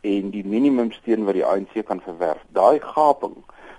en 0.00 0.30
die 0.30 0.44
minimumsteun 0.46 1.24
wat 1.24 1.34
die 1.34 1.46
ANC 1.46 1.84
kan 1.86 2.00
verwerf. 2.00 2.42
Daai 2.54 2.78
gaping 2.80 3.36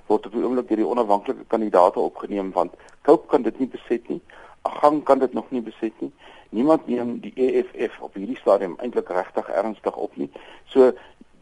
word 0.09 0.25
op 0.25 0.33
die 0.33 0.43
oomblik 0.43 0.67
deur 0.67 0.81
die 0.81 0.87
onafhanklike 0.87 1.45
kandidaate 1.47 1.99
opgeneem 1.99 2.51
want 2.55 2.73
Cope 3.07 3.27
kan 3.31 3.45
dit 3.45 3.59
nie 3.59 3.69
beset 3.69 4.09
nie. 4.09 4.21
Agang 4.67 5.03
kan 5.03 5.19
dit 5.19 5.33
nog 5.33 5.51
nie 5.51 5.61
beset 5.61 5.93
nie. 6.01 6.11
Niemand 6.49 6.87
neem 6.87 7.19
die 7.23 7.33
EFF 7.35 7.99
op 8.01 8.17
hierdie 8.17 8.37
stadium 8.41 8.75
eintlik 8.83 9.09
regtig 9.13 9.49
ernstig 9.49 9.95
op 9.95 10.15
nie. 10.17 10.29
So 10.73 10.91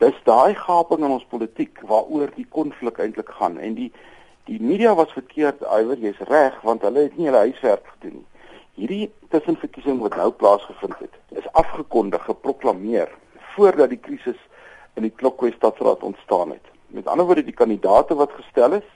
dis 0.04 0.18
daai 0.28 0.54
gaping 0.56 1.06
in 1.06 1.16
ons 1.16 1.26
politiek 1.32 1.82
waaroor 1.90 2.30
die 2.36 2.46
konflik 2.50 3.00
eintlik 3.00 3.32
gaan 3.40 3.58
en 3.58 3.80
die 3.80 3.92
die 4.48 4.62
media 4.63 4.94
was 4.96 5.12
verkeerd, 5.12 5.60
Iwer, 5.76 6.00
jy's 6.00 6.20
reg 6.30 6.56
want 6.63 6.86
hulle 6.88 7.08
het 7.10 7.18
nie 7.20 7.28
hulle 7.28 7.48
huiswerk 7.50 7.88
gedoen 7.98 8.22
nie. 8.22 8.28
Hierdie 8.78 9.08
tussenverkiesing 9.34 9.98
wat 10.00 10.16
nou 10.16 10.30
plaasgevind 10.32 10.96
het, 11.02 11.18
is 11.36 11.48
afgekondig, 11.58 12.24
geproklaameer 12.30 13.10
voordat 13.56 13.90
die 13.92 14.00
krisis 14.00 14.40
in 14.98 15.06
die 15.06 15.14
Klokwe 15.14 15.52
stadsraad 15.56 16.04
ontstaan 16.04 16.50
het. 16.56 16.66
Met 16.88 17.08
ander 17.08 17.26
woorde 17.26 17.44
die 17.46 17.54
kandidate 17.54 18.16
wat 18.16 18.32
gestel 18.32 18.80
is 18.80 18.88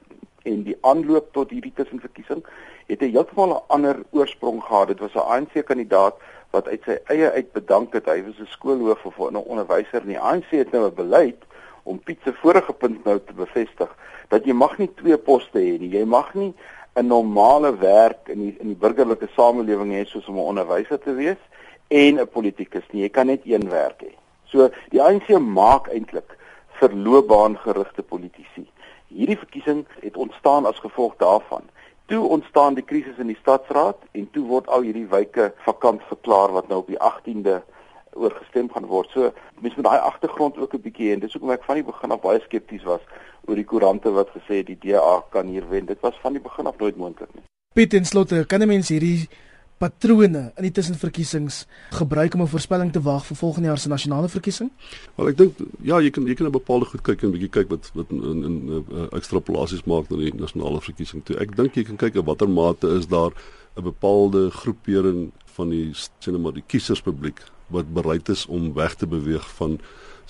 en 0.50 0.64
die 0.66 0.78
aanloop 0.82 1.30
tot 1.36 1.54
hierdie 1.54 1.74
tussenverkiesing 1.78 2.42
het 2.90 3.02
'n 3.02 3.14
heeltemal 3.14 3.54
'n 3.56 3.64
ander 3.68 4.04
oorsprong 4.12 4.64
gehad. 4.64 4.88
Dit 4.88 5.00
was 5.00 5.14
'n 5.14 5.28
ANC 5.34 5.66
kandidaat 5.66 6.16
wat 6.50 6.68
uit 6.68 6.82
sy 6.84 6.98
eie 7.06 7.32
uit 7.32 7.52
bedank 7.52 7.94
het. 7.94 8.06
Hy 8.06 8.24
was 8.24 8.40
'n 8.40 8.50
skoolhoof 8.56 9.06
of 9.06 9.18
'n 9.20 9.36
onderwyser 9.36 10.02
en 10.02 10.08
die 10.08 10.20
ANC 10.20 10.50
het 10.50 10.72
nou 10.72 10.86
'n 10.86 10.96
beleid 10.96 11.42
om 11.84 12.00
Piet 12.00 12.20
se 12.24 12.34
vorige 12.34 12.74
punt 12.74 13.04
nou 13.04 13.20
te 13.20 13.34
bevestig 13.34 13.96
dat 14.28 14.46
jy 14.46 14.54
mag 14.54 14.78
nie 14.78 14.90
twee 14.96 15.18
poste 15.18 15.60
hê 15.60 15.80
nie. 15.80 15.90
Jy 15.90 16.06
mag 16.06 16.34
nie 16.34 16.54
'n 16.96 17.08
normale 17.08 17.78
werk 17.78 18.28
in 18.28 18.40
die 18.40 18.56
in 18.60 18.68
die 18.68 18.80
burgerlike 18.80 19.28
samelewing 19.36 19.92
hê 19.92 20.06
soos 20.06 20.28
om 20.28 20.36
'n 20.36 20.50
onderwyser 20.52 21.00
te 21.00 21.14
wees 21.14 21.42
en 21.88 22.20
'n 22.20 22.28
politikus 22.28 22.84
nie. 22.92 23.02
Jy 23.02 23.10
kan 23.10 23.26
net 23.26 23.42
een 23.46 23.70
werk 23.70 24.02
hê. 24.02 24.14
So 24.52 24.70
die 24.92 25.02
ANC 25.02 25.30
maak 25.40 25.88
eintlik 25.88 26.38
vir 26.80 26.96
loopbaangerigte 26.96 28.04
politici. 28.04 28.66
Hierdie 29.08 29.38
verkiesing 29.40 29.86
het 30.02 30.18
ontstaan 30.18 30.66
as 30.66 30.80
gevolg 30.84 31.16
daarvan. 31.24 31.64
Toe 32.12 32.28
ontstaan 32.28 32.76
die 32.76 32.84
krisis 32.84 33.20
in 33.20 33.32
die 33.32 33.40
stadsraad 33.40 34.00
en 34.12 34.28
toe 34.36 34.44
word 34.48 34.68
al 34.68 34.84
hierdie 34.88 35.08
wyke 35.08 35.52
vakant 35.66 36.04
verklaar 36.10 36.52
wat 36.52 36.68
nou 36.68 36.82
op 36.84 36.90
die 36.92 37.00
18de 37.00 37.62
oorgestem 38.20 38.68
gaan 38.74 38.90
word. 38.92 39.12
So 39.16 39.32
mense 39.62 39.80
met 39.80 39.88
daai 39.88 40.00
agtergrond 40.00 40.58
ook 40.58 40.74
'n 40.74 40.82
bietjie 40.82 41.14
en 41.14 41.20
dis 41.20 41.34
hoekom 41.34 41.52
ek 41.52 41.64
van 41.64 41.76
die 41.76 41.88
begin 41.88 42.12
af 42.12 42.22
baie 42.22 42.40
skepties 42.40 42.84
was 42.84 43.02
oor 43.48 43.56
die 43.56 43.66
koerante 43.66 44.12
wat 44.12 44.30
gesê 44.36 44.60
het 44.62 44.68
die 44.68 44.80
DA 44.80 45.24
kan 45.30 45.48
hier 45.48 45.70
wen. 45.70 45.86
Dit 45.86 46.00
was 46.02 46.20
van 46.22 46.34
die 46.34 46.42
begin 46.42 46.68
af 46.68 46.78
nooit 46.78 46.98
moontlik 46.98 47.30
nie. 47.36 47.44
Piet 47.74 47.94
en 47.94 48.06
Slotte, 48.06 48.46
kan 48.46 48.62
'n 48.62 48.68
mens 48.68 48.90
hierdie 48.90 49.30
patrone 49.82 50.44
in 50.56 50.68
die 50.68 50.74
tussenverkiesings 50.78 51.66
gebruik 51.98 52.36
om 52.38 52.42
'n 52.42 52.54
voorspelling 52.54 52.92
te 52.94 53.02
waag 53.02 53.26
vir 53.26 53.38
volgende 53.38 53.68
jaar 53.68 53.78
se 53.78 53.90
nasionale 53.90 54.30
verkiesing? 54.30 54.70
Wel 55.16 55.30
ek 55.30 55.38
dink 55.38 55.58
ja, 55.82 56.00
jy 56.00 56.10
kan 56.10 56.28
jy 56.28 56.36
kan 56.36 56.48
'n 56.48 56.52
bepaalde 56.52 56.86
goed 56.86 57.02
kyk 57.02 57.24
en 57.24 57.30
'n 57.30 57.34
bietjie 57.38 57.50
kyk 57.50 57.70
wat 57.70 57.92
wat 57.94 58.10
in 58.12 58.24
in, 58.24 58.44
in 58.44 58.84
uh, 58.92 59.08
ekstrapolasies 59.18 59.86
maak 59.86 60.10
na 60.10 60.18
die 60.18 60.34
nasionale 60.34 60.82
verkiesing 60.82 61.24
toe. 61.24 61.38
Ek 61.40 61.56
dink 61.56 61.76
jy 61.76 61.84
kan 61.84 61.98
kyk 61.98 62.26
watter 62.26 62.50
mate 62.50 62.88
is 62.88 63.08
daar 63.08 63.32
'n 63.78 63.84
bepaalde 63.84 64.52
groepering 64.52 65.32
van 65.46 65.70
die 65.70 65.94
sien 66.20 66.42
maar 66.42 66.54
die 66.54 66.68
kieserspubliek 66.68 67.42
wat 67.68 67.94
bereid 67.94 68.30
is 68.30 68.46
om 68.46 68.74
weg 68.74 68.96
te 68.96 69.08
beweeg 69.08 69.48
van 69.56 69.80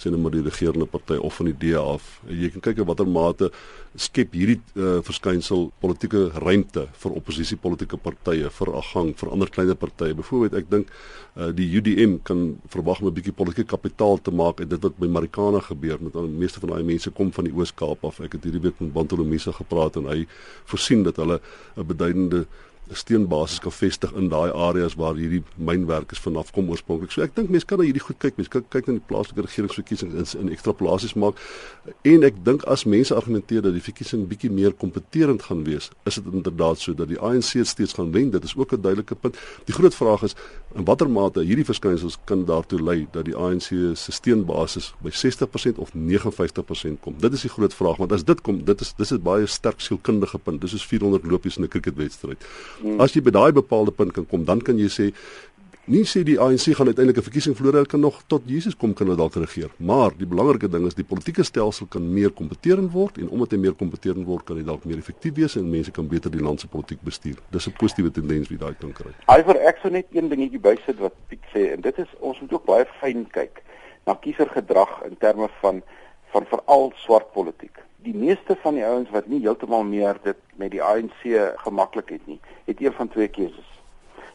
sien 0.01 0.17
maar 0.21 0.33
die 0.33 0.43
regerende 0.43 0.87
party 0.89 1.17
of 1.21 1.37
van 1.39 1.51
die 1.51 1.57
DA 1.61 1.81
af. 1.95 2.19
Jy 2.27 2.49
kan 2.55 2.63
kyk 2.65 2.81
in 2.81 2.89
watter 2.89 3.07
mate 3.07 3.51
skep 3.99 4.33
hierdie 4.37 4.57
uh, 4.79 4.99
verskynsel 5.03 5.65
politieke 5.83 6.29
ruimte 6.39 6.85
vir 7.01 7.17
oppositiepolitiese 7.19 7.99
partye, 8.01 8.49
vir 8.55 8.71
agang, 8.79 9.11
vir 9.19 9.33
ander 9.35 9.51
kleiner 9.51 9.77
partye. 9.79 10.15
Byvoorbeeld 10.15 10.57
ek 10.61 10.71
dink 10.71 10.89
uh, 10.91 11.51
die 11.55 11.67
UDM 11.77 12.17
kan 12.27 12.45
verwag 12.71 13.01
om 13.01 13.11
'n 13.11 13.17
bietjie 13.19 13.35
politieke 13.35 13.75
kapitaal 13.75 14.21
te 14.23 14.31
maak 14.31 14.63
uit 14.63 14.69
dit 14.69 14.81
wat 14.87 14.97
by 14.97 15.11
Marikana 15.11 15.59
gebeur. 15.59 15.99
Met 15.99 16.13
die 16.13 16.41
meeste 16.43 16.63
van 16.63 16.73
daai 16.75 16.83
mense 16.83 17.11
kom 17.11 17.31
van 17.35 17.45
die 17.45 17.53
Oos-Kaap 17.53 18.05
af. 18.07 18.19
Ek 18.19 18.39
het 18.39 18.43
hierdie 18.47 18.63
week 18.63 18.79
met 18.79 18.93
Bantolomisa 18.93 19.51
gepraat 19.51 19.99
en 19.99 20.07
hy 20.07 20.25
voorsien 20.65 21.03
dat 21.03 21.17
hulle 21.17 21.41
'n 21.77 21.85
beduidende 21.85 22.45
steenbasis 22.91 23.59
kan 23.59 23.71
vestig 23.71 24.13
in 24.13 24.29
daai 24.29 24.51
areas 24.51 24.95
waar 24.99 25.15
hierdie 25.15 25.43
mynwerkers 25.55 26.19
vanaf 26.19 26.51
kom 26.51 26.69
oorspronklik. 26.69 27.11
So 27.11 27.23
ek 27.23 27.35
dink 27.35 27.51
mense 27.53 27.67
kan 27.67 27.79
na 27.79 27.85
hierdie 27.87 28.03
goed 28.03 28.19
kyk. 28.19 28.37
Mense 28.39 28.51
kyk 28.51 28.67
kyk 28.73 28.89
na 28.89 28.97
die 28.97 29.05
plaaslike 29.07 29.45
regeringsverkiesings 29.45 30.35
in, 30.35 30.47
in 30.47 30.51
ekstrapolasies 30.55 31.15
maak. 31.15 31.39
En 32.07 32.25
ek 32.27 32.41
dink 32.45 32.65
as 32.71 32.83
mense 32.89 33.15
argumenteer 33.15 33.63
dat 33.65 33.75
die 33.77 33.83
verkiesing 33.83 34.25
bietjie 34.29 34.51
meer 34.51 34.75
kompeterend 34.83 35.45
gaan 35.47 35.63
wees, 35.67 35.89
is 36.09 36.19
dit 36.19 36.33
inderdaad 36.33 36.81
so 36.81 36.95
dat 36.97 37.11
die 37.11 37.19
ANC 37.19 37.63
steeds 37.67 37.95
gaan 37.97 38.11
wen. 38.15 38.31
Dit 38.35 38.43
is 38.43 38.55
ook 38.57 38.73
'n 38.73 38.81
duidelike 38.81 39.15
punt. 39.15 39.37
Die 39.65 39.75
groot 39.75 39.95
vraag 39.95 40.23
is 40.23 40.35
in 40.75 40.85
watter 40.85 41.09
mate 41.09 41.43
hierdie 41.43 41.65
verskynsels 41.65 42.17
kan 42.25 42.45
daartoe 42.45 42.81
lei 42.81 43.07
dat 43.11 43.25
die 43.25 43.35
ANC 43.35 43.71
se 43.95 44.11
steenbasis 44.11 44.93
by 45.03 45.11
60% 45.11 45.79
of 45.79 45.91
59% 45.93 46.99
kom. 47.01 47.15
Dit 47.19 47.33
is 47.33 47.41
die 47.41 47.49
groot 47.49 47.73
vraag, 47.73 47.97
want 47.97 48.11
as 48.11 48.23
dit 48.23 48.41
kom, 48.41 48.63
dit 48.65 48.81
is 48.81 48.93
dis 48.97 49.11
'n 49.11 49.21
baie 49.21 49.45
sterk 49.45 49.79
sielkundige 49.79 50.37
punt. 50.37 50.61
Dis 50.61 50.71
soos 50.71 50.85
400 50.85 51.25
lopies 51.25 51.57
in 51.57 51.63
'n 51.63 51.67
cricketwedstryd. 51.67 52.45
Hmm. 52.81 52.99
As 52.99 53.13
jy 53.13 53.21
by 53.21 53.31
daai 53.31 53.51
bepaalde 53.51 53.91
punt 53.91 54.13
kan 54.13 54.25
kom, 54.25 54.45
dan 54.45 54.61
kan 54.61 54.77
jy 54.77 54.89
sê 54.89 55.11
Nie 55.91 56.03
sê 56.05 56.21
die 56.21 56.37
ANC 56.39 56.75
gaan 56.77 56.87
uiteindelik 56.87 57.17
'n 57.17 57.25
verkiesing 57.25 57.55
verloor, 57.57 57.73
hulle 57.73 57.85
kan 57.85 57.99
nog 57.99 58.21
tot 58.27 58.41
Jesus 58.45 58.77
kom 58.77 58.93
kan 58.93 59.07
hulle 59.07 59.17
dalk 59.17 59.35
regeer. 59.35 59.71
Maar 59.77 60.11
die 60.17 60.27
belangrike 60.27 60.69
ding 60.69 60.85
is 60.85 60.93
die 60.93 61.03
politieke 61.03 61.43
stelsel 61.43 61.87
kan 61.87 62.13
meer 62.13 62.29
kompeterend 62.29 62.91
word 62.91 63.17
en 63.17 63.29
omdat 63.29 63.51
hy 63.51 63.57
meer 63.57 63.73
kompeterend 63.73 64.25
word, 64.25 64.45
kan 64.45 64.55
hy 64.57 64.63
dalk 64.63 64.85
meer 64.85 64.97
effektief 64.97 65.33
wees 65.33 65.55
en 65.55 65.69
mense 65.69 65.91
kan 65.91 66.07
beter 66.07 66.31
die 66.31 66.39
land 66.41 66.59
se 66.59 66.67
politiek 66.67 67.01
bestuur. 67.01 67.37
Dis 67.49 67.67
'n 67.67 67.71
positiewe 67.71 68.11
tendens 68.11 68.49
wie 68.49 68.57
daai 68.57 68.75
kan 68.79 68.93
kry. 68.93 69.11
Iver 69.39 69.57
ek 69.57 69.77
sou 69.81 69.91
net 69.91 70.05
een 70.11 70.29
dingetjie 70.29 70.59
bysit 70.59 70.99
wat 70.99 71.13
Piet 71.27 71.43
sê 71.53 71.73
en 71.73 71.81
dit 71.81 71.97
is 71.97 72.07
ons 72.19 72.39
moet 72.41 72.53
ook 72.53 72.65
baie 72.65 72.85
fyn 73.01 73.25
kyk 73.29 73.63
na 74.05 74.13
kiesergedrag 74.13 75.03
in 75.09 75.17
terme 75.17 75.49
van 75.61 75.81
van 76.31 76.45
veral 76.45 76.93
swart 76.95 77.33
politiek. 77.33 77.77
Die 78.01 78.15
meeste 78.17 78.55
van 78.61 78.73
die 78.73 78.85
ouens 78.85 79.09
wat 79.13 79.27
nie 79.29 79.43
heeltemal 79.43 79.83
meer 79.85 80.17
dit 80.23 80.37
met 80.57 80.71
die 80.73 80.81
ANC 80.81 81.21
gemaklik 81.61 82.09
het 82.09 82.23
nie, 82.25 82.39
het 82.65 82.81
een 82.81 82.93
van 82.97 83.07
twee 83.13 83.27
keuses. 83.27 83.67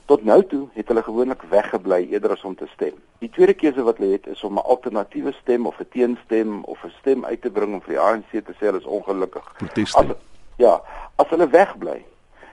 Tot 0.06 0.22
nou 0.24 0.38
toe 0.46 0.68
het 0.76 0.86
hulle 0.86 1.02
gewoonlik 1.02 1.42
weggebly 1.50 2.04
eerder 2.12 2.36
as 2.36 2.44
om 2.46 2.54
te 2.54 2.68
stem. 2.70 2.94
Die 3.18 3.30
tweede 3.34 3.56
keuse 3.58 3.82
wat 3.82 3.98
hulle 3.98 4.12
het 4.12 4.28
is 4.30 4.44
om 4.46 4.54
'n 4.54 4.68
alternatiewe 4.70 5.32
stem 5.40 5.66
of 5.66 5.80
'n 5.80 5.88
teenstem 5.90 6.62
of 6.64 6.84
'n 6.84 6.92
stem 7.00 7.24
uit 7.24 7.42
te 7.42 7.50
bring 7.50 7.74
om 7.74 7.82
vir 7.82 7.94
die 7.94 8.00
ANC 8.00 8.30
te 8.30 8.54
sê 8.54 8.70
hulle 8.70 8.78
is 8.78 8.92
ongelukkig. 8.98 9.52
Proteste. 9.58 10.16
Ja, 10.56 10.82
as 11.16 11.28
hulle 11.28 11.48
wegbly, 11.48 12.04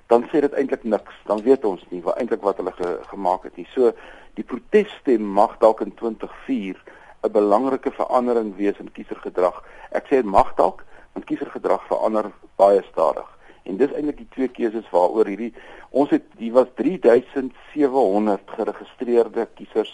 dan 0.07 0.23
sê 0.23 0.39
dit 0.39 0.53
eintlik 0.53 0.83
niks. 0.83 1.13
Dan 1.25 1.41
weet 1.41 1.65
ons 1.65 1.85
nie 1.89 2.01
wat 2.01 2.17
eintlik 2.17 2.41
wat 2.41 2.57
hulle 2.57 2.71
ge, 2.71 2.99
gemaak 3.01 3.43
het 3.43 3.55
nie. 3.55 3.67
So 3.73 3.91
die 4.33 4.43
protesstem 4.43 5.21
mag 5.21 5.57
dalk 5.57 5.81
in 5.81 5.93
2004 5.93 6.83
'n 7.21 7.31
belangrike 7.31 7.91
verandering 7.91 8.55
wees 8.55 8.79
in 8.79 8.91
kiesergedrag. 8.91 9.63
Ek 9.91 10.05
sê 10.05 10.09
dit 10.09 10.25
mag 10.25 10.55
dalk, 10.55 10.83
want 11.13 11.25
kiesergedrag 11.25 11.85
verander 11.87 12.31
baie 12.55 12.81
stadig. 12.91 13.29
En 13.63 13.77
dis 13.77 13.93
eintlik 13.95 14.17
die 14.17 14.29
twee 14.35 14.49
keuses 14.51 14.89
waaroor 14.91 15.29
hierdie 15.31 15.53
ons 15.89 16.11
het 16.11 16.25
die 16.39 16.51
was 16.51 16.67
3700 16.79 18.55
geregistreerde 18.57 19.47
kiesers 19.55 19.93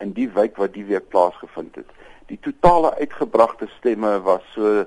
in 0.00 0.14
die 0.16 0.28
wijk 0.32 0.56
wat 0.56 0.72
die 0.72 0.86
week 0.88 1.08
plaasgevind 1.12 1.74
het. 1.76 1.90
Die 2.30 2.38
totale 2.40 2.94
uitgebragte 2.96 3.66
stemme 3.76 4.20
was 4.24 4.46
so 4.54 4.84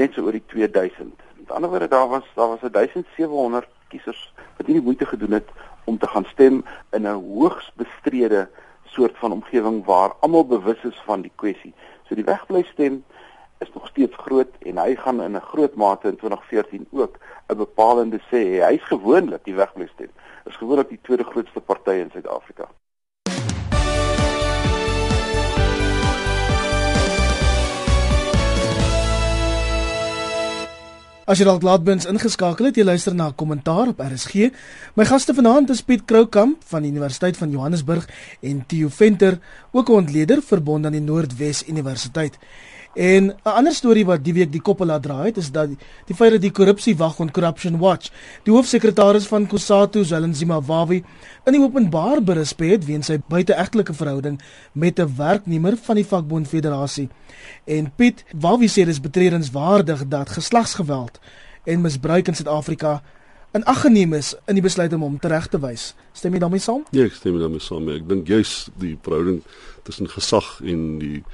net 0.00 0.16
so 0.16 0.24
oor 0.24 0.34
die 0.34 0.44
2000. 0.52 1.12
Met 1.36 1.52
ander 1.52 1.70
woorde 1.70 1.88
daar 1.88 2.08
was 2.08 2.26
daar 2.34 2.48
was 2.48 2.64
1700 2.72 3.68
kiesers 3.88 4.32
wat 4.56 4.66
nie 4.66 4.78
die 4.80 4.84
moeite 4.84 5.06
gedoen 5.06 5.36
het 5.38 5.50
om 5.84 5.98
te 5.98 6.08
gaan 6.08 6.26
stem 6.32 6.64
in 6.90 7.06
'n 7.06 7.20
hoogs 7.20 7.70
bestrede 7.76 8.48
soort 8.84 9.18
van 9.18 9.32
omgewing 9.32 9.84
waar 9.84 10.14
almal 10.20 10.46
bewus 10.46 10.82
is 10.82 11.02
van 11.04 11.20
die 11.20 11.32
kwessie. 11.34 11.74
So 12.08 12.14
die 12.14 12.24
wegbly 12.24 12.62
stem 12.72 13.04
is 13.58 13.72
nog 13.74 13.86
steeds 13.88 14.16
groot 14.16 14.52
en 14.58 14.78
hy 14.78 14.94
gaan 14.94 15.22
in 15.22 15.36
'n 15.36 15.48
groot 15.52 15.74
mate 15.74 16.08
in 16.08 16.16
2014 16.16 16.86
ook 16.90 17.18
'n 17.48 17.56
bepalende 17.56 18.20
sê 18.30 18.42
hy's 18.68 18.84
gewoonlik 18.84 19.44
die 19.44 19.54
wegbly 19.54 19.86
stem. 19.86 20.10
Is 20.44 20.56
gewoonlik 20.56 20.88
die 20.88 21.00
tweede 21.02 21.24
grootste 21.24 21.60
party 21.60 21.90
in 21.90 22.10
Suid-Afrika. 22.10 22.68
As 31.26 31.40
jy 31.40 31.44
dalk 31.48 31.64
laat 31.66 31.82
bins 31.82 32.06
ingeskakel 32.06 32.68
het, 32.68 32.76
jy 32.78 32.84
luister 32.84 33.14
na 33.14 33.26
'n 33.26 33.34
kommentaar 33.34 33.88
op 33.88 33.98
RSG. 33.98 34.52
My 34.94 35.04
gaste 35.04 35.34
vanaand 35.34 35.70
is 35.70 35.82
Piet 35.82 36.04
Kroukamp 36.04 36.62
van 36.64 36.82
die 36.82 36.90
Universiteit 36.90 37.36
van 37.36 37.50
Johannesburg 37.50 38.08
en 38.42 38.64
Theo 38.66 38.88
Venter, 38.88 39.40
ook 39.72 39.88
'n 39.88 39.92
ontleder 39.92 40.42
verbond 40.42 40.86
aan 40.86 40.92
die 40.92 41.00
Noordwes 41.00 41.68
Universiteit. 41.68 42.38
En 42.96 43.24
'n 43.24 43.34
ander 43.42 43.72
storie 43.72 44.06
wat 44.06 44.24
die 44.24 44.32
week 44.32 44.52
die 44.52 44.60
koppel 44.60 44.86
laat 44.86 45.02
draai 45.02 45.26
het 45.26 45.36
is 45.36 45.50
dat 45.52 45.68
die, 45.68 45.76
die 46.06 46.14
feit 46.16 46.30
dat 46.32 46.40
die 46.40 46.50
korrupsie 46.50 46.96
wag 46.96 47.18
on 47.20 47.30
Corruption 47.30 47.78
Watch, 47.78 48.08
die 48.42 48.52
hoofsekretaris 48.52 49.26
van 49.26 49.46
Kusatu, 49.46 50.04
Zelinzima 50.04 50.60
Wawi, 50.62 51.04
in 51.44 51.52
die 51.52 51.60
openbaar 51.60 52.22
berisp 52.22 52.60
het 52.60 52.86
weens 52.86 53.06
sy 53.06 53.18
buiteegtelike 53.28 53.92
verhouding 53.94 54.40
met 54.72 54.98
'n 54.98 55.12
werknemer 55.16 55.76
van 55.76 55.94
die 55.94 56.06
vakbond 56.06 56.48
federasie. 56.48 57.08
En 57.64 57.92
Piet 57.96 58.24
Wawi 58.32 58.66
sê 58.66 58.84
dis 58.84 59.00
betreurenswaardig 59.00 60.08
dat 60.08 60.30
geslagsgeweld 60.30 61.20
en 61.64 61.80
misbruik 61.80 62.28
in 62.28 62.34
Suid-Afrika 62.34 63.02
in 63.52 63.64
ag 63.64 63.80
geneem 63.80 64.12
is 64.12 64.34
in 64.46 64.54
die 64.54 64.62
besluit 64.62 64.92
om 64.92 65.00
hom 65.00 65.18
tereg 65.18 65.46
te 65.48 65.58
wys. 65.58 65.94
Stem 66.12 66.32
jy 66.32 66.38
daarmee 66.38 66.60
saam? 66.60 66.84
Ja, 66.90 67.04
ek 67.04 67.12
stem 67.12 67.38
daarmee 67.38 67.60
saam. 67.60 67.88
Ek 67.88 68.08
dink 68.08 68.28
juis 68.28 68.68
die 68.80 68.98
verhouding 69.02 69.42
tussen 69.82 70.08
gesag 70.08 70.60
en 70.64 70.98
die 70.98 71.24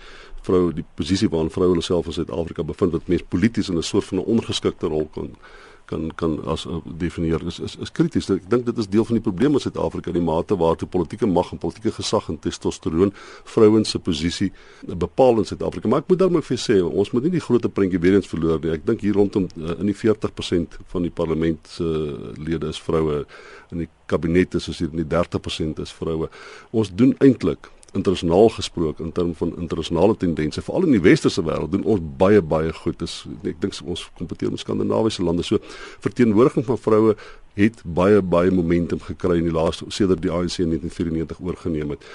vrou 0.43 0.73
die 0.75 0.85
posisie 0.95 1.29
waarin 1.33 1.51
vroue 1.51 1.75
hulle 1.75 1.83
self 1.87 2.07
in 2.07 2.19
Suid-Afrika 2.19 2.63
bevind 2.67 2.93
wat 2.93 3.09
mens 3.09 3.23
polities 3.29 3.69
in 3.69 3.77
'n 3.79 3.83
soort 3.83 4.05
van 4.05 4.19
'n 4.19 4.31
ondergeskikte 4.35 4.87
rol 4.87 5.09
kan 5.15 5.37
kan 5.93 6.11
kan 6.15 6.45
as 6.47 6.65
uh, 6.67 6.79
definieer 6.99 7.47
is 7.47 7.59
is, 7.61 7.77
is 7.77 7.93
krities. 7.93 8.29
Ek 8.31 8.47
dink 8.51 8.67
dit 8.67 8.79
is 8.79 8.89
deel 8.89 9.05
van 9.09 9.19
die 9.19 9.25
probleem 9.25 9.59
in 9.59 9.63
Suid-Afrika 9.63 10.15
die 10.15 10.25
mate 10.25 10.57
waartoe 10.59 10.89
politieke 10.89 11.29
mag 11.29 11.53
en 11.53 11.61
politieke 11.63 11.93
gesag 11.99 12.29
en 12.33 12.39
testosteron 12.39 13.13
vrouens 13.55 13.91
se 13.95 13.99
posisie 13.99 14.51
bepaal 15.05 15.43
in 15.43 15.49
Suid-Afrika. 15.51 15.91
Maar 15.91 16.05
ek 16.05 16.13
moet 16.13 16.23
daarmee 16.23 16.47
vir 16.47 16.61
sê 16.61 16.79
ons 16.83 17.13
moet 17.15 17.29
nie 17.29 17.35
die 17.37 17.45
groot 17.45 17.69
prentjie 17.75 18.01
weer 18.03 18.19
eens 18.19 18.31
verloor 18.31 18.63
nie. 18.63 18.73
Ek 18.77 18.87
dink 18.87 19.05
hier 19.05 19.19
rondom 19.19 19.49
uh, 19.57 19.77
in 19.79 19.91
die 19.91 19.99
40% 19.99 20.79
van 20.95 21.07
die 21.09 21.13
parlement 21.23 21.75
se 21.77 21.85
uh, 21.85 22.33
lede 22.39 22.73
is 22.73 22.81
vroue 22.81 23.23
in 23.73 23.85
die 23.85 23.91
kabinet 24.11 24.57
is 24.59 24.69
as 24.69 24.83
hier 24.83 24.93
in 24.93 25.05
die 25.05 25.09
30% 25.09 25.83
is 25.83 25.95
vroue. 25.97 26.31
Ons 26.71 26.93
doen 26.95 27.17
eintlik 27.25 27.71
internasionaal 27.93 28.49
gesproke 28.49 29.03
in 29.03 29.13
terme 29.13 29.35
van 29.35 29.53
internasionale 29.59 30.17
tendense 30.17 30.63
veral 30.63 30.87
in 30.89 30.97
die 30.97 31.05
westerse 31.05 31.45
wêreld 31.45 31.73
doen 31.73 31.85
ons 31.85 32.01
baie 32.19 32.43
baie 32.43 32.73
goed. 32.73 32.99
Dis 32.99 33.23
ek 33.45 33.61
dink 33.61 33.77
ons 33.85 34.07
kompeteer 34.19 34.51
met 34.51 34.63
skandinawiese 34.65 35.25
lande. 35.25 35.45
So 35.45 35.61
verteenwoordiging 36.05 36.67
van 36.69 36.79
vroue 36.79 37.17
het 37.59 37.83
baie 37.85 38.23
baie 38.23 38.51
momentum 38.51 39.01
gekry 39.05 39.39
in 39.43 39.51
die 39.51 39.57
laaste 39.57 39.89
sedert 39.93 40.23
die 40.25 40.33
ANC 40.33 40.63
in 40.65 40.73
1994 40.73 41.41
oorgeneem 41.41 41.97
het. 41.97 42.07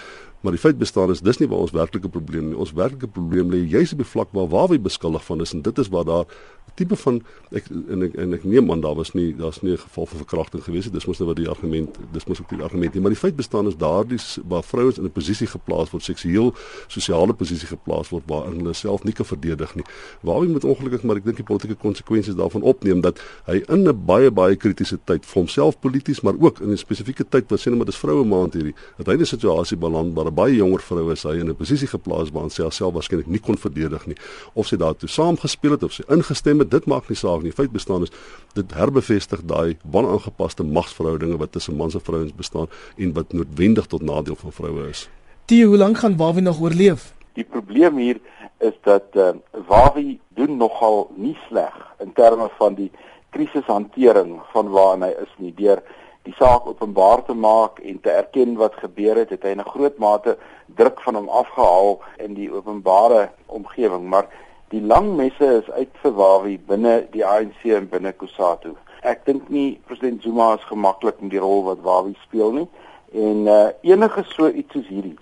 Maar 0.42 0.54
die 0.54 0.62
feit 0.62 0.78
bestaan 0.78 1.12
is 1.14 1.22
dis 1.22 1.38
nie 1.42 1.48
waar 1.50 1.66
ons 1.66 1.74
werklike 1.74 2.10
probleem 2.10 2.52
nie. 2.52 2.58
Ons 2.58 2.74
werklike 2.78 3.10
probleem 3.14 3.50
lê 3.54 3.64
juis 3.66 3.94
op 3.94 4.02
die 4.02 4.10
vlak 4.10 4.34
waar 4.38 4.50
waar 4.54 4.70
wy 4.74 4.78
beskuldig 4.82 5.26
van 5.26 5.42
is 5.46 5.54
en 5.54 5.62
dit 5.66 5.82
is 5.82 5.90
waar 5.94 6.06
daar 6.06 6.38
tipe 6.78 6.96
van 6.96 7.20
ek 7.56 7.70
en 7.74 8.06
ek 8.06 8.16
en 8.22 8.36
ek 8.38 8.44
neem 8.46 8.72
aan 8.72 8.82
daar 8.84 8.96
was 8.98 9.14
nie 9.18 9.32
daar's 9.36 9.62
nie 9.62 9.74
'n 9.74 9.82
geval 9.82 10.06
van 10.06 10.18
verkrachting 10.18 10.64
gewees 10.64 10.86
het. 10.86 10.94
Dis 10.94 11.06
mos 11.06 11.20
nou 11.20 11.28
wat 11.28 11.38
die 11.38 11.50
argument 11.50 11.98
dis 12.12 12.26
mos 12.26 12.40
ook 12.40 12.50
die 12.50 12.62
argument 12.62 12.94
nie. 12.94 13.02
Maar 13.02 13.12
die 13.12 13.20
feit 13.20 13.36
bestaan 13.36 13.68
is 13.68 13.78
daardie 13.78 14.20
waar 14.48 14.64
vrouens 14.64 14.98
in 14.98 15.04
'n 15.04 15.12
posisie 15.12 15.48
geplaas 15.48 15.90
word, 15.90 16.04
seksueel 16.04 16.54
sosiale 16.88 17.34
posisie 17.34 17.68
geplaas 17.68 18.10
word 18.10 18.24
waar 18.26 18.46
hulle 18.46 18.74
self 18.74 19.04
nie 19.04 19.14
kan 19.14 19.26
verdedig 19.26 19.76
nie. 19.76 19.86
Waar 20.22 20.40
wy 20.40 20.48
moet 20.48 20.64
ongelukkig 20.64 21.04
maar 21.04 21.16
ek 21.16 21.24
dink 21.24 21.36
die 21.36 21.46
politieke 21.46 21.76
konsekwensies 21.76 22.36
daarvan 22.36 22.62
opneem 22.62 23.02
dat 23.02 23.20
hy 23.46 23.64
in 23.68 23.88
'n 23.88 24.06
baie 24.06 24.32
baie 24.32 24.56
kritiese 24.56 25.00
tyd 25.06 25.26
vir 25.26 25.34
homself 25.34 25.80
polities 25.80 26.22
maar 26.22 26.34
ook 26.40 26.60
in 26.60 26.72
'n 26.72 26.78
spesifieke 26.78 27.26
tyd 27.30 27.50
wat 27.50 27.60
sê 27.60 27.70
net 27.70 27.78
maar 27.78 27.86
dis 27.86 27.98
vroue 27.98 28.26
maand 28.26 28.54
hierdie. 28.54 28.76
Dat 28.98 29.08
hy 29.08 29.14
'n 29.18 29.26
situasie 29.26 29.78
balans 29.78 30.14
waar 30.14 30.32
baie 30.32 30.56
jonger 30.56 30.82
vrou 30.82 31.12
is 31.12 31.24
hy 31.24 31.40
in 31.40 31.50
'n 31.50 31.56
posisie 31.56 31.88
geplaas 31.88 32.32
waar 32.32 32.50
sy 32.50 32.62
haarself 32.62 32.94
waarskynlik 32.94 33.28
nie 33.28 33.40
kon 33.40 33.58
verdedig 33.58 34.06
nie 34.08 34.16
of 34.54 34.68
sy 34.68 34.78
daartoe 34.78 35.10
saamgespeel 35.10 35.72
het 35.72 35.84
of 35.84 35.94
sy 35.94 36.04
ingestem 36.10 36.60
het 36.60 36.67
dit 36.70 36.86
maak 36.86 37.10
nie 37.10 37.18
saak 37.18 37.44
nie. 37.44 37.52
Feit 37.52 37.72
bestaan 37.72 38.02
is 38.08 38.14
dit 38.54 38.74
herbevestig 38.74 39.44
daai 39.48 39.78
wanaangepaste 39.84 40.64
magsverhoudinge 40.64 41.38
wat 41.38 41.52
tussen 41.52 41.76
mans 41.76 41.94
en 41.94 42.02
vrouens 42.02 42.34
bestaan 42.36 42.68
en 42.98 43.14
wat 43.14 43.34
noodwendig 43.34 43.86
tot 43.86 44.02
nadeel 44.02 44.36
van 44.36 44.52
vroue 44.52 44.90
is. 44.90 45.10
Die 45.46 45.66
hoe 45.66 45.78
lank 45.78 45.98
gaan 45.98 46.18
Wawie 46.18 46.42
nog 46.42 46.62
oorleef? 46.62 47.14
Die 47.34 47.46
probleem 47.46 47.98
hier 47.98 48.20
is 48.60 48.74
dat 48.84 49.14
uh, 49.14 49.30
Wawie 49.68 50.20
doen 50.36 50.58
nogal 50.58 51.12
nie 51.16 51.38
sleg 51.48 51.76
in 52.00 52.14
terme 52.14 52.50
van 52.58 52.76
die 52.76 52.92
krisishantering 53.30 54.40
van 54.54 54.70
waar 54.74 55.00
hy 55.00 55.14
is 55.22 55.34
nie. 55.38 55.54
Deur 55.56 55.84
die 56.28 56.36
saak 56.36 56.68
openbaar 56.68 57.24
te 57.24 57.34
maak 57.34 57.80
en 57.80 58.02
te 58.04 58.12
erken 58.12 58.58
wat 58.60 58.76
gebeur 58.82 59.22
het, 59.22 59.30
het 59.30 59.44
hy 59.44 59.54
'n 59.56 59.64
groot 59.64 59.98
mate 59.98 60.38
druk 60.76 61.00
van 61.06 61.16
hom 61.16 61.30
afgehaal 61.30 62.02
in 62.26 62.34
die 62.34 62.52
openbare 62.52 63.30
omgewing, 63.46 64.10
maar 64.10 64.28
die 64.70 64.82
lang 64.82 65.16
messe 65.16 65.46
is 65.62 65.70
uit 65.72 65.94
vir 66.02 66.14
Wawi 66.18 66.58
binne 66.68 66.98
die 67.14 67.24
ANC 67.26 67.62
en 67.72 67.88
binne 67.88 68.12
Kusatu. 68.12 68.74
Ek 69.08 69.24
dink 69.28 69.48
nie 69.54 69.78
president 69.88 70.26
Zuma 70.26 70.50
is 70.58 70.66
gemaklik 70.68 71.22
met 71.24 71.32
die 71.32 71.40
rol 71.40 71.64
wat 71.70 71.86
Wawi 71.86 72.18
speel 72.26 72.52
nie 72.52 72.68
en 73.16 73.46
uh, 73.48 73.70
enige 73.88 74.26
so 74.28 74.50
iets 74.50 74.76
soos 74.76 74.90
hierdie. 74.92 75.16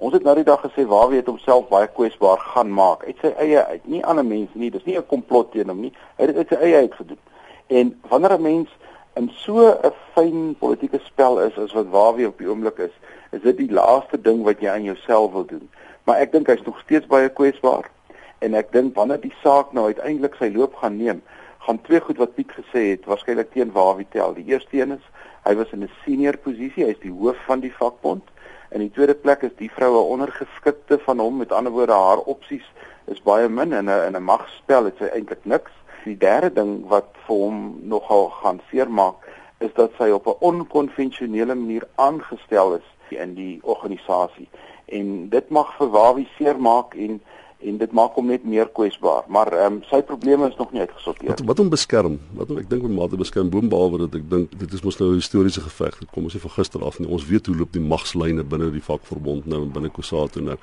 Ons 0.00 0.16
het 0.16 0.24
nou 0.24 0.32
die 0.38 0.46
dag 0.48 0.62
gesê 0.64 0.86
Wawi 0.88 1.20
het 1.20 1.28
homself 1.28 1.68
baie 1.68 1.90
kwesbaar 1.92 2.40
gaan 2.54 2.72
maak 2.72 3.04
uit 3.04 3.20
sy 3.20 3.34
eie 3.36 3.64
uit, 3.68 3.84
nie 3.84 4.00
ander 4.04 4.24
mense 4.24 4.56
nie, 4.56 4.70
dis 4.72 4.84
nie 4.88 4.96
'n 4.96 5.08
komplot 5.12 5.52
teen 5.52 5.68
hom 5.68 5.82
nie. 5.84 5.92
Hy 6.16 6.24
het 6.24 6.32
dit 6.32 6.38
uit 6.38 6.54
sy 6.54 6.60
eie 6.64 6.80
uit 6.86 6.94
gedoen. 6.94 7.20
En 7.68 7.92
wanneer 8.08 8.38
'n 8.38 8.42
mens 8.42 8.70
in 9.16 9.28
so 9.44 9.60
'n 9.60 9.92
fyn 10.14 10.56
politieke 10.58 11.00
spel 11.04 11.40
is 11.40 11.58
as 11.58 11.72
wat 11.72 11.92
waar 11.92 12.14
wie 12.14 12.28
op 12.28 12.38
die 12.38 12.48
oomblik 12.48 12.78
is, 12.78 12.96
is 13.32 13.42
dit 13.42 13.56
die 13.56 13.72
laaste 13.72 14.20
ding 14.20 14.42
wat 14.44 14.60
jy 14.60 14.68
aan 14.68 14.88
jouself 14.88 15.32
wil 15.32 15.44
doen. 15.44 15.68
Maar 16.04 16.16
ek 16.16 16.32
dink 16.32 16.46
hy's 16.46 16.64
nog 16.64 16.80
steeds 16.80 17.06
baie 17.06 17.28
kwesbaar 17.28 17.90
en 18.38 18.54
ek 18.54 18.72
dink 18.72 18.94
wanneer 18.94 19.20
die 19.20 19.34
saak 19.42 19.72
nou 19.72 19.86
uiteindelik 19.86 20.34
sy 20.38 20.50
loop 20.54 20.74
gaan 20.74 20.96
neem, 20.96 21.22
gaan 21.66 21.80
twee 21.82 22.00
goed 22.00 22.18
wat 22.18 22.34
Piet 22.34 22.52
gesê 22.52 22.90
het 22.92 23.06
waarskynlik 23.06 23.52
teen 23.52 23.72
waar 23.72 23.96
wie 23.96 24.06
tel. 24.10 24.34
Die 24.34 24.46
eerste 24.52 24.80
een 24.80 24.92
is 24.98 25.04
hy 25.46 25.54
was 25.54 25.72
in 25.72 25.82
'n 25.82 25.90
senior 26.04 26.36
posisie, 26.36 26.84
hy's 26.84 27.00
die 27.00 27.12
hoof 27.12 27.38
van 27.46 27.60
die 27.60 27.72
vakbond. 27.72 28.24
En 28.70 28.80
die 28.80 28.90
tweede 28.90 29.14
plek 29.14 29.42
is 29.42 29.54
die 29.58 29.70
vroue 29.70 30.02
ondergeskikte 30.10 30.98
van 30.98 31.18
hom, 31.18 31.36
met 31.36 31.52
ander 31.52 31.72
woorde 31.72 31.92
haar 31.92 32.18
opsies 32.18 32.66
is 33.06 33.22
baie 33.22 33.48
min 33.48 33.72
in 33.72 33.88
'n 33.88 34.06
in 34.06 34.16
'n 34.16 34.22
magspel 34.22 34.84
het 34.84 34.96
sy 34.98 35.04
eintlik 35.04 35.44
niks 35.44 35.72
die 36.04 36.16
derde 36.16 36.50
ding 36.52 36.72
wat 36.88 37.08
vir 37.26 37.36
hom 37.36 37.58
nogal 37.82 38.28
gaan 38.42 38.60
seermaak 38.70 39.14
is 39.58 39.72
dat 39.74 39.90
sy 39.98 40.10
op 40.10 40.26
'n 40.26 40.40
onkonvensionele 40.50 41.54
manier 41.54 41.86
aangestel 41.94 42.74
is 42.74 42.88
in 43.08 43.34
die 43.34 43.58
organisasie. 43.62 44.48
En 44.86 45.28
dit 45.28 45.48
mag 45.48 45.76
vir 45.76 45.90
Wawie 45.90 46.28
seermaak 46.38 46.94
en 46.94 47.22
en 47.58 47.78
dit 47.80 47.92
maak 47.92 48.16
hom 48.18 48.28
net 48.28 48.44
meer 48.44 48.68
kwesbaar. 48.68 49.24
Maar 49.32 49.52
ehm 49.52 49.78
um, 49.78 49.80
sy 49.88 50.02
probleme 50.04 50.48
is 50.48 50.56
nog 50.56 50.72
nie 50.72 50.82
uitgesorteer. 50.84 51.28
Wat, 51.32 51.40
wat 51.50 51.62
hom 51.62 51.70
beskerm? 51.72 52.18
Wat 52.36 52.52
hom, 52.52 52.60
ek 52.60 52.68
dink 52.70 52.84
my 52.84 52.92
mate 52.98 53.16
beskerm 53.16 53.50
boonbehalwe 53.52 54.04
dat 54.04 54.18
ek 54.20 54.28
dink 54.30 54.54
dit 54.60 54.76
is 54.76 54.84
mos 54.84 55.00
nou 55.00 55.10
'n 55.14 55.20
historiese 55.22 55.64
geveg. 55.64 55.98
Dit 55.98 56.12
kom 56.12 56.28
ons 56.28 56.36
nie 56.36 56.42
van 56.42 56.54
gister 56.58 56.84
af 56.84 56.98
nie. 56.98 57.08
Ons 57.08 57.26
weet 57.26 57.46
hoe 57.46 57.56
loop 57.56 57.72
die 57.72 57.80
magslyne 57.80 58.44
binne 58.44 58.70
die 58.70 58.84
vakverbond 58.84 59.46
nou 59.46 59.62
en 59.62 59.72
binne 59.72 59.90
Kusatu 59.90 60.40
nou. 60.40 60.58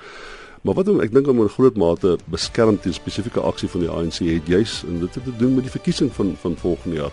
Maar 0.62 0.74
wat 0.74 0.86
hom 0.86 1.00
ek 1.00 1.12
dink 1.12 1.28
om 1.28 1.42
'n 1.42 1.48
groot 1.48 1.76
mate 1.76 2.18
beskerm 2.26 2.80
teen 2.80 2.94
spesifieke 2.94 3.40
aksie 3.40 3.68
van 3.68 3.80
die 3.80 3.90
ANC 3.90 4.18
het 4.18 4.46
juis 4.46 4.84
en 4.86 5.00
dit 5.00 5.14
het 5.14 5.24
te 5.24 5.36
doen 5.36 5.54
met 5.54 5.64
die 5.64 5.76
verkiesing 5.78 6.12
van 6.12 6.36
van 6.36 6.56
volgende 6.56 6.96
jaar. 6.96 7.12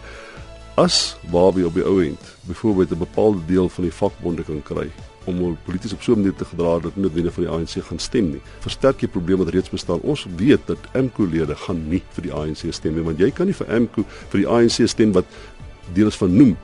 As 0.75 1.17
Wawie 1.31 1.65
op 1.65 1.73
die 1.73 1.83
ou 1.83 2.03
end 2.03 2.21
byvoorbeeld 2.47 2.91
'n 2.91 2.97
bepaalde 2.97 3.45
deel 3.45 3.69
van 3.69 3.83
die 3.83 3.93
vakbonde 3.93 4.43
kan 4.43 4.63
kry 4.63 4.89
om 5.25 5.37
hul 5.37 5.57
polities 5.65 5.93
op 5.93 6.01
so 6.01 6.13
'n 6.13 6.21
manier 6.21 6.35
te 6.35 6.45
gedra 6.45 6.79
dat 6.79 6.95
nie 6.95 7.09
vir 7.09 7.43
die 7.43 7.49
ANC 7.49 7.83
gaan 7.83 7.99
stem 7.99 8.31
nie. 8.31 8.41
Versterk 8.59 9.01
jy 9.01 9.07
probleme 9.07 9.43
wat 9.43 9.53
reeds 9.53 9.69
bestaan. 9.69 9.99
Ons 10.01 10.27
weet 10.37 10.61
dat 10.65 10.77
MKO-lede 10.93 11.55
gaan 11.55 11.89
nie 11.89 12.01
vir 12.13 12.23
die 12.23 12.33
ANC 12.33 12.73
stem 12.73 12.95
nie, 12.95 13.03
want 13.03 13.19
jy 13.19 13.31
kan 13.31 13.45
nie 13.45 13.53
vir 13.53 13.79
MKO 13.81 14.05
vir 14.29 14.39
die 14.39 14.47
ANC 14.47 14.87
stem 14.87 15.11
wat 15.11 15.25
deel 15.93 16.07
is 16.07 16.15
van 16.15 16.35
noem 16.35 16.57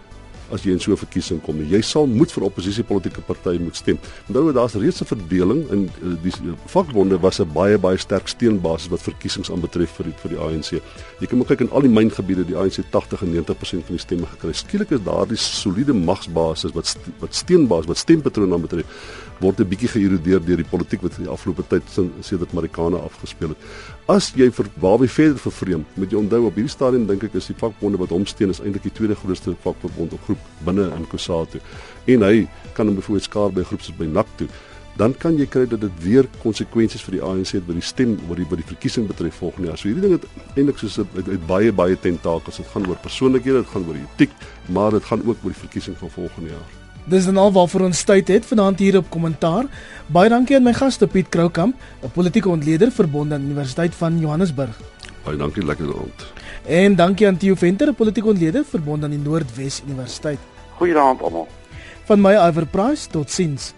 as 0.52 0.64
jy 0.64 0.72
in 0.72 0.80
so 0.80 0.92
'n 0.92 0.98
verkiesing 0.98 1.42
kom. 1.42 1.60
Jy 1.62 1.82
sal 1.82 2.08
moet 2.08 2.32
vir 2.32 2.44
oppositie 2.44 2.84
politieke 2.84 3.22
partye 3.22 3.60
moet 3.60 3.76
stem. 3.76 4.00
Onthou 4.28 4.54
daar's 4.54 4.74
reeds 4.74 5.02
'n 5.02 5.06
verdeling 5.06 5.70
in 5.72 5.90
eh, 6.02 6.16
die 6.24 6.32
vakbonde 6.66 7.20
was 7.20 7.40
'n 7.40 7.52
baie 7.54 7.78
baie 7.78 7.98
sterk 7.98 8.28
steunbasis 8.28 8.90
wat 8.90 9.02
verkiesings 9.02 9.52
aanbetref 9.52 9.90
vir 9.98 10.06
die, 10.06 10.14
vir 10.22 10.30
die 10.30 10.40
ANC. 10.40 10.82
Jy 11.20 11.28
kan 11.28 11.38
maar 11.38 11.48
kyk 11.48 11.62
in 11.62 11.72
al 11.72 11.82
die 11.82 11.90
myngebiede 11.90 12.46
die 12.46 12.56
ANC 12.56 12.84
80 12.92 13.22
en 13.22 13.32
90% 13.32 13.86
van 13.86 13.96
die 13.96 14.06
stemme 14.06 14.26
gekry. 14.26 14.54
Skielik 14.54 14.92
is 14.92 15.04
daardie 15.04 15.38
soliede 15.38 15.94
magsbasis 15.94 16.72
wat 16.74 16.98
wat 17.20 17.34
steunbasis 17.34 17.88
wat 17.88 17.98
stempatrone 17.98 18.54
aanbetref 18.54 18.86
word 19.40 19.60
'n 19.60 19.70
bietjie 19.70 19.90
geïrodeer 19.90 20.42
deur 20.46 20.58
die 20.58 20.70
politiek 20.70 21.02
wat 21.02 21.18
in 21.18 21.24
die 21.26 21.32
afgelope 21.32 21.64
tyd 21.68 21.84
sedert 22.22 22.54
Marikana 22.54 22.98
afgespeel 22.98 23.50
het. 23.50 23.58
As 24.08 24.30
jy 24.32 24.46
vir 24.56 24.70
Bawie 24.80 25.10
verder 25.12 25.36
vervreem, 25.36 25.82
moet 26.00 26.14
jy 26.14 26.16
onthou 26.22 26.46
op 26.48 26.56
hierdie 26.56 26.72
stadium 26.72 27.10
dink 27.10 27.26
ek 27.28 27.34
is 27.36 27.50
die 27.52 27.56
vakbonde 27.60 28.00
wat 28.00 28.14
hom 28.16 28.24
steun 28.24 28.54
is 28.54 28.62
eintlik 28.64 28.86
die 28.86 28.94
tweede 28.96 29.18
grootste 29.20 29.52
vakbond 29.66 30.16
of 30.16 30.22
groep 30.24 30.46
binne 30.64 30.86
in 30.96 31.04
Kusatu. 31.12 31.60
En 32.16 32.24
hy 32.24 32.46
kan 32.78 32.88
hom 32.88 32.96
byvoorbeeld 33.02 33.28
skaar 33.28 33.52
by 33.52 33.68
groepe 33.68 33.84
soos 33.84 34.00
by 34.00 34.08
NAKTO. 34.08 34.48
Dan 34.96 35.12
kan 35.20 35.36
jy 35.36 35.50
kry 35.52 35.66
dat 35.68 35.84
dit 35.84 36.00
weer 36.06 36.32
konsekwensies 36.40 37.04
vir 37.04 37.18
die 37.18 37.22
ANC 37.34 37.54
het 37.58 37.68
by 37.68 37.76
die 37.76 37.84
stem 37.84 38.16
oor 38.30 38.40
die 38.40 38.48
by 38.48 38.62
die 38.64 38.70
verkiesing 38.72 39.12
betref 39.12 39.44
volgende 39.44 39.74
jaar. 39.74 39.84
So 39.84 39.92
hierdie 39.92 40.08
ding 40.08 40.16
het 40.16 40.56
eintlik 40.56 40.80
soos 40.80 41.02
uit 41.04 41.48
baie 41.52 41.76
baie 41.76 42.00
tentakels. 42.00 42.64
Dit 42.64 42.72
gaan 42.72 42.88
oor 42.88 43.04
persoonlikhede, 43.04 43.68
dit 43.68 43.76
gaan 43.76 43.92
oor 43.92 44.04
etiek, 44.08 44.44
maar 44.72 44.96
dit 44.96 45.12
gaan 45.12 45.28
ook 45.28 45.44
oor 45.44 45.52
die 45.52 45.66
verkiesing 45.68 46.00
van 46.00 46.16
volgende 46.16 46.56
jaar. 46.56 46.87
Dis 47.08 47.26
dan 47.26 47.38
al 47.40 47.52
waarvoor 47.56 47.86
ons 47.88 48.02
tyd 48.04 48.28
het 48.28 48.46
vanaand 48.46 48.80
hier 48.84 48.98
op 49.00 49.10
kommentaar. 49.10 49.70
Baie 50.12 50.30
dankie 50.30 50.58
aan 50.58 50.66
my 50.66 50.74
gaste 50.76 51.08
Piet 51.08 51.30
Kroukamp, 51.32 51.76
'n 52.04 52.12
politieke 52.12 52.50
ontleder 52.50 52.92
verbonde 52.92 53.36
aan 53.36 53.48
Universiteit 53.48 53.96
van 53.96 54.20
Johannesburg. 54.20 54.76
Baie 55.24 55.38
dankie, 55.38 55.66
lekker 55.66 55.86
aand. 55.86 56.26
En 56.66 56.96
dankie 56.96 57.28
aan 57.28 57.38
Theo 57.38 57.56
Venter, 57.56 57.88
'n 57.88 57.96
politieke 57.96 58.28
ontleder 58.28 58.66
verbonde 58.66 59.06
aan 59.06 59.12
die 59.12 59.20
Noordwes 59.20 59.82
Universiteit. 59.88 60.40
Goeienaand 60.76 61.22
almal. 61.22 61.48
Van 62.04 62.22
my 62.22 62.34
Iver 62.34 62.66
Price, 62.66 63.08
totsiens. 63.10 63.74